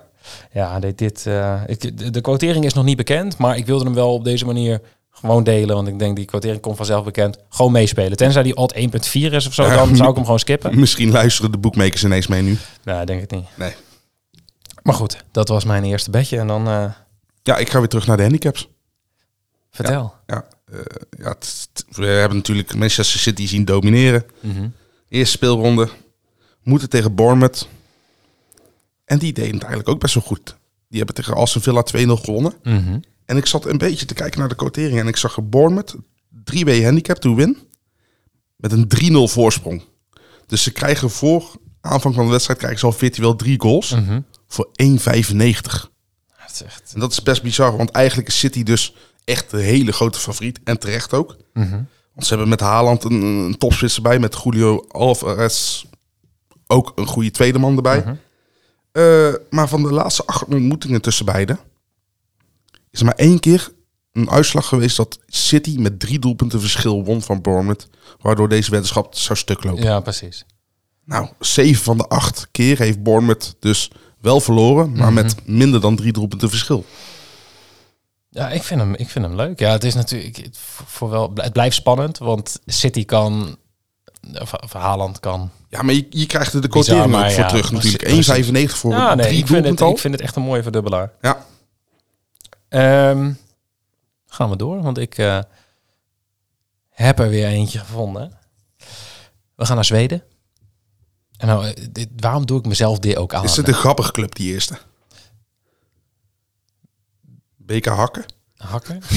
Ja, 0.53 0.81
dit, 0.81 0.99
dit, 0.99 1.27
eh, 1.27 1.61
ik, 1.67 1.99
de, 1.99 2.11
de 2.11 2.21
quotering 2.21 2.65
is 2.65 2.73
nog 2.75 2.85
niet 2.85 2.97
bekend, 2.97 3.39
maar 3.39 3.57
ik 3.57 3.67
wilde 3.67 3.85
hem 3.85 3.95
wel 3.95 4.13
op 4.15 4.25
deze 4.25 4.45
manier 4.47 4.81
gewoon 5.21 5.45
delen, 5.45 5.75
want 5.77 5.89
ik 5.89 5.99
denk 5.99 6.17
die 6.17 6.25
quotering 6.25 6.61
komt 6.61 6.77
vanzelf 6.77 7.05
bekend. 7.05 7.39
Gewoon 7.49 7.73
meespelen. 7.73 8.17
Tenzij 8.17 8.43
die 8.43 8.55
alt 8.55 8.75
1.4 8.75 8.81
is 9.13 9.47
of 9.47 9.55
zo, 9.55 9.69
dan 9.69 9.97
zou 9.97 10.09
ik 10.09 10.15
hem 10.15 10.25
gewoon 10.25 10.39
skippen. 10.39 10.79
Misschien 10.81 11.11
luisteren 11.11 11.51
de 11.53 11.59
boekmakers 11.59 12.05
ineens 12.05 12.27
mee 12.27 12.43
nu. 12.43 12.59
Nee, 12.85 13.05
denk 13.07 13.23
ik 13.23 13.31
niet. 13.31 13.47
Nee. 13.57 13.73
Maar 14.83 14.95
goed, 14.95 15.25
dat 15.33 15.49
was 15.49 15.65
mijn 15.65 15.85
eerste 15.85 16.11
bedje 16.11 16.39
en 16.39 16.47
dan 16.47 16.69
eh, 16.69 16.85
Ja, 17.43 17.57
ik 17.57 17.71
ga 17.71 17.79
weer 17.79 17.89
terug 17.89 18.07
naar 18.07 18.17
de 18.17 18.23
handicaps. 18.23 18.69
vertel. 19.71 20.15
Ja, 20.27 20.45
eh, 20.65 20.79
ja 21.19 21.29
het- 21.29 21.69
we 21.89 22.07
hebben 22.07 22.37
natuurlijk 22.37 22.75
Manchester 22.75 23.21
City 23.21 23.47
zien 23.47 23.65
domineren. 23.65 24.25
Mhm. 24.41 24.69
Eerste 25.09 25.37
speelronde. 25.37 25.89
Moeten 26.63 26.89
tegen 26.89 27.15
Bournemouth. 27.15 27.69
En 29.05 29.19
die 29.19 29.33
deden 29.33 29.53
het 29.53 29.61
eigenlijk 29.63 29.89
ook 29.93 30.01
best 30.01 30.15
wel 30.15 30.23
goed. 30.23 30.57
Die 30.89 30.99
hebben 30.99 31.15
tegen 31.15 31.35
Aston 31.35 31.63
Villa 31.63 31.83
2-0 31.83 32.17
gewonnen. 32.25 32.53
Mhm. 32.63 32.99
En 33.31 33.37
ik 33.37 33.47
zat 33.47 33.67
een 33.67 33.79
beetje 33.79 34.07
te 34.07 34.15
kijken 34.15 34.39
naar 34.39 34.49
de 34.49 34.55
quotering. 34.55 34.99
En 34.99 35.09
ik 35.09 35.17
zag 35.17 35.37
er 35.37 35.49
Bournemouth 35.49 35.97
3W 36.35 36.83
handicap 36.83 37.17
to 37.17 37.35
win. 37.35 37.59
Met 38.57 38.73
een 38.73 38.89
3-0 39.29 39.33
voorsprong. 39.33 39.83
Dus 40.47 40.63
ze 40.63 40.73
krijgen 40.73 41.11
voor 41.11 41.51
aanvang 41.81 42.15
van 42.15 42.25
de 42.25 42.31
wedstrijd 42.31 42.59
krijgen 42.59 42.81
ze 42.81 42.87
al 42.87 42.93
virtueel 42.93 43.37
drie 43.37 43.61
goals. 43.61 43.91
Mhm. 43.91 44.21
Voor 44.47 44.69
1,95. 44.73 45.91
Dat 46.39 46.51
is 46.53 46.63
echt... 46.63 46.91
En 46.95 47.01
dat 47.01 47.13
is 47.13 47.23
best 47.23 47.43
bizar. 47.43 47.77
Want 47.77 47.91
eigenlijk 47.91 48.29
is 48.29 48.39
City 48.39 48.63
dus 48.63 48.95
echt 49.25 49.51
de 49.51 49.61
hele 49.61 49.93
grote 49.93 50.19
favoriet. 50.19 50.61
En 50.65 50.79
terecht 50.79 51.15
ook. 51.15 51.37
Mhm. 51.53 51.83
Want 52.15 52.27
ze 52.27 52.29
hebben 52.29 52.49
met 52.49 52.61
Haaland 52.61 53.05
een, 53.05 53.23
een 53.23 53.59
topspits 53.59 53.97
erbij. 53.97 54.19
Met 54.19 54.41
Julio 54.45 54.85
Alvarez 54.89 55.85
ook 56.67 56.93
een 56.95 57.07
goede 57.07 57.31
tweede 57.31 57.59
man 57.59 57.77
erbij. 57.77 58.01
Mhm. 58.01 58.15
Eh, 58.93 59.35
maar 59.51 59.69
van 59.69 59.83
de 59.83 59.93
laatste 59.93 60.27
acht 60.27 60.45
ontmoetingen 60.45 61.01
tussen 61.01 61.25
beiden... 61.25 61.59
is 62.91 63.01
er 63.01 63.05
maar 63.05 63.15
één 63.15 63.41
keer 63.41 63.73
een 64.13 64.31
uitslag 64.31 64.67
geweest 64.67 64.97
dat 64.97 65.19
City 65.27 65.77
met 65.79 66.01
drie 66.01 66.19
doelpunten 66.19 66.61
verschil 66.61 67.05
won 67.05 67.23
van 67.23 67.41
Bournemouth. 67.41 67.89
Waardoor 68.21 68.49
deze 68.49 68.71
weddenschap 68.71 69.15
zou 69.15 69.39
stuk 69.39 69.65
lopen. 69.65 69.83
Ja, 69.83 70.01
precies. 70.01 70.45
Nou, 71.05 71.29
zeven 71.39 71.83
van 71.83 71.97
de 71.97 72.09
acht 72.09 72.49
keer 72.51 72.79
heeft 72.79 73.03
Bournemouth 73.03 73.55
dus 73.59 73.91
wel 74.21 74.41
verloren. 74.41 74.93
Maar 74.93 75.13
met 75.13 75.35
minder 75.45 75.81
dan 75.81 75.97
drie 75.97 76.13
doelpunten 76.13 76.49
verschil. 76.49 76.85
Ja, 78.29 78.51
ik 78.51 78.63
vind 78.63 78.81
hem, 78.81 78.95
ik 78.95 79.09
vind 79.09 79.25
hem 79.25 79.37
leuk. 79.37 79.59
Ja, 79.59 79.73
het 79.73 79.85
is 79.85 79.95
natuurlijk 79.95 80.49
voor 80.87 81.11
wel, 81.11 81.31
het 81.35 81.53
blijft 81.53 81.77
spannend, 81.77 82.19
want 82.19 82.61
City 82.67 83.05
kan, 83.05 83.57
of, 84.41 84.53
of 84.55 84.73
Haaland 84.73 85.21
kan. 85.21 85.51
Ja, 85.69 85.83
maar 85.83 85.95
je, 85.95 86.07
je 86.11 86.27
krijgt 86.27 86.53
er 86.53 86.61
de 86.61 86.69
quotering 86.69 87.15
voor 87.15 87.29
ja, 87.29 87.49
terug 87.49 87.73
natuurlijk. 87.73 88.71
1,95 88.73 88.77
voor 88.77 88.93
Ja, 88.93 89.15
nee, 89.15 89.27
drie 89.27 89.39
ik 89.39 89.47
vind, 89.47 89.65
het, 89.65 89.81
ik 89.81 89.99
vind 89.99 90.15
het 90.15 90.23
echt 90.23 90.37
een 90.37 90.43
mooie 90.43 90.63
verdubbelaar. 90.63 91.13
Ja, 91.21 91.47
Ehm, 92.71 93.33
gaan 94.27 94.51
we 94.51 94.57
door, 94.57 94.83
want 94.83 94.99
ik 94.99 95.19
eh, 95.19 95.41
heb 96.91 97.19
er 97.19 97.29
weer 97.29 97.47
eentje 97.47 97.79
gevonden. 97.79 98.39
We 99.55 99.67
gaan 99.67 99.75
naar 99.75 99.85
Zweden. 99.85 100.23
En 101.37 101.47
nou, 101.47 101.67
eh, 101.67 101.87
dit, 101.91 102.09
waarom 102.17 102.47
doe 102.47 102.59
ik 102.59 102.67
mezelf 102.67 102.99
dit 102.99 103.17
ook 103.17 103.35
aan? 103.35 103.45
is 103.45 103.57
het 103.57 103.69
een 103.69 103.75
grappige 103.75 104.13
club, 104.13 104.35
die 104.35 104.53
eerste? 104.53 104.79
BK 107.57 107.85
Hakken? 107.87 108.25
Hakken? 108.57 109.03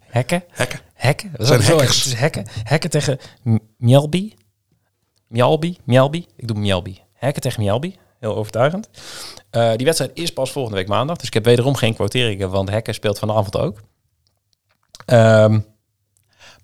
Hekken? 0.00 0.44
Hekken. 0.48 0.80
Hekken? 0.94 1.32
Dat 1.36 1.46
Zijn 1.46 1.62
zo, 1.62 1.76
hackers. 1.76 1.96
Het 2.04 2.12
is 2.12 2.18
hekken. 2.20 2.46
Hekken 2.48 2.90
tegen 2.90 3.18
M- 3.42 3.56
Mjelby. 3.76 4.34
Mjelby? 5.26 5.76
Mjelby? 5.84 6.26
Ik 6.36 6.48
doe 6.48 6.58
Mjelby. 6.58 6.98
Hekken 7.12 7.42
tegen 7.42 7.62
Mjelby. 7.62 7.96
Heel 8.22 8.36
overtuigend. 8.36 8.88
Eh, 9.50 9.72
die 9.76 9.86
wedstrijd 9.86 10.10
is 10.14 10.32
pas 10.32 10.52
volgende 10.52 10.78
week 10.78 10.88
maandag. 10.88 11.16
Dus 11.16 11.26
ik 11.26 11.34
heb 11.34 11.44
wederom 11.44 11.74
geen 11.74 11.94
quoteringen, 11.94 12.50
want 12.50 12.70
Hekken 12.70 12.94
speelt 12.94 13.18
vanavond 13.18 13.56
ook. 13.58 13.80
Ehm, 15.06 15.60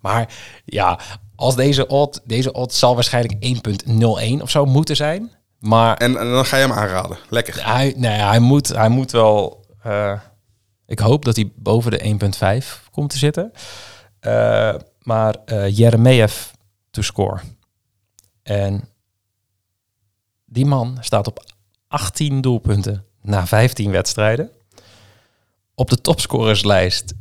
maar 0.00 0.34
ja, 0.64 0.98
als 1.36 1.56
deze 1.56 1.86
odd, 1.86 2.20
deze 2.24 2.52
odd 2.52 2.74
zal 2.74 2.94
waarschijnlijk 2.94 3.44
1.01 3.44 4.42
of 4.42 4.50
zo 4.50 4.64
moeten 4.64 4.96
zijn. 4.96 5.32
Maar 5.58 5.96
En, 5.96 6.16
en 6.18 6.30
dan 6.30 6.44
ga 6.44 6.56
je 6.56 6.62
hem 6.62 6.72
aanraden. 6.72 7.18
Lekker. 7.28 7.66
hij, 7.66 7.94
nee, 7.96 8.18
hij, 8.18 8.38
moet, 8.38 8.68
hij 8.68 8.88
moet 8.88 9.10
wel. 9.10 9.64
eh, 9.82 10.20
ik 10.86 10.98
hoop 10.98 11.24
dat 11.24 11.36
hij 11.36 11.52
boven 11.56 11.90
de 11.90 11.98
1,5 12.62 12.90
komt 12.90 13.10
te 13.10 13.18
zitten. 13.18 13.52
Eh, 14.20 14.74
maar 15.02 15.34
eh 15.44 15.76
Jeremejeff 15.76 16.52
to 16.90 17.02
score. 17.02 17.40
En 18.42 18.88
die 20.48 20.66
man 20.66 20.96
staat 21.00 21.26
op 21.26 21.44
18 21.88 22.40
doelpunten 22.40 23.04
na 23.22 23.46
15 23.46 23.90
wedstrijden. 23.90 24.50
Op 25.74 25.90
de 25.90 26.00
topscorerslijst 26.00 27.14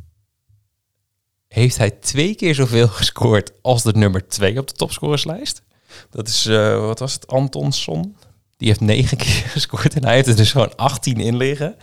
heeft 1.48 1.78
hij 1.78 1.90
twee 1.90 2.34
keer 2.34 2.54
zoveel 2.54 2.88
gescoord 3.00 3.52
als 3.62 3.82
de 3.82 3.92
nummer 3.92 4.28
2 4.28 4.58
op 4.58 4.66
de 4.68 4.74
topscorerslijst. 4.74 5.62
Dat 6.10 6.28
is, 6.28 6.46
eh, 6.46 6.80
wat 6.80 6.98
was 6.98 7.12
het, 7.12 7.26
Antonsson? 7.26 8.16
Die 8.56 8.68
heeft 8.68 8.80
negen 8.80 9.16
keer 9.24 9.44
gescoord 9.48 9.94
en 9.94 10.04
hij 10.04 10.14
heeft 10.14 10.28
er 10.28 10.36
dus 10.36 10.50
gewoon 10.50 10.76
18 10.76 11.20
in 11.20 11.36
liggen. 11.36 11.76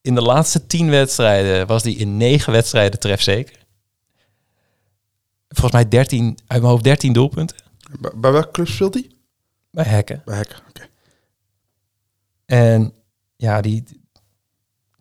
In 0.00 0.14
de 0.14 0.22
laatste 0.22 0.66
10 0.66 0.90
wedstrijden 0.90 1.66
was 1.66 1.82
hij 1.82 1.92
in 1.92 2.16
9 2.16 2.52
wedstrijden 2.52 3.00
trefzeker. 3.00 3.60
Volgens 5.48 5.72
mij 5.72 5.88
13, 5.88 6.26
uit 6.46 6.60
mijn 6.60 6.72
hoofd 6.72 6.84
13 6.84 7.12
doelpunten 7.12 7.56
Bij, 8.00 8.10
bij 8.14 8.32
welke 8.32 8.50
club 8.50 8.68
speelt 8.68 8.94
hij? 8.94 9.10
Bij 9.72 9.84
Hekken. 9.84 10.22
Bij 10.24 10.36
Hekken. 10.36 10.56
Oké. 10.68 10.86
En 12.46 12.92
ja, 13.36 13.60
die 13.60 13.84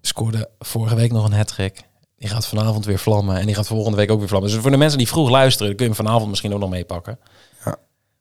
scoorde 0.02 0.50
vorige 0.60 0.96
week 0.96 1.12
nog 1.12 1.26
een 1.26 1.34
hat-trick. 1.34 1.82
Die 2.18 2.30
gaat 2.30 2.48
vanavond 2.48 2.86
weer 2.86 3.00
vlammen 3.00 3.38
en 3.38 3.46
die 3.46 3.56
gaat 3.56 3.68
volgende 3.68 3.98
week 3.98 4.12
ook 4.12 4.20
weer 4.20 4.28
vlammen. 4.28 4.50
Dus 4.52 4.60
voor 4.60 4.72
de 4.72 4.78
mensen 4.78 4.98
die 4.98 5.08
vroeg 5.08 5.30
luisteren, 5.30 5.76
kun 5.76 5.86
je 5.86 5.92
hem 5.94 6.06
vanavond 6.06 6.30
misschien 6.30 6.54
ook 6.54 6.60
nog 6.60 6.70
meepakken. 6.70 7.20
Ja. 7.66 7.76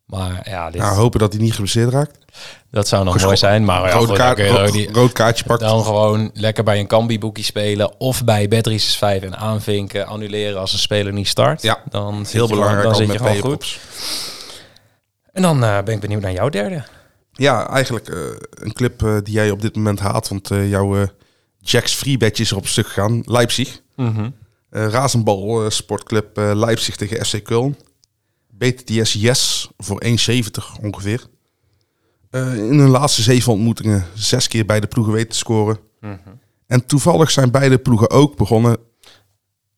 Maar 0.06 0.48
ja, 0.48 0.70
dit, 0.70 0.80
Nou, 0.80 0.96
hopen 0.96 1.20
dat 1.20 1.32
hij 1.32 1.42
niet 1.42 1.52
geblesseerd 1.52 1.92
raakt. 1.92 2.18
dat 2.70 2.88
zou 2.88 3.04
nog 3.04 3.22
mooi 3.22 3.36
zijn. 3.36 3.64
Maar 3.64 3.86
ja, 3.88 3.92
rood, 3.92 4.12
kaart, 4.12 4.72
die- 4.72 4.92
rood 4.92 5.12
kaartje 5.12 5.44
pakt. 5.44 5.60
Dan 5.60 5.84
gewoon 5.84 6.30
lekker 6.34 6.64
bij 6.64 6.78
een 6.80 6.86
Kambi-boekie 6.86 7.44
spelen 7.44 8.00
of 8.00 8.24
bij 8.24 8.46
Bet365 8.48 9.24
en 9.24 9.36
aanvinken, 9.36 10.06
annuleren 10.06 10.60
als 10.60 10.72
een 10.72 10.78
speler 10.78 11.12
niet 11.12 11.28
start. 11.28 11.62
Ja, 11.62 11.82
dan 11.90 12.24
Heel 12.28 12.48
belangrijk 12.48 12.82
Dan 12.82 12.94
zit 12.94 13.06
je 13.06 13.12
met 13.12 13.22
gewoon 13.22 13.38
goed. 13.40 13.78
En 15.32 15.42
dan 15.42 15.64
eh, 15.64 15.82
ben 15.82 15.94
ik 15.94 16.00
benieuwd 16.00 16.22
naar 16.22 16.32
jouw 16.32 16.48
derde. 16.48 16.84
Ja, 17.32 17.68
eigenlijk 17.68 18.08
eh, 18.08 18.20
een 18.50 18.72
club 18.72 19.02
eh, 19.02 19.16
die 19.22 19.34
jij 19.34 19.50
op 19.50 19.60
dit 19.62 19.76
moment 19.76 19.98
haat. 19.98 20.28
Want 20.28 20.50
eh, 20.50 20.70
jouw 20.70 20.96
eh, 21.00 21.08
Jacks 21.58 21.94
freebetje 21.94 22.42
is 22.42 22.50
er 22.50 22.56
op 22.56 22.66
stuk 22.66 22.86
gegaan. 22.86 23.22
Leipzig. 23.24 23.80
Mhm. 23.96 24.30
Eh 24.70 24.86
Razenbal 24.88 25.64
eh, 25.64 25.70
sportclub 25.70 26.38
eh, 26.38 26.50
Leipzig 26.54 26.96
tegen 26.96 27.26
FC 27.26 27.38
Köln. 27.52 27.88
BTTS 28.50 29.12
Yes 29.12 29.68
voor 29.76 30.02
1,70 30.04 30.12
ongeveer. 30.82 31.24
Eh, 32.30 32.56
in 32.56 32.78
hun 32.78 32.88
laatste 32.88 33.22
zeven 33.22 33.52
ontmoetingen 33.52 34.06
zes 34.14 34.48
keer 34.48 34.66
beide 34.66 34.86
ploegen 34.86 35.12
weten 35.12 35.28
te 35.30 35.36
scoren. 35.36 35.78
Mhm. 36.00 36.14
En 36.66 36.86
toevallig 36.86 37.30
zijn 37.30 37.50
beide 37.50 37.78
ploegen 37.78 38.10
ook 38.10 38.36
begonnen 38.36 38.76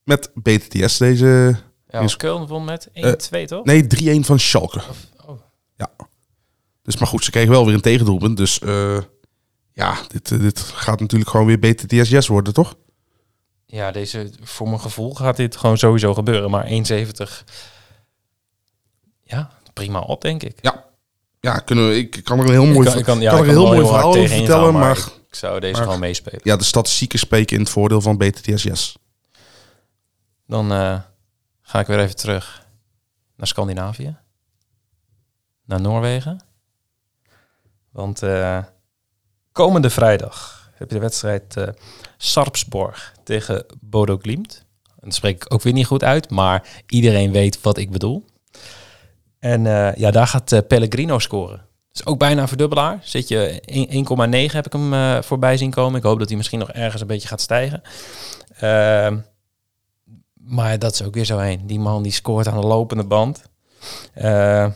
met 0.05 0.31
BTTS 0.35 0.99
deze... 0.99 1.57
Ja, 1.89 2.07
Köln 2.17 2.49
won 2.49 2.65
met 2.65 2.89
1-2, 2.89 3.45
toch? 3.45 3.65
Nee, 3.65 3.87
3-1 4.19 4.21
van 4.21 4.39
Schalke. 4.39 4.81
Ja. 5.77 5.91
Dus 6.83 6.97
maar 6.97 7.09
goed, 7.09 7.25
ze 7.25 7.31
kregen 7.31 7.51
wel 7.51 7.65
weer 7.67 7.75
een 7.75 7.81
tegendoelpunt. 7.81 8.37
Dus 8.37 8.59
eh, 8.59 8.99
ja, 9.73 9.99
dit, 10.09 10.31
eh, 10.31 10.39
dit 10.39 10.61
gaat 10.61 11.01
natuurlijk 11.01 11.31
gewoon 11.31 11.47
weer 11.47 11.59
BTTS 11.59 12.09
Yes 12.09 12.27
worden, 12.27 12.53
toch? 12.53 12.75
Ja, 13.67 13.91
deze, 13.91 14.31
voor 14.43 14.69
mijn 14.69 14.81
gevoel 14.81 15.15
gaat 15.15 15.37
dit 15.37 15.57
gewoon 15.57 15.79
sowieso 15.79 16.15
gebeuren. 16.15 16.51
Maar 16.51 16.67
1,70, 16.67 17.45
ja, 19.23 19.51
prima 19.73 20.01
op, 20.01 20.21
denk 20.21 20.43
ik. 20.43 20.59
Ja. 20.61 20.91
Ja, 21.41 21.59
kunnen 21.59 21.89
we, 21.89 21.97
ik 21.97 22.25
kan 22.25 22.39
er 22.39 22.45
een 22.45 22.51
heel 22.51 22.67
mooi, 22.67 22.79
ik 22.79 22.85
kan, 22.85 22.99
ik 22.99 23.05
kan, 23.05 23.21
ja, 23.21 23.31
kan 23.31 23.39
ik 23.39 23.45
er 23.45 23.51
een 23.51 23.59
heel 23.61 23.67
mooi 23.73 23.87
verhaal 23.87 24.09
over 24.09 24.29
vertellen. 24.29 24.65
gaan, 24.65 24.73
maar 24.73 24.97
ik, 24.97 25.05
ik 25.29 25.35
zou 25.35 25.61
deze 25.61 25.73
maar- 25.73 25.83
gewoon 25.83 26.01
meespelen. 26.01 26.41
ja, 26.43 26.57
de 26.57 26.65
statistieken 26.65 27.19
spreken 27.19 27.57
in 27.57 27.63
het 27.63 27.71
voordeel 27.71 28.01
van 28.01 28.17
BTTS 28.17 28.63
Yes. 28.63 28.97
Dan 30.47 30.73
eh, 30.73 31.01
ga 31.63 31.81
ik 31.81 31.87
weer 31.87 31.99
even 32.01 32.17
terug 32.17 32.67
naar 33.37 33.47
Scandinavië. 33.47 34.17
Naar 35.65 35.81
Noorwegen. 35.81 36.41
Want 37.91 38.23
eh, 38.23 38.59
komende 39.53 39.91
vrijdag 39.91 40.71
heb 40.75 40.89
je 40.89 40.95
de 40.95 41.01
wedstrijd 41.01 41.57
eh 41.57 41.69
Sarpsborg 42.17 43.13
tegen 43.25 43.67
Bodo 43.81 44.19
Glimt. 44.19 44.65
En 44.85 45.09
dat 45.09 45.15
spreek 45.15 45.45
ik 45.45 45.55
ook 45.55 45.63
weer 45.63 45.73
niet 45.73 45.87
goed 45.87 46.05
uit, 46.05 46.31
maar 46.31 46.83
iedereen 46.87 47.33
weet 47.33 47.61
wat 47.61 47.79
ik 47.79 47.91
bedoel. 47.91 48.25
En 49.39 49.67
eh, 49.67 49.95
ja, 49.95 50.11
daar 50.11 50.27
gaat 50.27 50.67
Pellegrino 50.69 51.19
scoren. 51.19 51.67
Dus 51.93 52.07
ook 52.07 52.19
bijna 52.19 52.43
een 52.43 52.49
verdubbelaar. 52.49 52.99
Zit 53.03 53.29
je 53.29 53.63
1,9 54.49 54.55
heb 54.55 54.67
ik 54.67 54.73
hem 54.73 55.23
voorbij 55.23 55.57
zien 55.57 55.71
komen. 55.71 55.99
Ik 55.99 56.05
hoop 56.05 56.19
dat 56.19 56.29
hij 56.29 56.37
misschien 56.37 56.59
nog 56.59 56.71
ergens 56.71 57.01
een 57.01 57.07
beetje 57.07 57.29
gaat 57.29 57.41
stijgen. 57.41 57.83
Ehm, 58.59 59.19
maar 60.35 60.79
dat 60.79 60.93
is 60.93 61.03
ook 61.03 61.15
weer 61.15 61.25
zo 61.25 61.39
heen. 61.39 61.67
Die 61.67 61.81
man 61.81 62.03
die 62.03 62.13
scoort 62.13 62.49
aan 62.49 62.61
de 62.61 62.67
lopende 62.67 63.05
band. 63.05 63.43
Eh, 64.15 64.67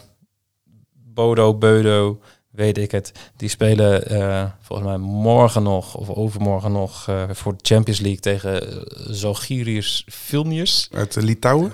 Bodo, 1.16 1.54
Beudo, 1.54 2.20
weet 2.50 2.78
ik 2.78 2.90
het. 2.90 3.12
Die 3.36 3.48
spelen 3.48 4.08
eh, 4.08 4.44
volgens 4.60 4.88
mij 4.88 4.96
morgen 4.98 5.62
nog 5.62 5.94
of 5.94 6.10
overmorgen 6.10 6.72
nog 6.72 7.08
eh, 7.08 7.22
voor 7.30 7.52
de 7.52 7.58
Champions 7.62 8.00
League 8.00 8.20
tegen 8.20 8.74
uh, 8.74 8.82
Zalgiris 9.10 10.04
Vilnius. 10.06 10.88
Uit 10.92 11.16
eh, 11.16 11.22
Litouwen. 11.22 11.72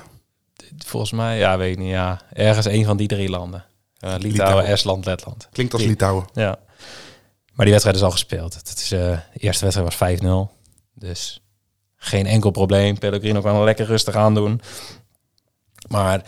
Volgens 0.79 1.13
mij, 1.13 1.39
ja, 1.39 1.59
weet 1.59 1.73
ik 1.73 1.79
niet. 1.79 1.91
Ja, 1.91 2.21
ergens 2.33 2.67
een 2.67 2.85
van 2.85 2.97
die 2.97 3.09
drie 3.09 3.29
landen. 3.29 3.65
Eh, 3.99 4.11
Litouwen, 4.11 4.31
Litouwen. 4.31 4.65
Estland, 4.65 5.05
Letland. 5.05 5.49
Klinkt 5.53 5.73
als 5.73 5.85
Litouwen. 5.85 6.25
Ja. 6.33 6.59
Maar 7.53 7.65
die 7.65 7.71
wedstrijd 7.71 7.97
is 7.97 8.03
al 8.03 8.11
gespeeld. 8.11 8.55
Het 8.55 8.79
is, 8.79 8.93
eh, 8.93 9.01
de 9.01 9.39
eerste 9.39 9.65
wedstrijd 9.65 9.89
was 9.89 9.97
5-0. 9.97 10.51
Dus 10.95 11.43
geen 11.97 12.27
enkel 12.27 12.51
probleem. 12.51 12.99
Pellegrino 12.99 13.41
kan 13.41 13.57
er 13.57 13.65
lekker 13.65 13.87
rustig 13.87 14.15
aan 14.15 14.35
doen. 14.35 14.61
Maar 15.89 16.25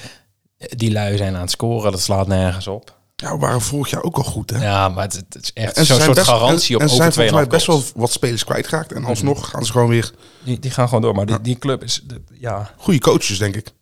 die 0.57 0.93
lui 0.93 1.17
zijn 1.17 1.35
aan 1.35 1.41
het 1.41 1.51
scoren. 1.51 1.93
Dat 1.93 2.01
slaat 2.01 2.27
nergens 2.27 2.67
op. 2.67 3.03
Ja, 3.25 3.33
we 3.33 3.39
waren 3.39 3.61
vorig 3.61 3.91
jaar 3.91 4.03
ook 4.03 4.17
al 4.17 4.23
goed, 4.25 4.51
hè? 4.51 4.63
Ja, 4.65 4.89
maar 4.89 5.05
het, 5.05 5.15
het 5.29 5.43
is 5.43 5.53
echt 5.53 5.77
En 5.77 5.87
zo'n 5.87 6.01
soort 6.01 6.15
best- 6.15 6.29
garantie 6.29 6.79
en, 6.79 6.85
op 6.85 6.91
en 6.91 6.95
over 6.97 7.07
2,5 7.11 7.15
volgens 7.15 7.35
mij 7.37 7.47
best 7.47 7.67
wel 7.67 7.83
wat 7.95 8.13
spelers 8.13 8.45
kwijtgeraakt. 8.45 8.93
En 8.93 9.05
alsnog 9.05 9.49
gaan 9.51 9.65
ze 9.65 9.73
gewoon 9.73 9.89
weer 9.89 10.13
Die, 10.45 10.59
die 10.59 10.71
gaan 10.71 10.87
gewoon 10.89 11.03
door. 11.03 11.15
Maar 11.15 11.27
die, 11.27 11.41
die 11.41 11.59
club 11.59 11.83
is... 11.83 12.01
de- 12.07 12.23
ja, 12.39 12.75
goede 12.77 12.99
coaches, 13.01 13.39
denk 13.39 13.57
ik. 13.57 13.73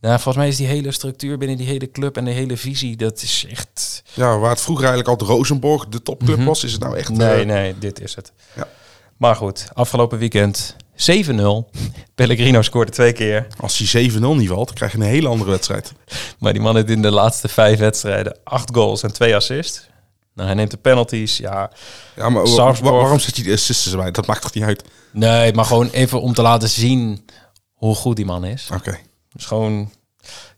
nou, 0.00 0.14
volgens 0.14 0.36
mij 0.36 0.48
is 0.48 0.56
die 0.56 0.66
hele 0.66 0.92
structuur 0.92 1.38
binnen 1.38 1.56
die 1.56 1.66
hele 1.66 1.90
club 1.90 2.16
en 2.16 2.24
de 2.24 2.30
hele 2.30 2.56
visie... 2.56 2.96
Dat 2.96 3.22
is 3.22 3.46
echt... 3.50 4.02
Ja, 4.14 4.38
waar 4.38 4.50
het 4.50 4.60
vroeger 4.60 4.84
eigenlijk 4.86 5.20
altijd 5.20 5.38
Rosenborg 5.38 5.88
de 5.88 6.02
topclub 6.02 6.36
Mhm. 6.36 6.46
was, 6.46 6.64
is 6.64 6.72
het 6.72 6.80
nou 6.80 6.96
echt... 6.96 7.08
Nee, 7.08 7.40
eh, 7.40 7.46
nee, 7.46 7.78
dit 7.78 8.00
is 8.00 8.14
het. 8.14 8.32
Ja. 8.56 8.68
Maar 9.16 9.36
goed, 9.36 9.68
afgelopen 9.72 10.18
weekend 10.18 10.76
7-0. 11.00 11.70
Pellegrino 12.14 12.62
scoorde 12.62 12.90
twee 12.92 13.12
keer. 13.12 13.46
Als 13.60 13.76
die 13.76 14.10
7-0 14.12 14.18
niet 14.20 14.48
valt, 14.48 14.66
dan 14.66 14.74
krijg 14.76 14.92
je 14.92 14.98
een 14.98 15.04
hele 15.04 15.28
andere 15.28 15.50
wedstrijd. 15.50 15.92
Maar 16.38 16.52
die 16.52 16.62
man 16.62 16.76
heeft 16.76 16.90
in 16.90 17.02
de 17.02 17.10
laatste 17.10 17.48
vijf 17.48 17.78
wedstrijden 17.78 18.38
acht 18.44 18.74
goals 18.74 19.02
en 19.02 19.12
twee 19.12 19.36
assists. 19.36 19.88
Nou, 20.34 20.46
hij 20.48 20.56
neemt 20.56 20.70
de 20.70 20.76
penalties, 20.76 21.36
ja. 21.36 21.70
Ja, 22.16 22.28
maar 22.28 22.42
wa- 22.44 22.72
waarom 22.80 23.18
zet 23.18 23.36
je 23.36 23.42
de 23.42 23.52
assists 23.52 23.90
erbij? 23.90 24.10
Dat 24.10 24.26
maakt 24.26 24.42
toch 24.42 24.54
niet 24.54 24.64
uit? 24.64 24.84
Nee, 25.12 25.52
maar 25.52 25.64
gewoon 25.64 25.88
even 25.90 26.20
om 26.20 26.34
te 26.34 26.42
laten 26.42 26.68
zien 26.68 27.24
hoe 27.72 27.94
goed 27.94 28.16
die 28.16 28.24
man 28.24 28.44
is. 28.44 28.68
Oké. 28.74 28.98
Dus 29.32 29.44
gewoon... 29.44 29.90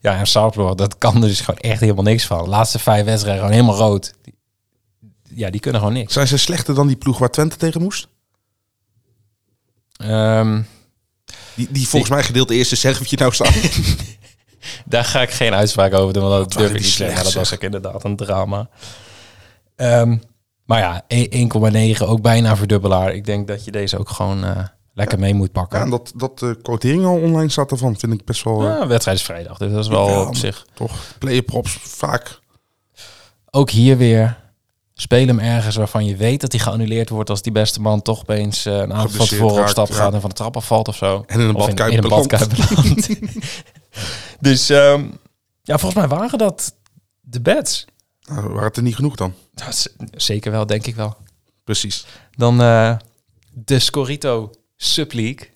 Ja, 0.00 0.18
en 0.18 0.26
Sarpsborg, 0.26 0.74
dat 0.74 0.98
kan 0.98 1.14
er 1.14 1.20
dus 1.28 1.40
gewoon 1.40 1.60
echt 1.60 1.80
helemaal 1.80 2.02
niks 2.04 2.26
van. 2.26 2.48
laatste 2.48 2.78
vijf 2.78 3.04
wedstrijden 3.04 3.42
gewoon 3.44 3.58
helemaal 3.60 3.88
rood. 3.88 4.14
Ja, 5.34 5.50
die 5.50 5.60
kunnen 5.60 5.80
gewoon 5.80 5.96
niks. 5.96 6.12
Zijn 6.12 6.26
ze 6.26 6.36
slechter 6.36 6.74
dan 6.74 6.86
die 6.86 6.96
ploeg 6.96 7.18
waar 7.18 7.30
Twente 7.30 7.56
tegen 7.56 7.82
moest? 7.82 8.08
Ehm, 10.02 10.60
Die, 11.54 11.68
die 11.70 11.88
volgens 11.88 12.10
mij 12.10 12.22
gedeeld 12.22 12.48
de 12.48 12.54
eerste 12.54 12.76
servietje 12.76 13.16
nou 13.16 13.32
staan. 13.32 13.52
Daar 14.84 15.04
ga 15.04 15.22
ik 15.22 15.30
geen 15.30 15.54
uitspraak 15.54 15.94
over 15.94 16.12
doen, 16.12 16.22
want 16.28 16.44
dat 16.50 16.52
durf 16.58 16.70
ik 16.72 16.80
niet 16.80 16.86
zeggen. 16.88 17.16
Ja, 17.16 17.22
dat 17.22 17.32
was 17.32 17.54
ook 17.54 17.62
inderdaad 17.62 18.04
een 18.04 18.16
drama. 18.16 18.68
Ehm, 19.76 20.16
maar 20.64 20.78
ja, 20.78 21.04
e- 21.08 21.28
1,9 21.96 22.06
ook 22.06 22.20
bijna 22.22 22.56
verdubbelaar. 22.56 23.14
Ik 23.14 23.24
denk 23.24 23.46
dat 23.48 23.64
je 23.64 23.70
deze 23.70 23.98
ook 23.98 24.08
gewoon 24.08 24.44
eh, 24.44 24.64
lekker 24.94 25.18
mee 25.18 25.34
moet 25.34 25.52
pakken. 25.52 25.78
Ja, 25.78 25.84
en 25.84 25.90
dat, 25.90 26.12
dat 26.16 26.38
de 26.38 26.58
quotering 26.62 27.04
al 27.04 27.16
online 27.20 27.48
staat 27.50 27.70
ervan, 27.70 27.96
vind 27.98 28.12
ik 28.12 28.24
best 28.24 28.44
wel... 28.44 28.60
eh, 28.60 28.66
Ja, 28.68 28.86
wedstrijd 28.86 29.18
is 29.18 29.24
vrijdag, 29.24 29.58
dus 29.58 29.72
dat 29.72 29.80
is 29.80 29.88
wel 29.88 30.08
Ja, 30.08 30.20
op 30.20 30.36
zich. 30.36 30.66
Toch, 30.74 30.92
player 31.18 31.42
props 31.42 31.76
vaak. 31.80 32.40
Ook 33.50 33.70
hier 33.70 33.96
weer, 33.96 34.38
speel 35.02 35.26
hem 35.26 35.38
ergens 35.38 35.76
waarvan 35.76 36.04
je 36.04 36.16
weet 36.16 36.40
dat 36.40 36.52
hij 36.52 36.60
geannuleerd 36.60 37.08
wordt 37.08 37.30
als 37.30 37.42
die 37.42 37.52
beste 37.52 37.80
man 37.80 38.02
toch 38.02 38.20
opeens 38.20 38.66
eh, 38.66 38.72
een 38.72 38.78
avond 38.78 38.92
van 38.92 39.00
Geblesseerd 39.00 39.28
tevoren 39.28 39.52
op 39.52 39.58
raakt, 39.58 39.70
stap 39.70 39.88
ja. 39.88 39.94
gaat 39.94 40.14
en 40.14 40.20
van 40.20 40.30
de 40.30 40.36
trap 40.36 40.56
afvalt 40.56 40.88
of 40.88 40.96
zo. 40.96 41.24
En 41.26 41.40
in 41.40 41.48
een 41.48 41.54
badkuip 41.54 41.92
in, 41.92 42.00
belandt. 42.00 43.08
dus 44.40 44.70
ehm, 44.70 45.04
ja, 45.62 45.78
volgens 45.78 45.94
mij 45.94 46.18
waren 46.18 46.38
dat 46.38 46.74
de 47.20 47.40
bets. 47.40 47.84
Nou, 48.22 48.42
waren 48.42 48.62
het 48.62 48.76
er 48.76 48.82
niet 48.82 48.94
genoeg 48.94 49.16
dan? 49.16 49.34
Dat 49.54 49.92
zeker 50.10 50.50
wel, 50.50 50.66
denk 50.66 50.86
ik 50.86 50.94
wel. 50.94 51.16
Precies. 51.64 52.06
Dan 52.36 52.60
eh, 52.62 52.96
de 53.50 53.78
Scorito 53.78 54.50
Subleague. 54.76 55.50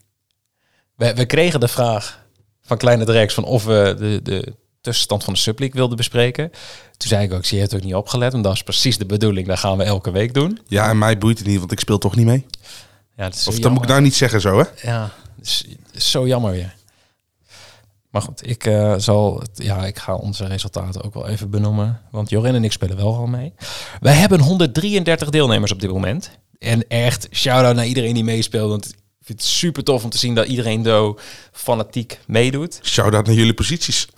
We, 0.95 1.15
we 1.15 1.27
kregen 1.27 1.61
de 1.61 1.69
vraag 1.69 2.25
van 2.63 2.77
Kleine 2.77 3.05
Drex 3.05 3.35
van 3.35 3.45
of 3.45 3.65
we 3.65 3.95
de, 3.99 4.21
de 4.23 4.55
tussenstand 4.87 5.25
van 5.25 5.33
de 5.33 5.39
Subleague 5.39 5.79
wilden 5.79 5.97
bespreken. 5.97 6.51
Toen 6.97 7.09
zei 7.09 7.25
ik 7.25 7.33
ook, 7.33 7.45
zie 7.45 7.57
je 7.57 7.63
het 7.63 7.75
ook 7.75 7.83
niet 7.83 7.95
opgelet, 7.95 8.33
want 8.33 8.45
dat 8.45 8.53
is 8.53 8.63
precies 8.63 8.99
de 8.99 9.07
bedoeling. 9.07 9.47
Dat 9.47 9.59
gaan 9.59 9.77
we 9.77 9.85
elke 9.85 10.11
week 10.11 10.35
doen. 10.35 10.61
Ja, 10.67 10.89
en 10.89 10.99
mij 10.99 11.19
boeit 11.19 11.39
het 11.39 11.47
niet, 11.47 11.59
want 11.59 11.73
ik 11.73 11.81
speel 11.81 11.99
toch 11.99 12.17
niet 12.17 12.27
mee. 12.27 12.47
Ja, 13.17 13.25
dat 13.25 13.35
is 13.35 13.49
Of 13.49 13.59
dat 13.59 13.73
moet 13.73 13.83
ik 13.83 13.89
nou 13.89 14.01
niet 14.01 14.15
zeggen 14.15 14.41
zo, 14.41 14.59
hè? 14.59 14.89
Ja, 14.89 15.11
is, 15.41 15.65
zo 15.93 16.27
jammer 16.27 16.51
weer. 16.51 16.75
Maar 18.11 18.23
goed, 18.23 18.49
ik 18.49 18.65
eh, 18.65 18.95
zal, 18.97 19.43
ja, 19.55 19.87
ik 19.87 19.99
ga 19.99 20.15
onze 20.15 20.47
resultaten 20.47 21.03
ook 21.03 21.15
wel 21.15 21.29
even 21.29 21.51
benoemen. 21.51 22.01
Want 22.11 22.31
Jorin 22.31 22.55
en 22.55 22.65
ik 22.65 22.73
spelen 22.73 22.97
wel 22.97 23.17
al 23.17 23.27
mee. 23.27 23.53
Wij 24.01 24.15
hebben 24.15 24.41
133 24.41 25.31
deelnemers 25.31 25.73
op 25.73 25.81
dit 25.81 25.91
moment. 25.91 26.31
En 26.59 26.89
echt, 26.89 27.29
shout-out 27.33 27.75
naar 27.75 27.87
iedereen 27.87 28.15
die 28.15 28.25
meespeelt. 28.25 28.71
Want 28.71 28.87
ik 28.87 29.27
vind 29.27 29.41
het 29.41 29.49
super 29.49 29.85
tof 29.85 30.05
om 30.05 30.11
te 30.11 30.19
zien 30.19 30.35
dat 30.35 30.47
iedereen 30.47 30.85
zo 30.85 31.19
fanatiek 31.53 32.19
meedoet. 32.27 32.81
Shout-out 32.83 33.27
naar 33.27 33.35
jullie 33.35 33.55
posities. 33.55 34.09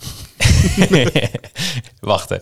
Wachten. 1.99 2.41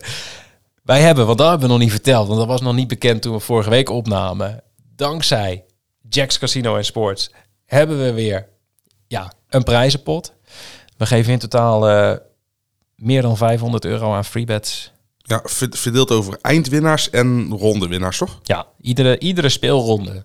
Wij 0.82 1.00
hebben, 1.00 1.26
want 1.26 1.38
dat 1.38 1.48
hebben 1.48 1.66
we 1.66 1.72
nog 1.72 1.82
niet 1.82 1.92
verteld, 1.92 2.26
want 2.26 2.38
dat 2.38 2.48
was 2.48 2.60
nog 2.60 2.74
niet 2.74 2.88
bekend 2.88 3.22
toen 3.22 3.32
we 3.32 3.40
vorige 3.40 3.70
week 3.70 3.88
opnamen. 3.90 4.62
Dankzij 4.96 5.64
Jack's 6.08 6.38
Casino 6.38 6.76
en 6.76 6.84
Sports 6.84 7.30
hebben 7.64 8.02
we 8.02 8.12
weer 8.12 8.48
ja, 9.06 9.32
een 9.48 9.62
prijzenpot. 9.62 10.32
We 10.96 11.06
geven 11.06 11.32
in 11.32 11.38
totaal 11.38 11.88
eh, 11.88 12.16
meer 12.94 13.22
dan 13.22 13.36
500 13.36 13.84
euro 13.84 14.12
aan 14.14 14.24
freebets. 14.24 14.92
Ja, 15.18 15.40
ver- 15.44 15.76
verdeeld 15.76 16.10
over 16.10 16.38
eindwinnaars 16.42 17.10
en 17.10 17.48
rondewinnaars, 17.50 18.18
toch? 18.18 18.40
Ja, 18.42 18.66
iedere, 18.80 19.18
iedere 19.18 19.48
speelronde 19.48 20.24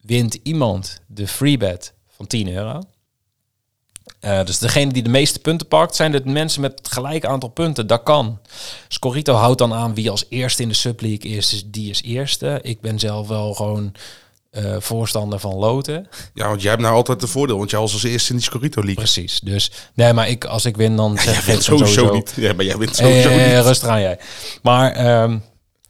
wint 0.00 0.34
iemand 0.42 1.00
de 1.06 1.26
freebet 1.28 1.94
van 2.08 2.26
10 2.26 2.48
euro. 2.52 2.80
Eh, 4.20 4.44
dus 4.44 4.58
degene 4.58 4.92
die 4.92 5.02
de 5.02 5.08
meeste 5.10 5.38
punten 5.38 5.66
pakt, 5.68 5.96
zijn 5.96 6.12
de 6.12 6.20
mensen 6.24 6.60
met 6.60 6.72
het 6.78 6.92
gelijke 6.92 7.28
aantal 7.28 7.48
punten. 7.48 7.86
Dat 7.86 8.02
kan. 8.02 8.38
Scorito 8.88 9.34
houdt 9.34 9.58
dan 9.58 9.74
aan 9.74 9.94
wie 9.94 10.10
als 10.10 10.24
eerste 10.28 10.62
in 10.62 10.68
de 10.68 10.74
subleague 10.74 11.30
is, 11.30 11.48
dus 11.48 11.62
die 11.66 11.90
is 11.90 12.02
eerste. 12.02 12.58
Ik 12.62 12.80
ben 12.80 12.98
zelf 12.98 13.28
wel 13.28 13.54
gewoon 13.54 13.92
eh, 14.50 14.76
voorstander 14.78 15.38
van 15.38 15.54
loten. 15.54 16.08
Ja, 16.34 16.48
want 16.48 16.60
jij 16.62 16.70
hebt 16.70 16.82
nou 16.82 16.94
altijd 16.94 17.20
de 17.20 17.26
voordeel, 17.26 17.58
want 17.58 17.70
jij 17.70 17.80
was 17.80 17.92
als 17.92 18.02
eerste 18.02 18.30
in 18.30 18.36
die 18.36 18.44
Scorito 18.44 18.80
League. 18.80 18.96
Precies. 19.02 19.40
Dus 19.40 19.70
nee, 19.94 20.12
maar 20.12 20.28
ik, 20.28 20.44
als 20.44 20.64
ik 20.64 20.76
win, 20.76 20.96
dan 20.96 21.18
zeg 21.18 21.46
Jij 21.46 21.54
ik 21.54 21.60
sowieso, 21.60 21.92
sowieso 21.92 22.14
niet. 22.14 22.32
Ja, 22.36 22.52
maar 22.52 22.64
jij 22.64 22.76
wint 22.76 22.96
sowieso 22.96 23.28
Eh, 23.28 23.54
niet. 23.56 23.64
rustig 23.64 23.88
aan 23.88 24.00
jij. 24.00 24.18
Maar 24.62 24.92
ehm, 24.92 25.38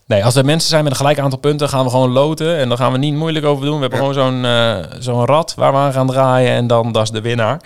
nee, 0.06 0.24
als 0.24 0.34
er 0.34 0.44
mensen 0.44 0.68
zijn 0.68 0.82
met 0.82 0.92
een 0.92 0.98
gelijk 0.98 1.18
aantal 1.18 1.38
punten, 1.38 1.68
gaan 1.68 1.84
we 1.84 1.90
gewoon 1.90 2.10
loten. 2.10 2.56
En 2.56 2.68
dan 2.68 2.78
gaan 2.78 2.92
we 2.92 2.98
niet 2.98 3.14
moeilijk 3.14 3.44
over 3.44 3.64
doen. 3.64 3.74
We 3.74 3.80
hebben 3.80 3.98
gewoon 3.98 4.14
zo'n 4.14 4.44
eh, 4.44 4.78
zo'n 4.98 5.24
rad 5.24 5.54
waar 5.54 5.72
we 5.72 5.78
aan 5.78 5.92
gaan 5.92 6.06
draaien. 6.06 6.50
En 6.50 6.66
dan, 6.66 6.92
dat 6.92 7.02
is 7.02 7.10
de 7.10 7.20
winnaar. 7.20 7.60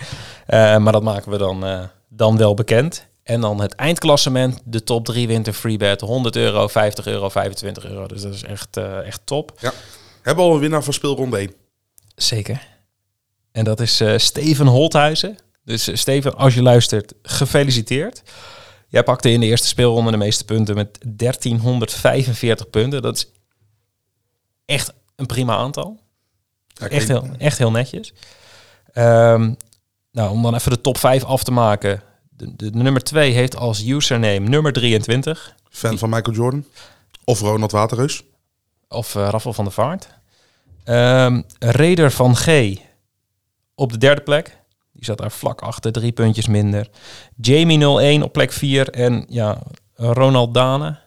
Eh, 0.45 0.77
maar 0.77 0.91
dat 0.93 1.03
maken 1.03 1.31
we 1.31 1.37
dan, 1.37 1.65
eh, 1.65 1.83
dan 2.09 2.37
wel 2.37 2.53
bekend. 2.53 3.07
En 3.23 3.41
dan 3.41 3.61
het 3.61 3.75
eindklassement. 3.75 4.61
De 4.63 4.83
top 4.83 5.05
3 5.05 5.27
wint 5.27 5.47
een 5.47 5.53
free 5.53 5.77
bet. 5.77 6.01
100 6.01 6.35
euro, 6.35 6.67
50 6.67 7.05
euro, 7.05 7.29
25 7.29 7.85
euro. 7.85 8.07
Dus 8.07 8.21
dat 8.21 8.33
is 8.33 8.43
echt, 8.43 8.77
echt 9.05 9.21
top. 9.23 9.51
Hebben 10.21 10.43
we 10.43 10.49
al 10.49 10.55
een 10.55 10.61
winnaar 10.61 10.83
van 10.83 10.93
speelronde 10.93 11.37
1. 11.37 11.53
Zeker. 12.15 12.67
En 13.51 13.63
dat 13.63 13.79
is 13.79 14.03
Steven 14.15 14.67
Holthuizen. 14.67 15.37
Dus 15.63 15.99
Steven, 15.99 16.35
als 16.37 16.53
je 16.53 16.61
luistert, 16.61 17.13
gefeliciteerd. 17.21 18.21
Jij 18.91 19.03
pakte 19.03 19.29
in 19.29 19.39
de 19.39 19.45
eerste 19.45 19.67
speelronde 19.67 20.11
de 20.11 20.17
meeste 20.17 20.45
punten 20.45 20.75
met 20.75 20.97
1345 21.07 22.69
punten. 22.69 23.01
Dat 23.01 23.15
is 23.15 23.31
echt 24.65 24.93
een 25.15 25.25
prima 25.25 25.55
aantal. 25.55 25.99
Ja, 26.67 26.87
Echt 26.87 27.07
heel, 27.07 27.27
echt 27.37 27.57
heel 27.57 27.71
netjes. 27.71 28.13
Ehm, 28.93 29.53
nou, 30.11 30.31
om 30.31 30.41
dan 30.43 30.55
even 30.55 30.71
de 30.71 30.81
top 30.81 30.97
5 30.97 31.23
af 31.23 31.43
te 31.43 31.51
maken. 31.51 32.01
De, 32.29 32.55
de, 32.55 32.71
de 32.71 32.77
nummer 32.77 33.03
2 33.03 33.31
heeft 33.31 33.55
als 33.55 33.85
username 33.85 34.39
nummer 34.39 34.73
23. 34.73 35.55
Fan 35.69 35.97
van 35.97 36.09
Michael 36.09 36.35
Jordan. 36.35 36.65
Of 37.23 37.39
Ronald 37.39 37.71
Waterreus. 37.71 38.23
Of 38.87 39.15
eh 39.15 39.27
Raffel 39.29 39.53
van 39.53 39.63
der 39.63 39.73
Vaart. 39.73 40.07
Ehm 40.83 41.41
Raider 41.59 42.11
van 42.11 42.35
G 42.35 42.75
op 43.75 43.91
de 43.91 43.97
derde 43.97 44.21
plek. 44.21 44.60
Die 45.01 45.09
zat 45.09 45.17
daar 45.17 45.31
vlak 45.31 45.61
achter, 45.61 45.91
drie 45.91 46.11
puntjes 46.11 46.47
minder. 46.47 46.89
Jamie 47.41 47.79
01 47.99 48.23
op 48.23 48.31
plek 48.33 48.51
4. 48.51 48.89
En 48.89 49.25
ja, 49.29 49.57
Ronald 49.95 50.53
Dane. 50.53 50.97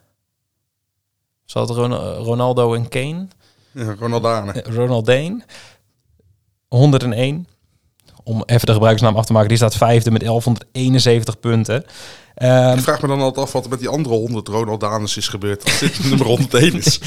Zat 1.44 1.70
Ron- 1.70 1.94
Ronaldo 2.16 2.74
en 2.74 2.88
Kane. 2.88 3.26
Ja, 3.72 3.94
Ronald 3.98 4.22
Dane. 4.22 4.52
Eh, 4.52 4.74
Ronald 4.74 5.06
Dane. 5.06 5.40
101. 6.68 7.46
Om 8.24 8.42
even 8.46 8.66
de 8.66 8.72
gebruikersnaam 8.72 9.16
af 9.16 9.26
te 9.26 9.32
maken. 9.32 9.48
Die 9.48 9.56
staat 9.56 9.74
vijfde 9.76 10.10
met 10.10 10.22
1171 10.22 11.40
punten. 11.40 11.84
Ehm, 12.34 12.76
Ik 12.78 12.82
vraag 12.84 13.02
me 13.02 13.08
dan 13.08 13.20
altijd 13.20 13.46
af 13.46 13.52
wat 13.52 13.64
er 13.64 13.70
met 13.70 13.78
die 13.78 13.88
andere 13.88 14.14
100 14.14 14.48
Ronald 14.48 14.80
Danes 14.80 15.16
is 15.16 15.28
gebeurd. 15.28 15.64
Als 15.64 15.78
dit 15.78 16.04
nummer 16.08 16.26
101 16.26 16.74
is. 16.74 17.00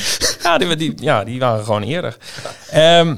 Ja, 0.43 0.57
die, 0.57 0.75
die, 0.75 0.93
ja, 0.95 1.23
die 1.23 1.39
waren 1.39 1.65
gewoon 1.65 1.83
eerder. 1.83 2.17
Ehm, 2.69 3.17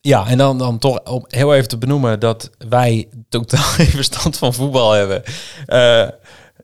ja, 0.00 0.26
en 0.26 0.38
dan, 0.38 0.58
dan 0.58 0.78
toch 0.78 1.00
om 1.04 1.24
heel 1.28 1.54
even 1.54 1.68
te 1.68 1.78
benoemen 1.78 2.20
dat 2.20 2.50
wij 2.68 3.08
totaal 3.28 3.62
geen 3.78 3.86
verstand 3.86 4.36
van 4.38 4.54
voetbal 4.54 4.92
hebben. 4.92 5.22
Eh, 5.66 6.08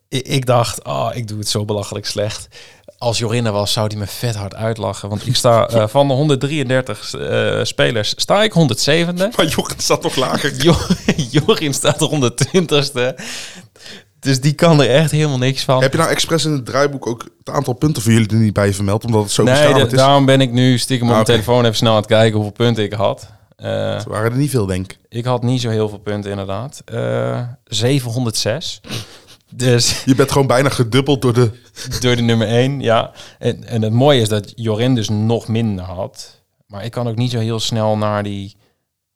ik, 0.09 0.27
ik 0.27 0.47
dacht, 0.47 0.85
oh, 0.85 1.11
ik 1.13 1.29
doe 1.29 1.39
het 1.39 1.49
zo 1.49 1.65
belachelijk 1.65 2.07
slecht. 2.07 2.49
Als 2.99 3.19
Jorinne 3.19 3.51
was, 3.51 3.73
zou 3.73 3.89
die 3.89 3.99
me 3.99 4.07
vet 4.07 4.35
hard 4.35 4.55
uitlachen. 4.55 5.09
Want 5.09 5.27
ik 5.27 5.37
sta 5.37 5.67
eh, 5.69 5.89
van 5.89 6.09
de 6.09 6.15
133 6.15 7.15
eh, 7.15 7.61
spelers, 7.65 8.13
sta 8.17 8.43
ik 8.43 8.53
107e. 8.53 9.37
Maar 9.37 9.47
Jochen 9.47 9.81
staat 9.81 10.03
nog 10.03 10.17
lager. 10.17 10.55
Jo- 10.63 10.87
Jorin 11.31 11.75
staat 11.75 12.01
er 12.01 12.33
120ste. 12.33 13.25
Dus 14.19 14.41
die 14.41 14.53
kan 14.53 14.81
er 14.81 14.91
echt 14.91 15.11
helemaal 15.11 15.39
niks 15.39 15.65
van. 15.65 15.83
Heb 15.83 15.93
je 15.93 15.99
nou 15.99 16.11
expres 16.11 16.45
in 16.45 16.53
het 16.53 16.67
draaiboek 16.67 17.07
ook 17.07 17.23
het 17.39 17.51
aantal 17.55 17.75
punten 17.75 18.03
voor 18.03 18.13
jullie 18.13 18.29
er 18.29 18.37
niet 18.37 18.53
bij 18.53 18.75
vermeld? 18.75 19.05
Omdat 19.05 19.23
het 19.23 19.33
zo 19.33 19.43
nee, 19.43 19.85
is? 19.85 19.93
daarom 19.93 20.25
ben 20.27 20.41
ik 20.41 20.53
nu 20.53 20.79
stiekem 20.79 21.07
op 21.07 21.13
Ah, 21.13 21.19
mijn 21.19 21.31
telefoon 21.39 21.65
even 21.65 21.77
snel 21.77 21.91
aan 21.91 21.97
het 21.99 22.07
kijken 22.07 22.35
hoeveel 22.35 22.53
punten 22.53 22.85
ik 22.85 22.93
had. 22.93 23.29
Eh, 23.57 23.95
Er 23.95 24.09
waren 24.09 24.31
er 24.31 24.37
niet 24.37 24.51
veel, 24.51 24.67
denk 24.67 24.93
ik. 24.93 24.99
ik 25.09 25.25
had 25.25 25.43
niet 25.43 25.61
zo 25.61 25.69
heel 25.71 25.89
veel 25.89 25.99
punten 25.99 26.31
inderdaad. 26.31 26.83
Eh 26.85 27.41
706. 27.65 28.81
Dus 29.55 30.05
Je 30.05 30.15
bent 30.15 30.33
gewoon 30.33 30.47
bijna 30.47 30.69
gedubbeld 30.69 31.23
door 31.23 31.33
de... 31.33 31.51
door 32.01 32.17
de 32.17 32.23
nummer 32.23 32.49
1, 32.49 32.81
ja. 32.81 33.13
En, 33.39 33.65
en 33.65 33.83
het 33.83 33.93
mooie 33.93 34.21
is 34.21 34.29
dat 34.29 34.53
Jorin 34.55 34.95
dus 34.95 35.09
nog 35.09 35.49
minder 35.49 35.85
had. 35.85 36.43
Maar 36.67 36.85
ik 36.85 36.91
kan 36.91 37.09
ook 37.09 37.17
niet 37.17 37.31
zo 37.31 37.39
heel 37.39 37.61
snel 37.61 37.97
naar 37.97 38.23
die 38.23 38.57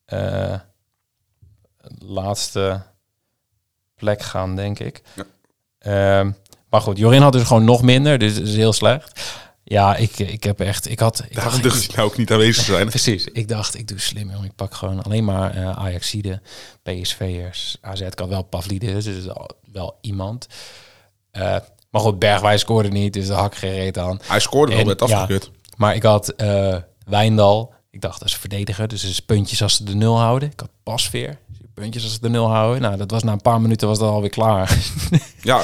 eh, 0.05 0.55
laatste 1.99 2.83
plek 4.01 4.23
gaan, 4.23 4.57
denk 4.57 4.79
ik. 4.79 5.03
Ja. 5.15 5.25
Ehm, 5.79 6.31
maar 6.71 6.81
goed, 6.81 6.99
Jorin 6.99 7.23
had 7.23 7.33
dus 7.33 7.43
gewoon 7.43 7.65
nog 7.65 7.83
minder, 7.83 8.19
dus 8.19 8.35
dat 8.35 8.47
is 8.47 8.57
heel 8.57 8.73
slecht. 8.73 9.21
Ja, 9.65 9.97
ik, 9.97 10.19
ik 10.19 10.45
heb 10.45 10.61
echt... 10.61 10.91
Ik 10.91 10.99
had, 10.99 11.25
ik 11.29 11.35
Daarom 11.35 11.63
dacht, 11.63 11.87
hij 11.87 11.97
nou 11.97 12.09
ook 12.09 12.17
niet 12.17 12.31
aanwezig 12.33 12.65
zijn. 12.65 12.89
Precies. 12.97 13.25
Ik 13.25 13.49
dacht, 13.49 13.79
ik 13.79 13.89
doe 13.89 14.01
slim, 14.01 14.31
jongen. 14.31 14.45
Ik 14.45 14.55
pak 14.55 14.75
gewoon 14.75 15.03
alleen 15.03 15.25
maar 15.25 15.55
eh 15.57 15.79
Ajaxide, 15.79 16.41
PSV'ers, 16.83 17.77
AZ. 17.81 18.01
Ik 18.01 18.19
had 18.19 18.29
wel 18.29 18.43
Pavlidis, 18.43 19.05
dus 19.05 19.25
wel 19.73 19.99
iemand. 20.01 20.47
Eh, 21.31 21.57
Maar 21.91 22.01
goed, 22.01 22.19
Bergwijn 22.19 22.59
scoorde 22.59 22.89
niet, 22.89 23.13
dus 23.13 23.27
daar 23.27 23.39
hak 23.39 23.53
ik 23.53 23.59
geen 23.59 23.73
reet 23.73 23.99
aan. 23.99 24.21
Hij 24.23 24.41
scoorde 24.41 24.75
wel 24.77 24.85
met 24.85 25.01
ja, 25.01 25.07
afgekeurd. 25.07 25.51
Maar 25.77 25.95
ik 25.95 26.03
had 26.03 26.29
eh, 26.29 26.77
Wijndal. 27.07 27.75
Ik 27.91 28.01
dacht, 28.01 28.19
dat 28.19 28.29
is 28.29 28.37
verdediger. 28.37 28.89
Dus 28.89 29.03
het 29.03 29.11
is 29.11 29.21
puntjes 29.21 29.63
als 29.63 29.77
ze 29.77 29.85
de 29.85 29.95
nul 29.95 30.19
houden. 30.19 30.51
Ik 30.51 30.61
had 30.61 30.71
Pasveer. 30.83 31.39
Puntjes 31.81 32.03
als 32.05 32.13
ze 32.13 32.21
de 32.21 32.29
nul 32.29 32.49
houden. 32.51 32.83
Nou, 32.83 32.97
dat 32.97 33.11
was 33.11 33.23
na 33.23 33.33
een 33.33 33.41
paar 33.41 33.61
minuten 33.61 33.89
was 33.89 33.99
dat 33.99 34.11
alweer 34.11 34.31
klaar. 34.31 34.79
Ja, 35.43 35.63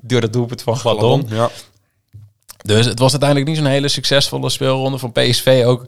Door 0.00 0.20
dat 0.20 0.32
doelpunt 0.32 0.62
van 0.62 0.76
Gladon. 0.76 1.26
Ja. 1.28 1.50
Dus 2.62 2.86
het 2.86 2.98
was 2.98 3.10
uiteindelijk 3.10 3.48
niet 3.50 3.58
zo'n 3.58 3.68
hele 3.72 3.88
succesvolle 3.88 4.50
speelronde 4.50 4.98
van 4.98 5.12
PSV. 5.12 5.62
Ook 5.66 5.84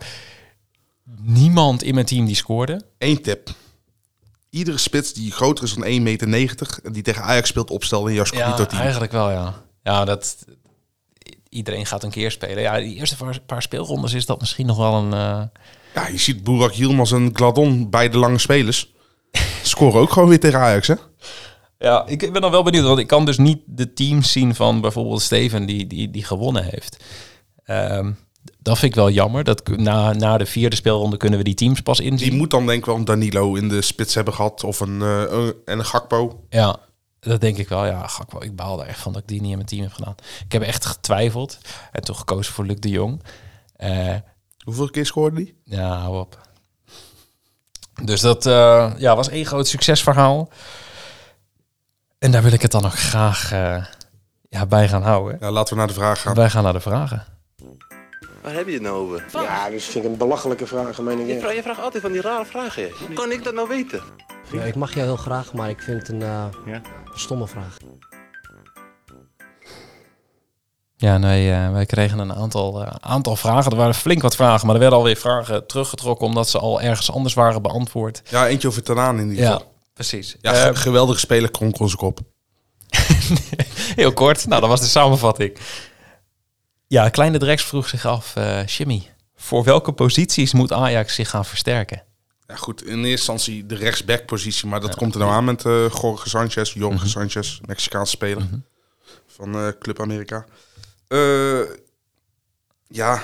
niemand 1.23 1.83
in 1.83 1.95
mijn 1.95 2.07
team 2.07 2.27
die 2.27 2.35
scoorde. 2.35 2.83
Eén 2.99 3.23
tip. 3.23 3.49
Iedere 4.51 4.79
spits 4.79 5.13
die 5.13 5.31
groter 5.33 5.65
is 5.65 5.75
dan 5.75 5.85
1,90 5.85 6.29
meter 6.29 6.79
en 6.85 6.93
die 6.93 7.03
tegen 7.03 7.23
Ajax 7.23 7.49
speelt, 7.49 7.71
opstelde 7.71 8.09
in 8.09 8.15
jouw 8.15 8.25
Ja, 8.31 8.55
team. 8.65 8.81
eigenlijk 8.81 9.13
wel, 9.13 9.31
ja. 9.31 9.55
Ja, 9.83 10.05
dat... 10.05 10.37
Iedereen 11.49 11.87
gaat 11.87 12.03
een 12.03 12.11
keer 12.11 12.31
spelen. 12.31 12.63
Ja, 12.63 12.79
die 12.79 12.95
eerste 12.97 13.17
paar, 13.17 13.41
paar 13.47 13.63
speelrondes 13.63 14.13
is 14.13 14.27
dat 14.27 14.41
misschien 14.41 14.67
nog 14.67 14.77
wel 14.77 14.95
een... 14.95 15.13
eh, 15.13 15.43
Ja, 15.95 16.09
je 16.09 16.19
ziet 16.19 16.45
Boerak 16.45 16.73
Yilmaz 16.73 17.13
en 17.13 17.31
Gladon, 17.33 17.91
beide 17.91 18.19
lange 18.19 18.39
spelers. 18.39 18.93
Scoren 19.63 20.01
ook 20.01 20.13
gewoon 20.13 20.29
weer 20.29 20.41
tegen 20.41 20.59
Ajax, 20.59 20.87
hè? 20.89 20.95
Ja, 21.79 22.07
ik 22.07 22.33
ben 22.33 22.41
dan 22.43 22.51
wel 22.51 22.63
benieuwd, 22.63 22.85
want 22.85 22.99
ik 22.99 23.07
kan 23.07 23.25
dus 23.25 23.39
niet 23.39 23.59
de 23.67 23.93
teams 23.93 24.33
zien 24.33 24.55
van 24.55 24.81
bijvoorbeeld 24.81 25.23
Steven 25.23 25.67
die, 25.67 25.87
die, 25.87 26.11
die 26.11 26.25
gewonnen 26.25 26.65
heeft. 26.65 27.05
Ehm, 27.65 28.13
dat 28.59 28.79
vind 28.79 28.91
ik 28.93 28.99
wel 28.99 29.11
jammer. 29.11 29.45
Dat 29.45 29.69
na, 29.69 30.13
na 30.13 30.39
de 30.39 30.47
vierde 30.47 30.77
speelronde 30.77 31.17
kunnen 31.17 31.39
we 31.39 31.45
die 31.45 31.55
teams 31.55 31.81
pas 31.81 32.01
inzien. 32.01 32.29
Die 32.29 32.39
moet 32.39 32.51
dan 32.51 32.67
denk 32.67 32.79
ik 32.79 32.85
wel 32.87 32.97
een 32.97 33.05
Danilo 33.05 33.55
in 33.55 33.69
de 33.69 33.83
spits 33.83 34.15
hebben 34.15 34.35
gehad. 34.35 34.65
Of 34.65 34.81
een, 34.81 35.03
eh, 35.03 35.23
een- 35.29 35.55
en 35.65 35.79
een 35.79 35.85
Gakpo. 35.85 36.45
Ja, 36.49 36.77
dat 37.21 37.41
denk 37.41 37.57
ik 37.57 37.69
wel. 37.69 37.87
Ja, 37.87 38.07
Gakpo, 38.07 38.41
ik 38.43 38.57
baal 38.57 38.81
er 38.81 38.87
echt 38.87 39.01
van 39.01 39.13
dat 39.13 39.23
ik 39.23 39.29
die 39.29 39.41
niet 39.41 39.51
in 39.51 39.57
mijn 39.57 39.69
team 39.69 39.83
heb 39.83 39.93
gedaan. 39.93 40.15
Ik 40.45 40.53
heb 40.53 40.63
echt 40.63 40.85
getwijfeld 40.87 41.59
en 41.93 42.03
toch 42.03 42.19
gekozen 42.19 42.53
voor 42.53 42.65
Luc 42.67 42.77
de 42.81 42.89
Jong. 42.89 43.23
Eh, 43.77 44.15
Hoeveel 44.65 44.91
keer 44.91 45.07
scoorde 45.07 45.37
die? 45.37 45.55
ja, 45.65 45.97
hou 45.99 46.19
op. 46.21 46.49
Dus 48.03 48.21
dat 48.21 48.47
eh, 48.47 48.93
ja, 48.97 49.17
was 49.17 49.29
één 49.29 49.47
groot 49.47 49.69
succesverhaal. 49.69 50.49
En 52.19 52.31
daar 52.31 52.43
wil 52.43 52.53
ik 52.53 52.63
het 52.63 52.71
dan 52.71 52.85
ook 52.85 52.99
graag 52.99 53.53
eh, 53.53 53.85
ja, 54.49 54.67
bij 54.67 54.89
gaan 54.89 55.03
houden. 55.03 55.37
Ja, 55.41 55.51
laten 55.51 55.73
we 55.73 55.79
naar 55.79 55.89
de 55.89 55.95
vraag 55.95 56.21
gaan. 56.21 56.35
Wij 56.35 56.51
gaan 56.51 56.63
naar 56.63 56.73
de 56.73 56.81
vragen. 56.81 57.25
Waar 58.43 58.55
heb 58.55 58.67
je 58.67 58.73
het 58.73 58.83
nou 58.83 58.97
over? 58.97 59.25
Ja, 59.33 59.71
dus 59.71 59.85
vind 59.85 60.05
ik 60.05 60.11
een 60.11 60.17
belachelijke 60.17 60.67
vraag, 60.67 61.01
meen 61.01 61.19
ik. 61.19 61.27
Je, 61.27 61.39
vraagt, 61.39 61.55
je 61.55 61.63
vraagt 61.63 61.81
altijd 61.81 62.03
van 62.03 62.13
die 62.13 62.21
rare 62.21 62.45
vragen. 62.45 62.91
Hoe 63.07 63.15
kan 63.15 63.33
ik 63.33 63.45
dat 63.45 63.55
nou 63.55 63.69
weten? 63.69 64.03
Ja, 64.53 64.63
ik 64.63 64.75
mag 64.75 64.95
jou 64.95 65.07
heel 65.07 65.17
graag, 65.17 65.53
maar 65.53 65.69
ik 65.69 65.83
vind 65.83 65.99
het 65.99 66.09
een 66.09 66.23
eh, 66.23 66.45
stomme 67.15 67.47
vraag. 67.47 67.77
Ja, 71.01 71.19
nee, 71.19 71.53
eh, 71.53 71.73
wij 71.73 71.87
kregen 71.87 72.19
een 72.19 72.33
aantal, 72.35 72.85
eh, 72.85 72.93
aantal 73.01 73.37
vragen. 73.37 73.71
Er 73.71 73.77
waren 73.77 73.95
flink 73.95 74.23
wat 74.23 74.35
vragen, 74.37 74.67
maar 74.67 74.75
er 74.75 74.81
werden 74.81 74.99
alweer 74.99 75.17
vragen 75.17 75.67
teruggetrokken 75.67 76.27
omdat 76.27 76.49
ze 76.49 76.59
al 76.59 76.81
ergens 76.81 77.13
anders 77.13 77.35
waren 77.35 77.63
beantwoord. 77.63 78.23
Ja, 78.29 78.49
eentje 78.49 78.69
over 78.69 78.83
Tanaan 78.83 79.19
in 79.19 79.29
ieder 79.29 79.45
Ja, 79.45 79.51
geval. 79.53 79.73
precies. 79.95 80.37
Ja, 80.41 80.53
Eh, 80.53 80.63
ge- 80.63 80.75
geweldige 80.75 81.19
speler, 81.21 81.51
kronk 81.51 81.79
onze 81.79 81.97
kop. 81.97 82.19
Heel 83.95 84.13
kort. 84.13 84.47
Nou, 84.47 84.61
dat 84.61 84.71
was 84.71 84.81
de 84.81 84.87
samenvatting. 84.87 85.57
Ja, 86.87 87.09
Kleine 87.09 87.39
Drex 87.39 87.63
vroeg 87.65 87.89
zich 87.89 88.07
af, 88.07 88.37
eh 88.37 88.67
Jimmy, 88.67 89.03
voor 89.37 89.65
welke 89.65 89.93
posities 89.93 90.53
moet 90.53 90.73
Ajax 90.73 91.15
zich 91.15 91.31
gaan 91.31 91.45
versterken? 91.45 92.03
Ja, 92.47 92.57
goed. 92.57 92.83
In 92.83 92.89
eerste 92.97 93.09
instantie 93.09 93.67
de 93.67 93.75
rechtsback-positie. 93.75 94.69
Maar 94.69 94.81
dat 94.81 94.95
komt 94.95 95.15
er 95.15 95.21
nou 95.21 95.33
aan 95.33 95.45
met 95.45 95.63
Jorge 95.63 96.29
Sanchez. 96.29 96.73
Jorge 96.73 96.97
Mhm. 96.97 97.07
Sanchez, 97.07 97.61
Mexicaanse 97.67 98.11
speler. 98.11 98.43
Van 99.27 99.55
eh, 99.55 99.69
Club 99.79 100.01
Amerika. 100.01 100.45
Eh, 101.11 101.61
ja, 102.89 103.23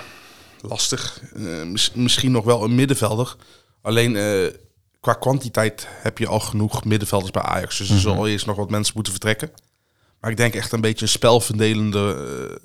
lastig. 0.61 1.21
Eh, 1.35 1.63
mis- 1.63 1.93
misschien 1.95 2.31
nog 2.33 2.45
wel 2.45 2.65
een 2.65 2.75
middenvelder. 2.75 3.37
Alleen 3.83 4.17
eh, 4.17 4.47
qua 5.01 5.13
kwantiteit 5.13 5.87
heb 5.91 6.19
je 6.19 6.27
al 6.27 6.41
genoeg 6.41 6.85
middenvelders 6.85 7.31
bij 7.31 7.43
Ajax. 7.43 7.79
Dus 7.79 8.05
er 8.05 8.13
Mhm. 8.15 8.25
eerst 8.25 8.47
nog 8.47 8.57
wat 8.57 8.71
mensen 8.71 8.95
moeten 8.95 9.13
vertrekken. 9.13 9.51
Maar 10.21 10.31
ik 10.31 10.37
denk 10.37 10.55
echt 10.55 10.73
een 10.73 10.81
beetje 10.81 11.05
een 11.05 11.11
spelverdelende, 11.11 12.61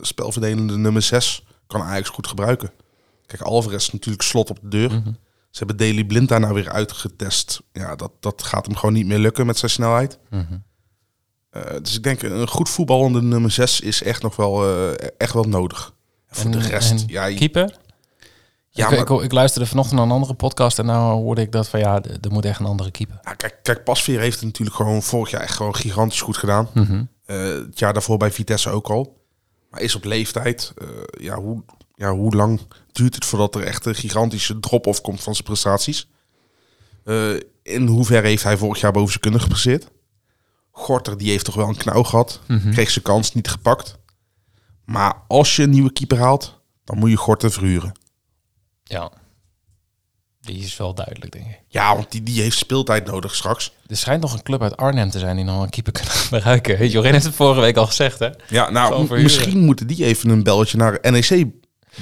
spelverdelende 0.00 0.76
nummer 0.76 1.02
6 1.02 1.44
kan 1.66 1.82
Ajax 1.82 2.08
goed 2.08 2.26
gebruiken. 2.26 2.70
Kijk, 3.26 3.42
Alvarez 3.42 3.86
is 3.86 3.92
natuurlijk 3.92 4.22
slot 4.22 4.50
op 4.50 4.58
de 4.62 4.68
deur. 4.68 4.90
Mhm. 4.90 5.12
Ze 5.50 5.64
hebben 5.64 5.76
Daily 5.76 6.04
Blind 6.04 6.28
daar 6.28 6.40
nou 6.40 6.54
weer 6.54 6.70
uitgetest. 6.70 7.60
Ja, 7.72 7.96
dat, 7.96 8.12
dat 8.20 8.42
gaat 8.42 8.66
hem 8.66 8.76
gewoon 8.76 8.94
niet 8.94 9.06
meer 9.06 9.18
lukken 9.18 9.46
met 9.46 9.58
zijn 9.58 9.70
snelheid. 9.70 10.18
Eh, 10.30 10.40
dus 11.82 11.96
ik 11.96 12.02
denk 12.02 12.22
een 12.22 12.48
goed 12.48 12.68
voetballende 12.68 13.22
nummer 13.22 13.50
6 13.50 13.80
is 13.80 14.02
echt 14.02 14.22
nog 14.22 14.36
wel, 14.36 14.64
eh, 14.64 15.08
echt 15.18 15.32
wel 15.32 15.44
nodig. 15.44 15.94
En 16.28 16.36
voor 16.36 16.50
de 16.50 16.58
rest, 16.58 17.04
ja, 17.06 17.34
keeper? 17.34 17.76
ja, 18.70 18.84
ik, 18.88 19.08
maar, 19.08 19.18
ik, 19.18 19.24
ik 19.24 19.32
luisterde 19.32 19.68
vanochtend 19.68 19.96
naar 19.96 20.06
een 20.06 20.12
andere 20.12 20.34
podcast 20.34 20.78
en 20.78 20.86
nou 20.86 21.22
hoorde 21.22 21.40
ik 21.40 21.52
dat 21.52 21.68
van 21.68 21.80
ja, 21.80 22.02
er 22.02 22.30
moet 22.30 22.44
echt 22.44 22.60
een 22.60 22.66
andere 22.66 22.90
keeper. 22.90 23.18
ja, 23.22 23.34
kijk, 23.34 23.58
kijk, 23.62 23.84
Pasveer 23.84 24.20
heeft 24.20 24.36
het 24.36 24.44
natuurlijk 24.44 24.76
gewoon 24.76 25.02
vorig 25.02 25.30
jaar 25.30 25.40
echt 25.40 25.56
gewoon 25.56 25.74
gigantisch 25.74 26.20
goed 26.20 26.36
gedaan. 26.36 26.68
Eh, 27.26 27.36
het 27.48 27.78
jaar 27.78 27.92
daarvoor 27.92 28.16
bij 28.16 28.30
Vitesse 28.30 28.70
ook 28.70 28.88
al. 28.88 29.16
Maar 29.70 29.80
is 29.80 29.94
op 29.94 30.04
leeftijd. 30.04 30.72
eh, 30.76 30.86
ja, 31.20 31.34
hoe, 31.34 31.62
ja, 31.94 32.12
hoe 32.12 32.34
lang 32.34 32.60
duurt 32.92 33.14
het 33.14 33.24
voordat 33.24 33.54
er 33.54 33.62
echt 33.62 33.86
een 33.86 33.94
gigantische 33.94 34.60
drop-off 34.60 35.00
komt 35.00 35.22
van 35.22 35.32
zijn 35.32 35.46
prestaties? 35.46 36.08
Eh, 37.04 37.34
in 37.62 37.86
hoeverre 37.86 38.26
heeft 38.26 38.42
hij 38.42 38.56
vorig 38.56 38.80
jaar 38.80 38.92
boven 38.92 39.08
zijn 39.08 39.20
kunnen 39.20 39.40
gepresteerd? 39.40 39.88
Gorter, 40.78 41.18
die 41.18 41.30
heeft 41.30 41.44
toch 41.44 41.54
wel 41.54 41.68
een 41.68 41.76
knauw 41.76 42.02
gehad. 42.02 42.40
Mhm. 42.46 42.72
Kreeg 42.72 42.90
zijn 42.90 43.04
kans 43.04 43.32
niet 43.34 43.48
gepakt. 43.48 43.96
Maar 44.84 45.14
als 45.28 45.56
je 45.56 45.62
een 45.62 45.70
nieuwe 45.70 45.92
keeper 45.92 46.18
haalt, 46.18 46.60
dan 46.84 46.98
moet 46.98 47.10
je 47.10 47.16
Gorter 47.16 47.50
verhuren. 47.50 47.92
Ja, 48.84 49.10
die 50.40 50.58
is 50.64 50.76
wel 50.76 50.94
duidelijk, 50.94 51.32
denk 51.32 51.46
ik. 51.46 51.60
Ja, 51.68 51.94
want 51.94 52.10
die, 52.10 52.22
die 52.22 52.40
heeft 52.42 52.56
speeltijd 52.58 53.06
nodig 53.06 53.34
straks. 53.34 53.72
Er 53.86 53.96
schijnt 53.96 54.22
nog 54.22 54.32
een 54.32 54.42
club 54.42 54.62
uit 54.62 54.76
Arnhem 54.76 55.10
te 55.10 55.18
zijn 55.18 55.36
die 55.36 55.44
nog 55.44 55.62
een 55.62 55.70
keeper 55.70 55.92
kunnen 55.92 56.12
gebruiken. 56.28 56.88
Jorin 56.88 57.12
heeft 57.12 57.24
het 57.24 57.34
vorige 57.34 57.60
week 57.60 57.76
al 57.76 57.86
gezegd, 57.86 58.18
hè? 58.18 58.30
Ja, 58.48 58.70
nou, 58.70 59.22
misschien 59.22 59.58
moeten 59.64 59.86
die 59.86 60.04
even 60.04 60.30
een 60.30 60.42
belletje 60.42 60.76
naar 60.76 60.98
NEC 61.02 61.46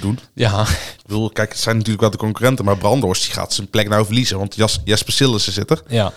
doen. 0.01 0.19
Ja, 0.35 0.61
Ik 0.69 1.03
bedoel, 1.07 1.31
kijk, 1.31 1.49
het 1.51 1.59
zijn 1.61 1.75
natuurlijk 1.77 2.03
wel 2.03 2.11
de 2.11 2.17
concurrenten, 2.17 2.65
maar 2.65 2.77
Brandhorst 2.79 3.25
die 3.25 3.33
gaat 3.33 3.53
zijn 3.53 3.71
plek 3.71 3.89
nou 3.89 4.05
verliezen, 4.05 4.39
want 4.39 4.55
Jas, 4.55 4.81
Jesper 4.85 5.13
Sillissen 5.13 5.53
zit 5.53 5.71
er. 5.71 5.83
ja. 5.89 6.13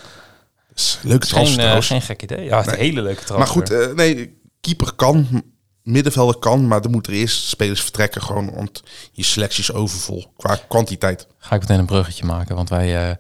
Dus, 0.78 1.00
leuke 1.02 1.28
Geen, 1.28 1.60
eh, 1.60 1.82
geen 1.82 2.02
gek 2.02 2.22
idee. 2.22 2.44
Ja, 2.44 2.58
het 2.58 2.66
is 2.66 2.72
een 2.72 2.80
hele 2.80 3.02
leuke 3.02 3.24
transfer. 3.24 3.38
maar 3.38 3.48
goed, 3.48 3.72
eh, 3.72 3.96
nee, 3.96 4.40
keeper 4.62 4.94
kan, 4.94 5.44
middenvelder 5.84 6.38
kan, 6.38 6.68
maar 6.68 6.82
er 6.82 6.90
moeten 6.90 7.14
eerst 7.14 7.48
spelers 7.48 7.82
vertrekken 7.82 8.22
gewoon, 8.22 8.54
want 8.54 8.84
je 9.12 9.24
selectie 9.24 9.62
is 9.62 9.72
overvol 9.72 10.34
qua 10.38 10.60
kwantiteit. 10.68 11.28
Ga 11.38 11.56
ik 11.56 11.62
meteen 11.62 11.80
een 11.80 11.86
bruggetje 11.86 12.26
maken, 12.26 12.56
want 12.56 12.70
wij 12.70 13.10
eh, 13.10 13.16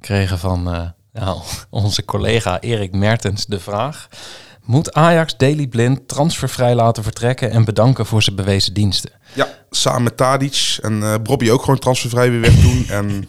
kregen 0.00 0.38
van 0.38 0.92
onze 1.70 2.04
collega 2.04 2.60
Erik 2.60 2.92
Mertens 2.92 3.46
de 3.46 3.60
vraag... 3.60 4.08
Moet 4.62 4.92
Ajax 4.92 5.36
Daily 5.36 5.66
Blind 5.66 6.08
transfervrij 6.08 6.74
laten 6.74 7.02
vertrekken 7.02 7.50
en 7.50 7.64
bedanken 7.64 8.06
voor 8.06 8.22
zijn 8.22 8.36
bewezen 8.36 8.74
diensten? 8.74 9.10
Ja, 9.34 9.48
samen 9.70 10.02
met 10.02 10.16
Tadic 10.16 10.78
en 10.82 11.02
eh 11.02 11.14
Bobby 11.22 11.50
ook 11.50 11.60
gewoon 11.60 11.78
transfervrij 11.78 12.30
weer 12.30 12.40
wegdoen. 12.40 12.86
en 12.88 13.28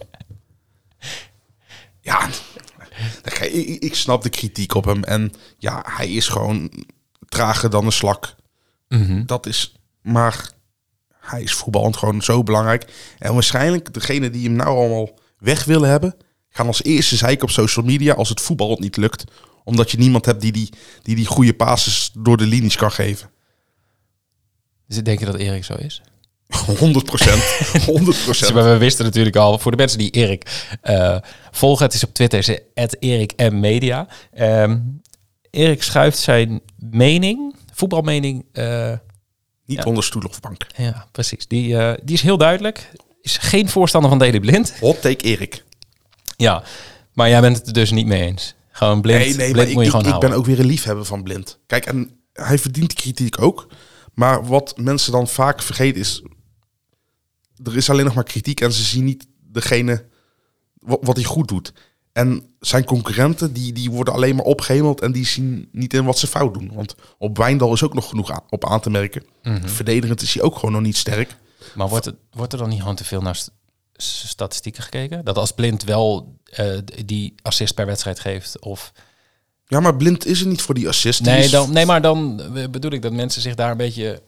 ja, 2.09 2.29
ik, 3.23 3.39
ik, 3.39 3.83
ik 3.83 3.95
snap 3.95 4.23
de 4.23 4.29
kritiek 4.29 4.73
op 4.73 4.85
hem. 4.85 5.03
En 5.03 5.31
ja, 5.57 5.83
hij 5.87 6.09
is 6.09 6.27
gewoon 6.27 6.71
trager 7.27 7.69
dan 7.69 7.85
een 7.85 7.91
slak. 7.91 8.35
Dat 9.25 9.45
is, 9.45 9.75
maar 10.01 10.51
hij 11.19 11.41
is 11.41 11.53
voetballend 11.53 11.97
gewoon 11.97 12.21
zo 12.21 12.43
belangrijk. 12.43 12.91
En 13.17 13.33
waarschijnlijk 13.33 13.93
degene 13.93 14.29
die 14.29 14.43
hem 14.43 14.55
nou 14.55 14.77
allemaal 14.77 15.19
weg 15.37 15.65
willen 15.65 15.89
hebben, 15.89 16.15
gaan 16.49 16.67
als 16.67 16.83
eerste 16.83 17.15
zeiken 17.15 17.43
op 17.43 17.51
social 17.51 17.85
media 17.85 18.13
als 18.13 18.29
het 18.29 18.41
voetbal 18.41 18.77
niet 18.79 18.97
lukt. 18.97 19.23
Omdat 19.63 19.91
je 19.91 19.97
niemand 19.97 20.25
hebt 20.25 20.41
die 20.41 20.51
die, 20.51 20.69
die, 21.01 21.15
die 21.15 21.25
goede 21.25 21.53
passes 21.53 22.11
door 22.13 22.37
de 22.37 22.45
linies 22.45 22.75
kan 22.75 22.91
geven. 22.91 23.29
Dus 24.87 25.03
denk 25.03 25.19
je 25.19 25.25
dat 25.25 25.35
Erik 25.35 25.63
zo 25.63 25.73
is? 25.73 26.01
100 26.55 27.05
procent. 27.05 27.43
100 27.85 28.25
Dus 28.25 28.51
we 28.51 28.77
wisten 28.77 29.05
natuurlijk 29.05 29.35
al, 29.35 29.59
voor 29.59 29.71
de 29.71 29.77
mensen 29.77 29.97
die 29.97 30.11
Erik 30.11 30.67
eh, 30.81 31.17
volgen, 31.51 31.85
het 31.85 31.93
is 31.93 32.03
op 32.03 32.13
Twitter, 32.13 32.39
is 32.39 32.59
het 32.73 32.95
Erik 32.99 33.33
M 33.37 33.59
Media. 33.59 34.07
Ehm, 34.33 34.77
Erik 35.51 35.83
schuift 35.83 36.17
zijn 36.17 36.61
mening, 36.77 37.55
voetbalmening, 37.73 38.45
eh, 38.51 38.93
Niet 39.65 39.77
Ja. 39.77 39.83
onder 39.83 40.03
stoel 40.03 40.21
of 40.29 40.39
bank. 40.39 40.65
ja 40.75 41.07
precies, 41.11 41.47
die, 41.47 41.77
eh, 41.77 41.97
die 42.03 42.15
is 42.15 42.21
heel 42.21 42.37
duidelijk. 42.37 42.91
Is 43.21 43.37
geen 43.37 43.69
voorstander 43.69 44.09
van 44.09 44.19
Daily 44.19 44.39
Blind. 44.39 44.73
Hot 44.79 45.01
take 45.01 45.23
Erik. 45.23 45.63
Ja, 46.35 46.63
maar 47.13 47.29
jij 47.29 47.41
bent 47.41 47.57
het 47.57 47.67
er 47.67 47.73
dus 47.73 47.91
niet 47.91 48.05
mee 48.05 48.21
eens. 48.21 48.55
Gewoon 48.71 49.01
blind, 49.01 49.19
nee, 49.19 49.27
nee, 49.27 49.35
blind 49.35 49.55
maar 49.55 49.65
moet 49.73 49.85
ik, 49.85 50.05
je 50.05 50.13
ik, 50.13 50.19
ben 50.19 50.31
ook 50.31 50.45
weer 50.45 50.59
een 50.59 50.65
liefhebber 50.65 51.05
van 51.05 51.23
blind. 51.23 51.59
Kijk, 51.67 51.85
en 51.85 52.19
hij 52.33 52.59
verdient 52.59 52.87
die 52.89 52.97
kritiek 52.97 53.41
ook. 53.41 53.67
Maar 54.13 54.45
wat 54.45 54.73
mensen 54.77 55.11
dan 55.11 55.27
vaak 55.27 55.61
vergeten 55.61 56.01
is... 56.01 56.23
Er 57.63 57.75
is 57.77 57.89
alleen 57.89 58.05
nog 58.05 58.13
maar 58.13 58.23
kritiek 58.23 58.61
en 58.61 58.71
ze 58.73 58.83
zien 58.83 59.03
niet 59.03 59.27
degene 59.51 60.05
wat, 60.79 60.99
wat 61.01 61.15
hij 61.15 61.25
goed 61.25 61.47
doet. 61.47 61.73
En 62.11 62.43
zijn 62.59 62.83
concurrenten, 62.83 63.53
die, 63.53 63.73
die 63.73 63.91
worden 63.91 64.13
alleen 64.13 64.35
maar 64.35 64.45
opgehemeld 64.45 65.01
en 65.01 65.11
die 65.11 65.25
zien 65.25 65.69
niet 65.71 65.93
in 65.93 66.05
wat 66.05 66.19
ze 66.19 66.27
fout 66.27 66.53
doen. 66.53 66.71
Want 66.73 66.95
op 67.17 67.37
Wijndal 67.37 67.73
is 67.73 67.83
ook 67.83 67.93
nog 67.93 68.09
genoeg 68.09 68.31
aan- 68.31 68.43
op 68.49 68.65
aan 68.65 68.79
te 68.79 68.89
merken. 68.89 69.23
Mhm. 69.43 69.67
Verdedigend 69.67 70.21
is 70.21 70.33
hij 70.33 70.43
ook 70.43 70.55
gewoon 70.55 70.71
nog 70.71 70.81
niet 70.81 70.97
sterk. 70.97 71.35
Maar 71.75 71.89
wordt, 71.89 72.05
het, 72.05 72.15
wordt 72.31 72.53
er 72.53 72.59
dan 72.59 72.69
niet 72.69 72.79
gewoon 72.79 72.95
te 72.95 73.03
veel 73.05 73.21
naar 73.21 73.35
st- 73.35 73.51
statistieken 73.97 74.83
gekeken? 74.83 75.25
Dat 75.25 75.37
als 75.37 75.51
Blind 75.51 75.83
wel 75.83 76.35
eh, 76.43 76.77
die 77.05 77.33
assist 77.41 77.73
per 77.73 77.85
wedstrijd 77.85 78.19
geeft 78.19 78.59
of... 78.59 78.91
Ja, 79.67 79.79
maar 79.79 79.95
Blind 79.95 80.25
is 80.25 80.41
er 80.41 80.47
niet 80.47 80.61
voor 80.61 80.75
die 80.75 80.87
assist. 80.87 81.21
Nee, 81.21 81.49
dan, 81.49 81.71
nee, 81.73 81.85
maar 81.85 82.01
dan 82.01 82.41
eh, 82.55 82.69
bedoel 82.69 82.91
ik 82.91 83.01
dat 83.01 83.11
mensen 83.13 83.41
zich 83.41 83.55
daar 83.55 83.71
een 83.71 83.77
beetje... 83.77 84.21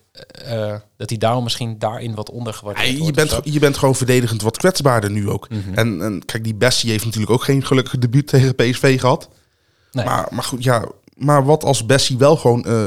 eh, 0.46 0.76
dat 0.98 1.10
hij 1.10 1.18
daarom 1.18 1.44
misschien 1.44 1.80
daarin 1.80 2.16
wat 2.16 2.30
ondergewaardeerd 2.32 2.86
Nee, 2.88 2.96
je, 2.96 3.02
wordt 3.14 3.16
bent, 3.16 3.54
je 3.54 3.60
bent 3.60 3.78
gewoon 3.78 3.96
verdedigend 3.96 4.42
wat 4.42 4.58
kwetsbaarder 4.58 5.12
nu 5.12 5.30
ook. 5.30 5.50
Mhm. 5.50 5.74
en, 5.74 6.02
en 6.02 6.26
kijk, 6.26 6.44
die 6.44 6.56
Bessie 6.56 6.90
heeft 6.92 7.06
natuurlijk 7.06 7.32
ook 7.32 7.44
geen 7.44 7.66
gelukkige 7.66 7.98
debuut 7.98 8.28
tegen 8.28 8.56
PSV 8.56 9.00
gehad. 9.00 9.30
Nee. 9.92 10.06
Maar, 10.06 10.28
maar 10.32 10.44
goed, 10.44 10.64
ja. 10.64 10.86
Maar 11.16 11.46
wat 11.46 11.64
als 11.64 11.86
Bessie 11.86 12.18
wel 12.18 12.36
gewoon 12.38 12.66
eh, 12.66 12.84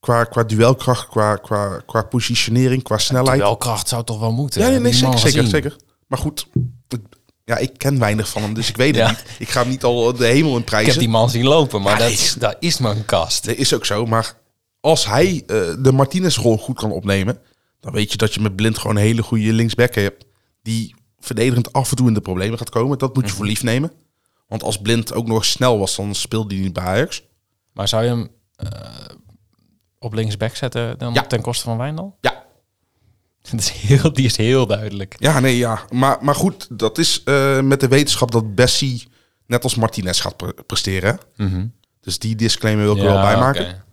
qua, 0.00 0.24
qua 0.24 0.44
duelkracht, 0.44 1.08
qua, 1.08 1.36
qua, 1.36 1.80
qua 1.86 2.02
positionering, 2.02 2.82
qua 2.82 2.98
snelheid... 2.98 3.40
Welkracht 3.40 3.88
zou 3.88 4.04
toch 4.04 4.18
wel 4.20 4.32
moeten? 4.32 4.72
Ja, 4.72 4.78
nee, 4.78 4.92
zeker, 4.92 5.46
zeker. 5.46 5.76
Maar 6.06 6.18
goed, 6.18 6.46
ja, 7.44 7.56
ik 7.56 7.70
ken 7.76 7.98
weinig 7.98 8.28
van 8.28 8.42
hem, 8.42 8.54
dus 8.54 8.68
ik 8.68 8.76
weet 8.76 8.96
het 8.96 9.04
Ja. 9.04 9.10
niet. 9.10 9.22
Ik 9.38 9.48
ga 9.48 9.60
hem 9.60 9.68
niet 9.68 9.84
al 9.84 10.12
de 10.12 10.26
hemel 10.26 10.52
in 10.52 10.58
Ik 10.58 10.64
prijzen. 10.64 10.90
heb 10.90 11.00
die 11.00 11.08
man 11.08 11.30
zien 11.30 11.44
lopen, 11.44 11.82
maar 11.82 11.92
Ja, 11.92 11.98
dat, 11.98 12.06
nee. 12.08 12.16
is, 12.16 12.34
dat 12.34 12.56
is 12.60 12.78
mijn 12.78 13.04
kast. 13.04 13.44
Dat 13.46 13.56
is 13.56 13.74
ook 13.74 13.84
zo, 13.86 14.06
maar 14.06 14.34
als 14.88 15.06
hij 15.06 15.42
eh, 15.46 15.56
de 15.78 15.92
Martinez-rol 15.92 16.58
goed 16.58 16.76
kan 16.76 16.90
opnemen, 16.92 17.38
dan 17.80 17.92
weet 17.92 18.10
je 18.12 18.16
dat 18.18 18.34
je 18.34 18.40
met 18.40 18.56
Blind 18.56 18.78
gewoon 18.78 18.96
een 18.96 19.02
hele 19.02 19.22
goede 19.22 19.52
linksback 19.52 19.94
hebt, 19.94 20.24
die 20.62 20.94
verdedigend 21.18 21.72
af 21.72 21.90
en 21.90 21.96
toe 21.96 22.08
in 22.08 22.14
de 22.14 22.20
problemen 22.20 22.58
gaat 22.58 22.70
komen. 22.70 22.98
Dat 22.98 23.14
moet 23.14 23.22
Mhm. 23.22 23.32
je 23.32 23.36
voor 23.38 23.46
lief 23.46 23.62
nemen. 23.62 23.92
Want 24.48 24.62
als 24.62 24.78
Blind 24.80 25.12
ook 25.12 25.26
nog 25.26 25.44
snel 25.44 25.78
was, 25.78 25.96
dan 25.96 26.14
speelde 26.14 26.54
hij 26.54 26.62
niet 26.64 26.72
bij 26.72 26.84
Ajax. 26.84 27.22
Maar 27.72 27.88
zou 27.88 28.02
je 28.02 28.08
hem 28.08 28.28
eh, 28.56 28.68
op 29.98 30.12
linksback 30.14 30.56
zetten 30.56 30.98
dan 30.98 31.14
Ja. 31.14 31.22
ten 31.22 31.40
koste 31.40 31.64
van 31.64 31.76
Wijndal? 31.76 32.16
Ja. 32.20 32.44
Dat 33.50 33.60
is 33.60 33.70
heel, 33.70 34.12
die 34.12 34.24
is 34.24 34.36
heel 34.36 34.66
duidelijk. 34.66 35.14
Ja, 35.18 35.40
nee, 35.40 35.56
ja. 35.56 35.80
Maar, 35.90 36.18
maar 36.20 36.34
goed, 36.34 36.78
dat 36.78 36.98
is 36.98 37.22
eh, 37.24 37.60
met 37.60 37.80
de 37.80 37.88
wetenschap 37.88 38.30
dat 38.30 38.54
Bessie 38.54 39.08
net 39.46 39.62
als 39.62 39.74
Martinez 39.74 40.20
gaat 40.22 40.36
pre- 40.36 40.52
presteren. 40.66 41.18
Mhm. 41.36 41.66
Dus 42.00 42.18
die 42.18 42.36
disclaimer 42.36 42.84
wil 42.84 42.92
ik 42.96 42.98
er 43.02 43.06
wel 43.08 43.20
bij 43.22 43.36
maken. 43.36 43.84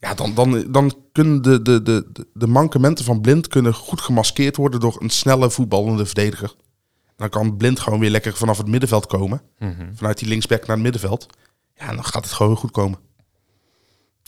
Ja, 0.00 0.14
dan, 0.14 0.34
dan, 0.34 0.72
dan 0.72 0.94
kunnen 1.12 1.42
de, 1.42 1.62
de, 1.62 1.82
de, 1.82 2.26
de- 2.34 2.46
mankementen 2.46 3.04
van 3.04 3.20
Blind 3.20 3.48
kunnen 3.48 3.74
goed 3.74 4.00
gemaskeerd 4.00 4.56
worden 4.56 4.80
door 4.80 4.96
een 5.02 5.10
snelle 5.10 5.50
voetballende 5.50 6.06
verdediger. 6.06 6.54
Dan 7.16 7.28
kan 7.28 7.56
Blind 7.56 7.80
gewoon 7.80 8.00
weer 8.00 8.10
lekker 8.10 8.36
vanaf 8.36 8.58
het 8.58 8.66
middenveld 8.66 9.06
komen. 9.06 9.42
Mhm. 9.58 9.94
Vanuit 9.94 10.18
die 10.18 10.28
linksback 10.28 10.60
naar 10.66 10.76
het 10.76 10.84
middenveld. 10.84 11.26
Ja, 11.74 11.86
dan 11.94 12.04
gaat 12.04 12.24
het 12.24 12.32
gewoon 12.32 12.56
goed 12.56 12.70
komen. 12.70 12.98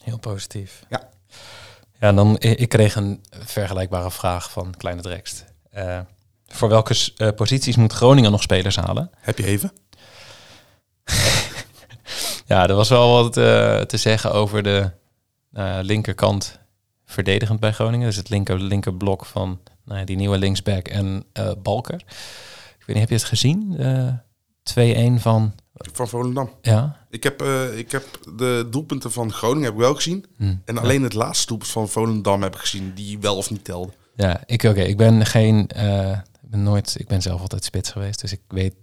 Heel 0.03 0.19
positief. 0.19 0.85
Ja. 0.89 1.09
Ja, 2.01 2.09
en 2.09 2.17
dan, 2.17 2.37
ik 2.39 2.69
kreeg 2.69 2.95
een 2.95 3.21
vergelijkbare 3.31 4.11
vraag 4.11 4.51
van 4.51 4.75
Kleine 4.77 5.03
Drekst. 5.03 5.45
Eh, 5.71 6.01
voor 6.47 6.69
welke 6.69 6.95
eh, 7.17 7.29
posities 7.37 7.77
moet 7.77 7.93
Groningen 7.93 8.31
nog 8.31 8.43
spelers 8.43 8.77
halen? 8.77 9.11
Heb 9.17 9.39
je 9.39 9.45
even? 9.47 9.73
Ja, 12.47 12.69
er 12.69 12.75
was 12.75 12.89
wel 12.89 13.11
wat 13.23 13.37
eh, 13.37 13.81
te 13.81 13.97
zeggen 13.97 14.33
over 14.33 14.63
de 14.63 14.91
eh, 15.53 15.79
linkerkant 15.83 16.59
verdedigend 17.05 17.61
bij 17.61 17.73
Groningen. 17.73 18.07
Dus 18.07 18.17
het 18.17 18.29
linker, 18.29 18.61
linkerblok 18.61 19.25
van 19.25 19.61
nou 19.85 19.99
ja, 19.99 20.05
die 20.05 20.17
nieuwe 20.17 20.39
linksback 20.39 20.89
en 20.89 21.25
eh, 21.33 21.51
Balker. 21.63 22.05
Ik 22.79 22.87
weet 22.87 22.97
niet, 22.97 22.99
heb 22.99 23.09
je 23.09 23.15
het 23.15 23.25
gezien? 23.25 23.77
Eh 23.79 24.13
2-1 25.19 25.21
van... 25.21 25.53
Van 25.73 26.09
Volendam. 26.09 26.51
Ja? 26.63 26.97
Ik 27.11 27.23
heb, 27.23 27.43
ik 27.77 27.91
heb 27.93 28.05
de 28.37 28.67
doelpunten 28.71 29.13
van 29.13 29.33
Groningen 29.33 29.65
heb 29.65 29.73
ik 29.73 29.79
wel 29.79 29.95
gezien. 29.95 30.25
Hm. 30.37 30.55
En 30.65 30.79
alleen 30.79 31.03
het 31.03 31.13
laatste 31.13 31.47
doelpunt 31.47 31.71
van 31.71 31.89
Volendam 31.89 32.43
heb 32.43 32.55
ik 32.55 32.61
gezien. 32.61 32.93
Die 32.95 33.19
wel 33.19 33.37
of 33.37 33.51
niet 33.51 33.65
telde. 33.65 33.93
Ja, 34.17 34.43
ik, 34.47 34.63
oké, 34.63 34.81
ik 34.81 34.97
ben 34.97 35.27
geen... 35.27 35.61
ik 36.43 36.51
ben 36.51 36.63
nooit... 36.63 36.95
Ik 36.99 37.09
ben 37.09 37.23
zelf 37.23 37.41
altijd 37.41 37.65
spits 37.65 37.91
geweest, 37.91 38.21
dus 38.21 38.33
ik 38.33 38.41
weet 38.49 38.75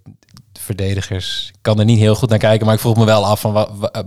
verdedigers... 0.60 1.48
Ik 1.52 1.58
kan 1.60 1.78
er 1.78 1.84
niet 1.84 1.98
heel 1.98 2.14
goed 2.14 2.28
naar 2.28 2.38
kijken, 2.38 2.66
maar 2.66 2.74
ik 2.74 2.80
vroeg 2.80 2.96
me 2.96 3.04
wel 3.04 3.26
af 3.26 3.40
van... 3.40 3.52
Wa, 3.52 3.74
wa- 3.76 3.88
eh, 3.90 4.02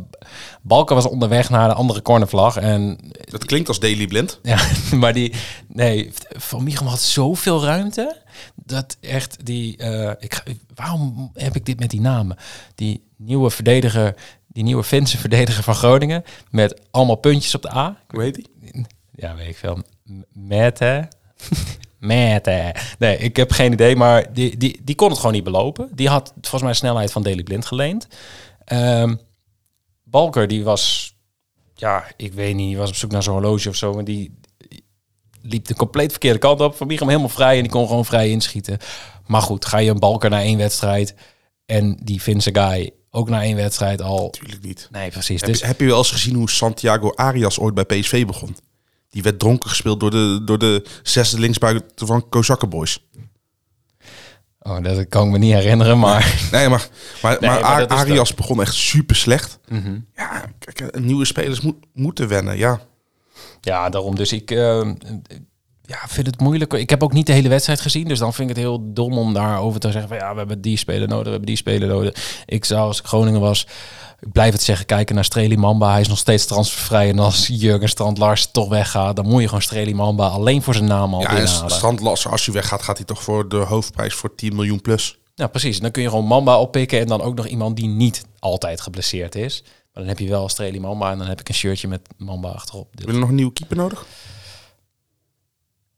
Balker 0.61 0.95
was 0.95 1.07
onderweg 1.07 1.49
naar 1.49 1.67
de 1.67 1.73
andere 1.73 2.01
cornervlag 2.01 2.55
en 2.57 2.97
Dat 3.25 3.45
klinkt 3.45 3.67
als 3.67 3.79
Daily 3.79 4.07
Blind. 4.07 4.39
Ja, 4.43 4.59
maar 4.97 5.13
die... 5.13 5.33
Nee, 5.67 6.11
Van 6.29 6.63
Michel 6.63 6.85
had 6.85 7.01
zoveel 7.01 7.63
ruimte. 7.63 8.21
Dat 8.55 8.97
echt 9.01 9.45
die... 9.45 9.77
eh, 9.77 10.11
ik, 10.19 10.43
waarom 10.75 11.31
heb 11.33 11.55
ik 11.55 11.65
dit 11.65 11.79
met 11.79 11.89
die 11.89 12.01
namen? 12.01 12.37
Die 12.75 13.03
nieuwe 13.17 13.49
verdediger... 13.49 14.15
Die 14.47 14.63
nieuwe 14.63 14.83
Finse 14.83 15.17
verdediger 15.17 15.63
van 15.63 15.75
Groningen. 15.75 16.23
Met 16.49 16.81
allemaal 16.91 17.15
puntjes 17.15 17.55
op 17.55 17.61
de 17.61 17.75
A. 17.75 17.97
Hoe 18.07 18.21
heet 18.21 18.35
die? 18.35 18.85
Ja, 19.15 19.35
weet 19.35 19.47
ik 19.47 19.57
veel. 19.57 19.79
M- 20.05 20.21
Mette. 20.33 21.07
Mette. 22.03 22.75
Nee, 22.99 23.17
ik 23.17 23.35
heb 23.35 23.51
geen 23.51 23.71
idee. 23.71 23.95
Maar 23.95 24.33
die, 24.33 24.57
die, 24.57 24.81
die 24.83 24.95
kon 24.95 25.09
het 25.09 25.17
gewoon 25.17 25.33
niet 25.33 25.43
belopen. 25.43 25.89
Die 25.95 26.09
had 26.09 26.33
volgens 26.41 26.61
mij 26.61 26.73
snelheid 26.73 27.11
van 27.11 27.23
Daily 27.23 27.43
Blind 27.43 27.65
geleend. 27.65 28.07
Ehm, 28.65 29.15
Balker, 30.03 30.47
die 30.47 30.63
was... 30.63 31.15
Ja, 31.75 32.05
ik 32.17 32.33
weet 32.33 32.55
niet. 32.55 32.77
Was 32.77 32.89
op 32.89 32.95
zoek 32.95 33.11
naar 33.11 33.23
zo'n 33.23 33.33
horloge 33.33 33.69
of 33.69 33.75
zo. 33.75 33.97
En 33.97 34.05
die 34.05 34.39
liep 35.41 35.65
de 35.65 35.75
compleet 35.75 36.11
verkeerde 36.11 36.39
kant 36.39 36.61
op. 36.61 36.75
Van 36.75 36.89
hem 36.89 37.07
helemaal 37.07 37.29
vrij. 37.29 37.55
En 37.55 37.61
die 37.61 37.71
kon 37.71 37.87
gewoon 37.87 38.05
vrij 38.05 38.29
inschieten. 38.29 38.77
Maar 39.25 39.41
goed, 39.41 39.65
ga 39.65 39.77
je 39.77 39.89
een 39.89 39.99
Balker 39.99 40.29
naar 40.29 40.41
één 40.41 40.57
wedstrijd... 40.57 41.15
En 41.65 41.97
die 42.03 42.19
Finse 42.19 42.49
guy 42.53 42.91
ook 43.09 43.29
na 43.29 43.41
één 43.41 43.55
wedstrijd 43.55 44.01
al... 44.01 44.29
Tuurlijk 44.29 44.63
niet. 44.63 44.87
Nee, 44.91 45.09
precies. 45.09 45.41
Heb, 45.41 45.49
Dus 45.49 45.61
heb 45.61 45.79
je 45.79 45.85
wel 45.85 45.97
eens 45.97 46.11
gezien 46.11 46.35
hoe 46.35 46.49
Santiago 46.49 47.11
Arias 47.15 47.59
ooit 47.59 47.73
bij 47.73 47.83
PSV 47.83 48.25
begon? 48.25 48.55
Die 49.13 49.23
werd 49.23 49.39
dronken 49.39 49.69
gespeeld 49.69 49.99
door 49.99 50.11
de, 50.11 50.41
door 50.45 50.57
de 50.57 50.85
zesde 51.03 51.39
linksbuiten 51.39 52.07
van 52.07 52.29
Kozakkenboys. 52.29 53.07
Oh, 54.59 54.83
dat 54.83 55.07
kan 55.07 55.25
ik 55.25 55.31
me 55.31 55.37
niet 55.37 55.53
herinneren, 55.53 55.99
maar... 55.99 56.35
Nee, 56.51 56.69
maar, 56.69 56.87
maar, 57.21 57.37
Nee, 57.39 57.49
maar, 57.49 57.87
Arias 57.87 58.33
begon 58.33 58.61
echt 58.61 58.73
super 58.73 59.15
slecht. 59.15 59.59
Mhm. 59.67 59.99
Ja, 60.15 60.45
kijk, 60.59 60.99
nieuwe 60.99 61.25
spelers 61.25 61.61
moet, 61.61 61.75
moeten 61.93 62.27
wennen. 62.27 62.57
Ja, 62.57 62.79
Ja, 63.61 63.89
daarom. 63.89 64.15
Dus 64.15 64.31
ik 64.31 64.51
eh, 64.51 64.91
ja, 65.81 65.97
vind 66.07 66.27
het 66.27 66.39
moeilijk. 66.39 66.73
Ik 66.73 66.89
heb 66.89 67.03
ook 67.03 67.13
niet 67.13 67.27
de 67.27 67.33
hele 67.33 67.49
wedstrijd 67.49 67.81
gezien. 67.81 68.07
Dus 68.07 68.19
dan 68.19 68.33
vind 68.33 68.49
ik 68.49 68.55
het 68.55 68.65
heel 68.65 68.93
dom 68.93 69.17
om 69.17 69.33
daarover 69.33 69.79
te 69.79 69.91
zeggen 69.91 70.09
van 70.09 70.17
ja, 70.17 70.31
we 70.31 70.37
hebben 70.37 70.61
die 70.61 70.77
speler 70.77 71.07
nodig, 71.07 71.23
we 71.23 71.29
hebben 71.29 71.47
die 71.47 71.57
speler 71.57 71.87
nodig. 71.87 72.43
Ik 72.45 72.65
zou 72.65 72.87
als 72.87 72.99
ik 72.99 73.05
Groningen 73.05 73.39
was, 73.39 73.67
ik 74.25 74.31
blijf 74.31 74.51
het 74.51 74.61
zeggen, 74.61 74.85
kijken 74.85 75.15
naar 75.15 75.23
Streli 75.23 75.57
Mamba. 75.57 75.91
Hij 75.91 76.01
is 76.01 76.07
nog 76.07 76.17
steeds 76.17 76.45
transfervrij. 76.45 77.09
En 77.09 77.19
als 77.19 77.47
Jurgen 77.47 77.89
Strand 77.89 78.17
Lars 78.17 78.51
toch 78.51 78.69
weggaat, 78.69 79.15
dan 79.15 79.25
moet 79.25 79.41
je 79.41 79.47
gewoon 79.47 79.61
Streli 79.61 79.93
Mamba 79.93 80.27
alleen 80.27 80.61
voor 80.61 80.73
zijn 80.73 80.85
naam 80.85 81.13
al 81.13 81.21
ja 81.21 81.27
en 81.27 81.35
binnenhalen. 81.35 81.71
Strandlasser, 81.71 82.31
als 82.31 82.45
hij 82.45 82.53
weggaat, 82.53 82.81
gaat 82.81 82.97
hij 82.97 83.05
toch 83.05 83.23
voor 83.23 83.49
de 83.49 83.55
hoofdprijs 83.55 84.13
voor 84.13 84.35
10 84.35 84.55
miljoen 84.55 84.81
plus. 84.81 85.17
Ja, 85.35 85.47
precies. 85.47 85.79
Dan 85.79 85.91
kun 85.91 86.01
je 86.01 86.09
gewoon 86.09 86.25
Mamba 86.25 86.59
oppikken 86.59 86.99
en 86.99 87.07
dan 87.07 87.21
ook 87.21 87.35
nog 87.35 87.47
iemand 87.47 87.75
die 87.75 87.87
niet 87.87 88.25
altijd 88.39 88.81
geblesseerd 88.81 89.35
is. 89.35 89.61
Maar 89.63 90.03
dan 90.03 90.07
heb 90.07 90.19
je 90.19 90.29
wel 90.29 90.49
Streli 90.49 90.79
Mamba 90.79 91.11
en 91.11 91.17
dan 91.17 91.27
heb 91.27 91.39
ik 91.39 91.49
een 91.49 91.55
shirtje 91.55 91.87
met 91.87 92.01
Mamba 92.17 92.49
achterop. 92.49 92.87
Willen 92.91 93.13
we 93.13 93.19
nog 93.19 93.29
een 93.29 93.35
nieuwe 93.35 93.53
keeper 93.53 93.77
nodig? 93.77 94.05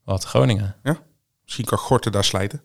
Wat, 0.04 0.24
Groningen? 0.24 0.76
Misschien 1.44 1.66
kan 1.66 1.78
Gorten 1.78 2.12
daar 2.12 2.24
slijten. 2.24 2.62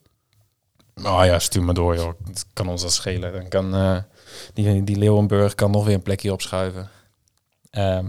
Oh 1.02 1.24
ja, 1.24 1.38
stuur 1.38 1.62
maar 1.62 1.74
door, 1.74 1.94
joh. 1.94 2.12
Het 2.26 2.46
kan 2.52 2.68
ons 2.68 2.82
dat 2.82 2.92
schelen. 2.92 3.32
Dan 3.32 3.48
kan 3.48 3.74
eh, 3.74 3.96
die, 4.55 4.85
die 4.85 4.97
Leeuwenburg 4.97 5.55
kan 5.55 5.70
nog 5.70 5.85
weer 5.85 5.95
een 5.95 6.03
plekje 6.03 6.33
opschuiven. 6.33 6.89
Ehm, 7.70 8.05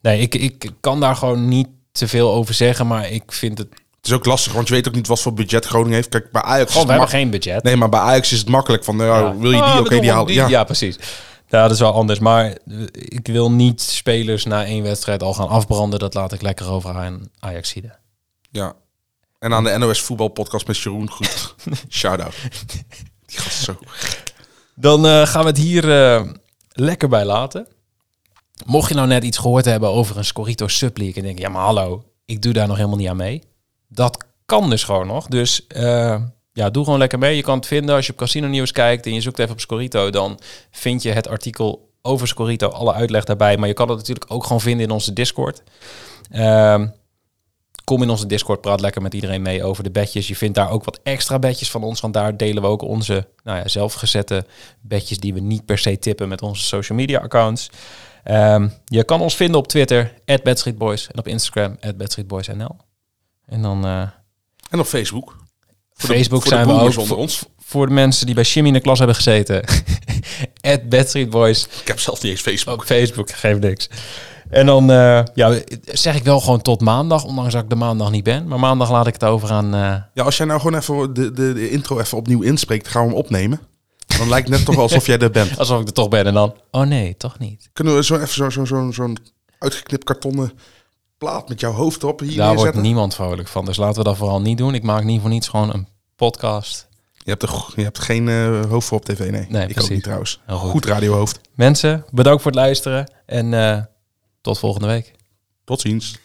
nee, 0.00 0.20
ik, 0.20 0.34
ik 0.34 0.70
kan 0.80 1.00
daar 1.00 1.16
gewoon 1.16 1.48
niet 1.48 1.68
te 1.92 2.08
veel 2.08 2.32
over 2.32 2.54
zeggen, 2.54 2.86
maar 2.86 3.10
ik 3.10 3.32
vind 3.32 3.58
het... 3.58 3.68
Het 3.70 4.10
is 4.10 4.16
ook 4.16 4.24
lastig, 4.26 4.52
want 4.52 4.68
je 4.68 4.74
weet 4.74 4.88
ook 4.88 4.94
niet 4.94 5.06
wat 5.06 5.20
voor 5.20 5.32
budget 5.34 5.64
Groningen 5.64 5.94
heeft. 5.94 6.08
Kijk, 6.08 6.30
bij 6.30 6.42
Ajax... 6.42 6.72
We 6.74 6.78
hebben 6.90 7.08
geen 7.08 7.30
budget. 7.30 7.62
Nee, 7.62 7.76
maar 7.76 7.88
bij 7.88 8.00
Ajax 8.00 8.32
is 8.32 8.38
het 8.38 8.48
makkelijk 8.48 8.84
van, 8.84 8.96
nou, 8.96 9.24
Ja. 9.24 9.36
wil 9.36 9.50
je 9.50 9.56
die? 9.56 9.64
Ah, 9.64 9.72
Oké, 9.74 9.82
bedoel, 9.82 10.00
die 10.00 10.10
halen. 10.10 10.32
Ja. 10.34 10.48
Ja, 10.48 10.64
precies. 10.64 10.96
Ja, 11.48 11.62
dat 11.62 11.70
is 11.70 11.78
wel 11.78 11.92
anders. 11.92 12.18
Maar 12.18 12.44
eh, 12.44 12.54
ik 12.92 13.26
wil 13.26 13.50
niet 13.52 13.80
spelers 13.80 14.44
na 14.44 14.64
één 14.64 14.82
wedstrijd 14.82 15.22
al 15.22 15.34
gaan 15.34 15.48
afbranden. 15.48 15.98
Dat 15.98 16.14
laat 16.14 16.32
ik 16.32 16.42
lekker 16.42 16.70
over 16.70 16.94
aan 16.94 17.30
Ajaxide. 17.38 17.98
ja. 18.50 18.74
En 19.38 19.54
aan 19.54 19.64
de 19.64 19.78
NOS 19.78 20.00
voetbalpodcast 20.02 20.66
met 20.66 20.78
Jeroen, 20.78 21.10
goed. 21.10 21.54
Shout-out. 21.88 22.34
Die 23.26 23.38
gast 23.38 23.46
is 23.58 23.64
zo... 23.64 23.78
Dan 24.82 25.06
eh, 25.06 25.26
gaan 25.26 25.42
we 25.42 25.48
het 25.48 25.58
hier 25.58 26.02
eh, 26.02 26.24
lekker 26.72 27.08
bij 27.08 27.24
laten. 27.24 27.66
Mocht 28.66 28.88
je 28.88 28.94
nou 28.94 29.06
net 29.06 29.24
iets 29.24 29.38
gehoord 29.38 29.64
hebben 29.64 29.88
over 29.88 30.16
een 30.16 30.24
Scorito 30.24 30.68
Subleague 30.68 31.16
en 31.16 31.22
denk 31.22 31.38
ja 31.38 31.48
maar 31.48 31.62
hallo, 31.62 32.04
ik 32.24 32.42
doe 32.42 32.52
daar 32.52 32.66
nog 32.66 32.76
helemaal 32.76 32.98
niet 32.98 33.08
aan 33.08 33.16
mee. 33.16 33.42
Dat 33.88 34.24
kan 34.46 34.70
dus 34.70 34.84
gewoon 34.84 35.06
nog. 35.06 35.26
Dus 35.26 35.66
eh, 35.66 36.22
ja, 36.52 36.70
doe 36.70 36.84
gewoon 36.84 36.98
lekker 36.98 37.18
mee. 37.18 37.36
Je 37.36 37.42
kan 37.42 37.56
het 37.56 37.66
vinden 37.66 37.94
als 37.94 38.06
je 38.06 38.12
op 38.12 38.18
Casino 38.18 38.46
Nieuws 38.46 38.72
kijkt 38.72 39.06
en 39.06 39.14
je 39.14 39.20
zoekt 39.20 39.38
even 39.38 39.52
op 39.52 39.60
Scorito, 39.60 40.10
dan 40.10 40.38
vind 40.70 41.02
je 41.02 41.10
het 41.10 41.28
artikel 41.28 41.90
over 42.02 42.28
Scorito, 42.28 42.68
alle 42.68 42.92
uitleg 42.92 43.24
daarbij. 43.24 43.56
Maar 43.56 43.68
je 43.68 43.74
kan 43.74 43.88
het 43.88 43.98
natuurlijk 43.98 44.30
ook 44.30 44.44
gewoon 44.44 44.60
vinden 44.60 44.86
in 44.86 44.92
onze 44.92 45.12
Discord. 45.12 45.62
Ehm, 46.30 46.86
Kom 47.84 48.02
in 48.02 48.10
onze 48.10 48.26
Discord, 48.26 48.60
praat 48.60 48.80
lekker 48.80 49.02
met 49.02 49.14
iedereen 49.14 49.42
mee 49.42 49.64
over 49.64 49.82
de 49.82 49.90
bedjes. 49.90 50.28
Je 50.28 50.36
vindt 50.36 50.54
daar 50.54 50.70
ook 50.70 50.84
wat 50.84 51.00
extra 51.02 51.38
bedjes 51.38 51.70
van 51.70 51.82
ons, 51.82 52.00
want 52.00 52.14
daar 52.14 52.36
delen 52.36 52.62
we 52.62 52.68
ook 52.68 52.82
onze 52.82 53.28
nou 53.44 53.58
ja, 53.58 53.68
zelfgezette 53.68 54.46
bedjes 54.80 55.18
die 55.18 55.34
we 55.34 55.40
niet 55.40 55.64
per 55.64 55.78
se 55.78 55.98
tippen 55.98 56.28
met 56.28 56.42
onze 56.42 56.64
social 56.64 56.98
media 56.98 57.18
accounts. 57.18 57.70
Ehm, 58.24 58.68
je 58.84 59.04
kan 59.04 59.20
ons 59.20 59.36
vinden 59.36 59.56
op 59.56 59.68
Twitter, 59.68 60.14
@bedstreetboys 60.42 61.08
en 61.08 61.18
op 61.18 61.28
Instagram, 61.28 61.78
@bedstreetboysnl. 61.96 62.76
En 63.46 63.62
dan 63.62 63.84
eh, 63.84 64.02
En 64.70 64.78
op 64.78 64.86
Facebook. 64.86 65.36
Facebook 65.94 66.42
de 66.42 66.48
zijn 66.48 66.66
we 66.66 66.72
ook 66.72 66.78
onder 66.78 67.06
voor, 67.06 67.16
ons. 67.16 67.44
voor 67.58 67.86
de 67.86 67.92
mensen 67.92 68.26
die 68.26 68.34
bij 68.34 68.44
Jimmy 68.44 68.68
in 68.68 68.74
de 68.74 68.80
klas 68.80 68.98
hebben 68.98 69.16
gezeten. 69.16 69.64
@bedstreetboys 70.88 71.66
Ik 71.80 71.86
heb 71.86 72.00
zelf 72.00 72.22
niet 72.22 72.32
eens 72.32 72.40
Facebook. 72.40 72.80
op 72.80 72.86
Facebook, 72.86 73.30
geeft 73.30 73.60
niks. 73.60 73.88
En 74.52 74.66
dan 74.66 74.90
eh, 74.90 75.22
ja, 75.34 75.58
zeg 75.84 76.16
ik 76.16 76.24
wel 76.24 76.40
gewoon 76.40 76.62
tot 76.62 76.80
maandag, 76.80 77.24
ondanks 77.24 77.52
dat 77.52 77.62
ik 77.62 77.68
de 77.70 77.74
maandag 77.76 78.10
niet 78.10 78.24
ben. 78.24 78.48
Maar 78.48 78.58
maandag 78.58 78.90
laat 78.90 79.06
ik 79.06 79.12
het 79.12 79.24
over 79.24 79.50
aan... 79.50 79.74
eh, 79.74 79.94
Ja, 80.14 80.22
als 80.24 80.36
jij 80.36 80.46
nou 80.46 80.60
gewoon 80.60 80.78
even 80.80 81.14
de, 81.14 81.32
de, 81.32 81.52
de 81.52 81.70
intro 81.70 81.98
even 81.98 82.18
opnieuw 82.18 82.42
inspreekt, 82.42 82.88
gaan 82.88 83.02
we 83.02 83.08
hem 83.08 83.16
opnemen. 83.18 83.60
Dan 84.18 84.28
lijkt 84.28 84.48
het 84.48 84.56
net 84.56 84.66
toch 84.66 84.76
alsof 84.78 85.06
jij 85.06 85.18
er 85.18 85.30
bent. 85.30 85.58
alsof 85.58 85.80
ik 85.80 85.86
er 85.86 85.92
toch 85.92 86.08
ben 86.08 86.26
en 86.26 86.34
dan... 86.34 86.54
Oh 86.70 86.82
nee, 86.86 87.16
toch 87.16 87.38
niet. 87.38 87.70
Kunnen 87.72 87.94
we 87.94 88.04
zo 88.04 88.14
even 88.14 88.28
zo'n 88.34 88.50
zo, 88.50 88.64
zo, 88.64 88.90
zo'n 88.90 89.16
uitgeknipt 89.58 90.04
kartonnen 90.04 90.52
plaat 91.18 91.48
met 91.48 91.60
jouw 91.60 91.72
hoofd 91.72 92.02
erop 92.02 92.20
hier 92.20 92.36
Daar 92.36 92.54
wordt 92.54 92.74
niemand 92.80 93.14
vrolijk 93.14 93.48
van. 93.48 93.64
Dus 93.64 93.76
laten 93.76 93.98
we 93.98 94.04
dat 94.08 94.16
vooral 94.16 94.40
niet 94.40 94.58
doen. 94.58 94.74
Ik 94.74 94.82
maak 94.82 95.04
niet 95.04 95.20
voor 95.20 95.30
niets 95.30 95.48
gewoon 95.48 95.72
een 95.74 95.88
podcast. 96.16 96.88
Je 97.24 97.30
hebt, 97.30 97.42
er, 97.42 97.64
je 97.76 97.82
hebt 97.82 97.98
geen 97.98 98.28
eh, 98.28 98.60
hoofd 98.68 98.86
voor 98.88 98.98
op 98.98 99.04
tv, 99.04 99.18
nee. 99.18 99.30
Nee, 99.30 99.62
ik 99.62 99.68
ook 99.68 99.72
precies. 99.72 99.88
niet 99.90 100.02
trouwens. 100.02 100.40
Heel 100.46 100.56
goed. 100.56 100.70
Goed 100.70 100.84
radiohoofd. 100.84 101.40
Mensen, 101.54 102.04
bedankt 102.10 102.42
voor 102.42 102.50
het 102.50 102.60
luisteren. 102.60 103.12
En 103.26 103.54
eh, 103.54 103.78
tot 104.42 104.58
volgende 104.58 104.86
week. 104.86 105.12
Tot 105.64 105.80
ziens. 105.80 106.18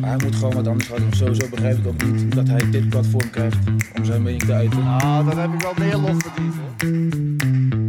Hij 0.00 0.16
moet 0.16 0.34
gewoon 0.34 0.54
wat 0.54 0.66
anders 0.66 0.88
gaan 0.88 0.98
doen. 0.98 1.12
Sowieso 1.12 1.48
begrijp 1.48 1.78
ik 1.78 1.86
ook 1.86 2.04
niet 2.04 2.34
dat 2.34 2.48
hij 2.48 2.70
dit 2.70 2.88
platform 2.88 3.30
krijgt 3.30 3.56
om 3.96 4.04
zijn 4.04 4.22
mening 4.22 4.42
te 4.42 4.52
uiten. 4.52 4.82
Ah, 4.82 5.26
dan 5.26 5.38
heb 5.38 5.52
ik 5.52 5.60
wel 5.60 5.74
meer 5.78 5.96
lof 5.96 6.16
verdiend 6.22 6.54
hoor. 6.54 7.87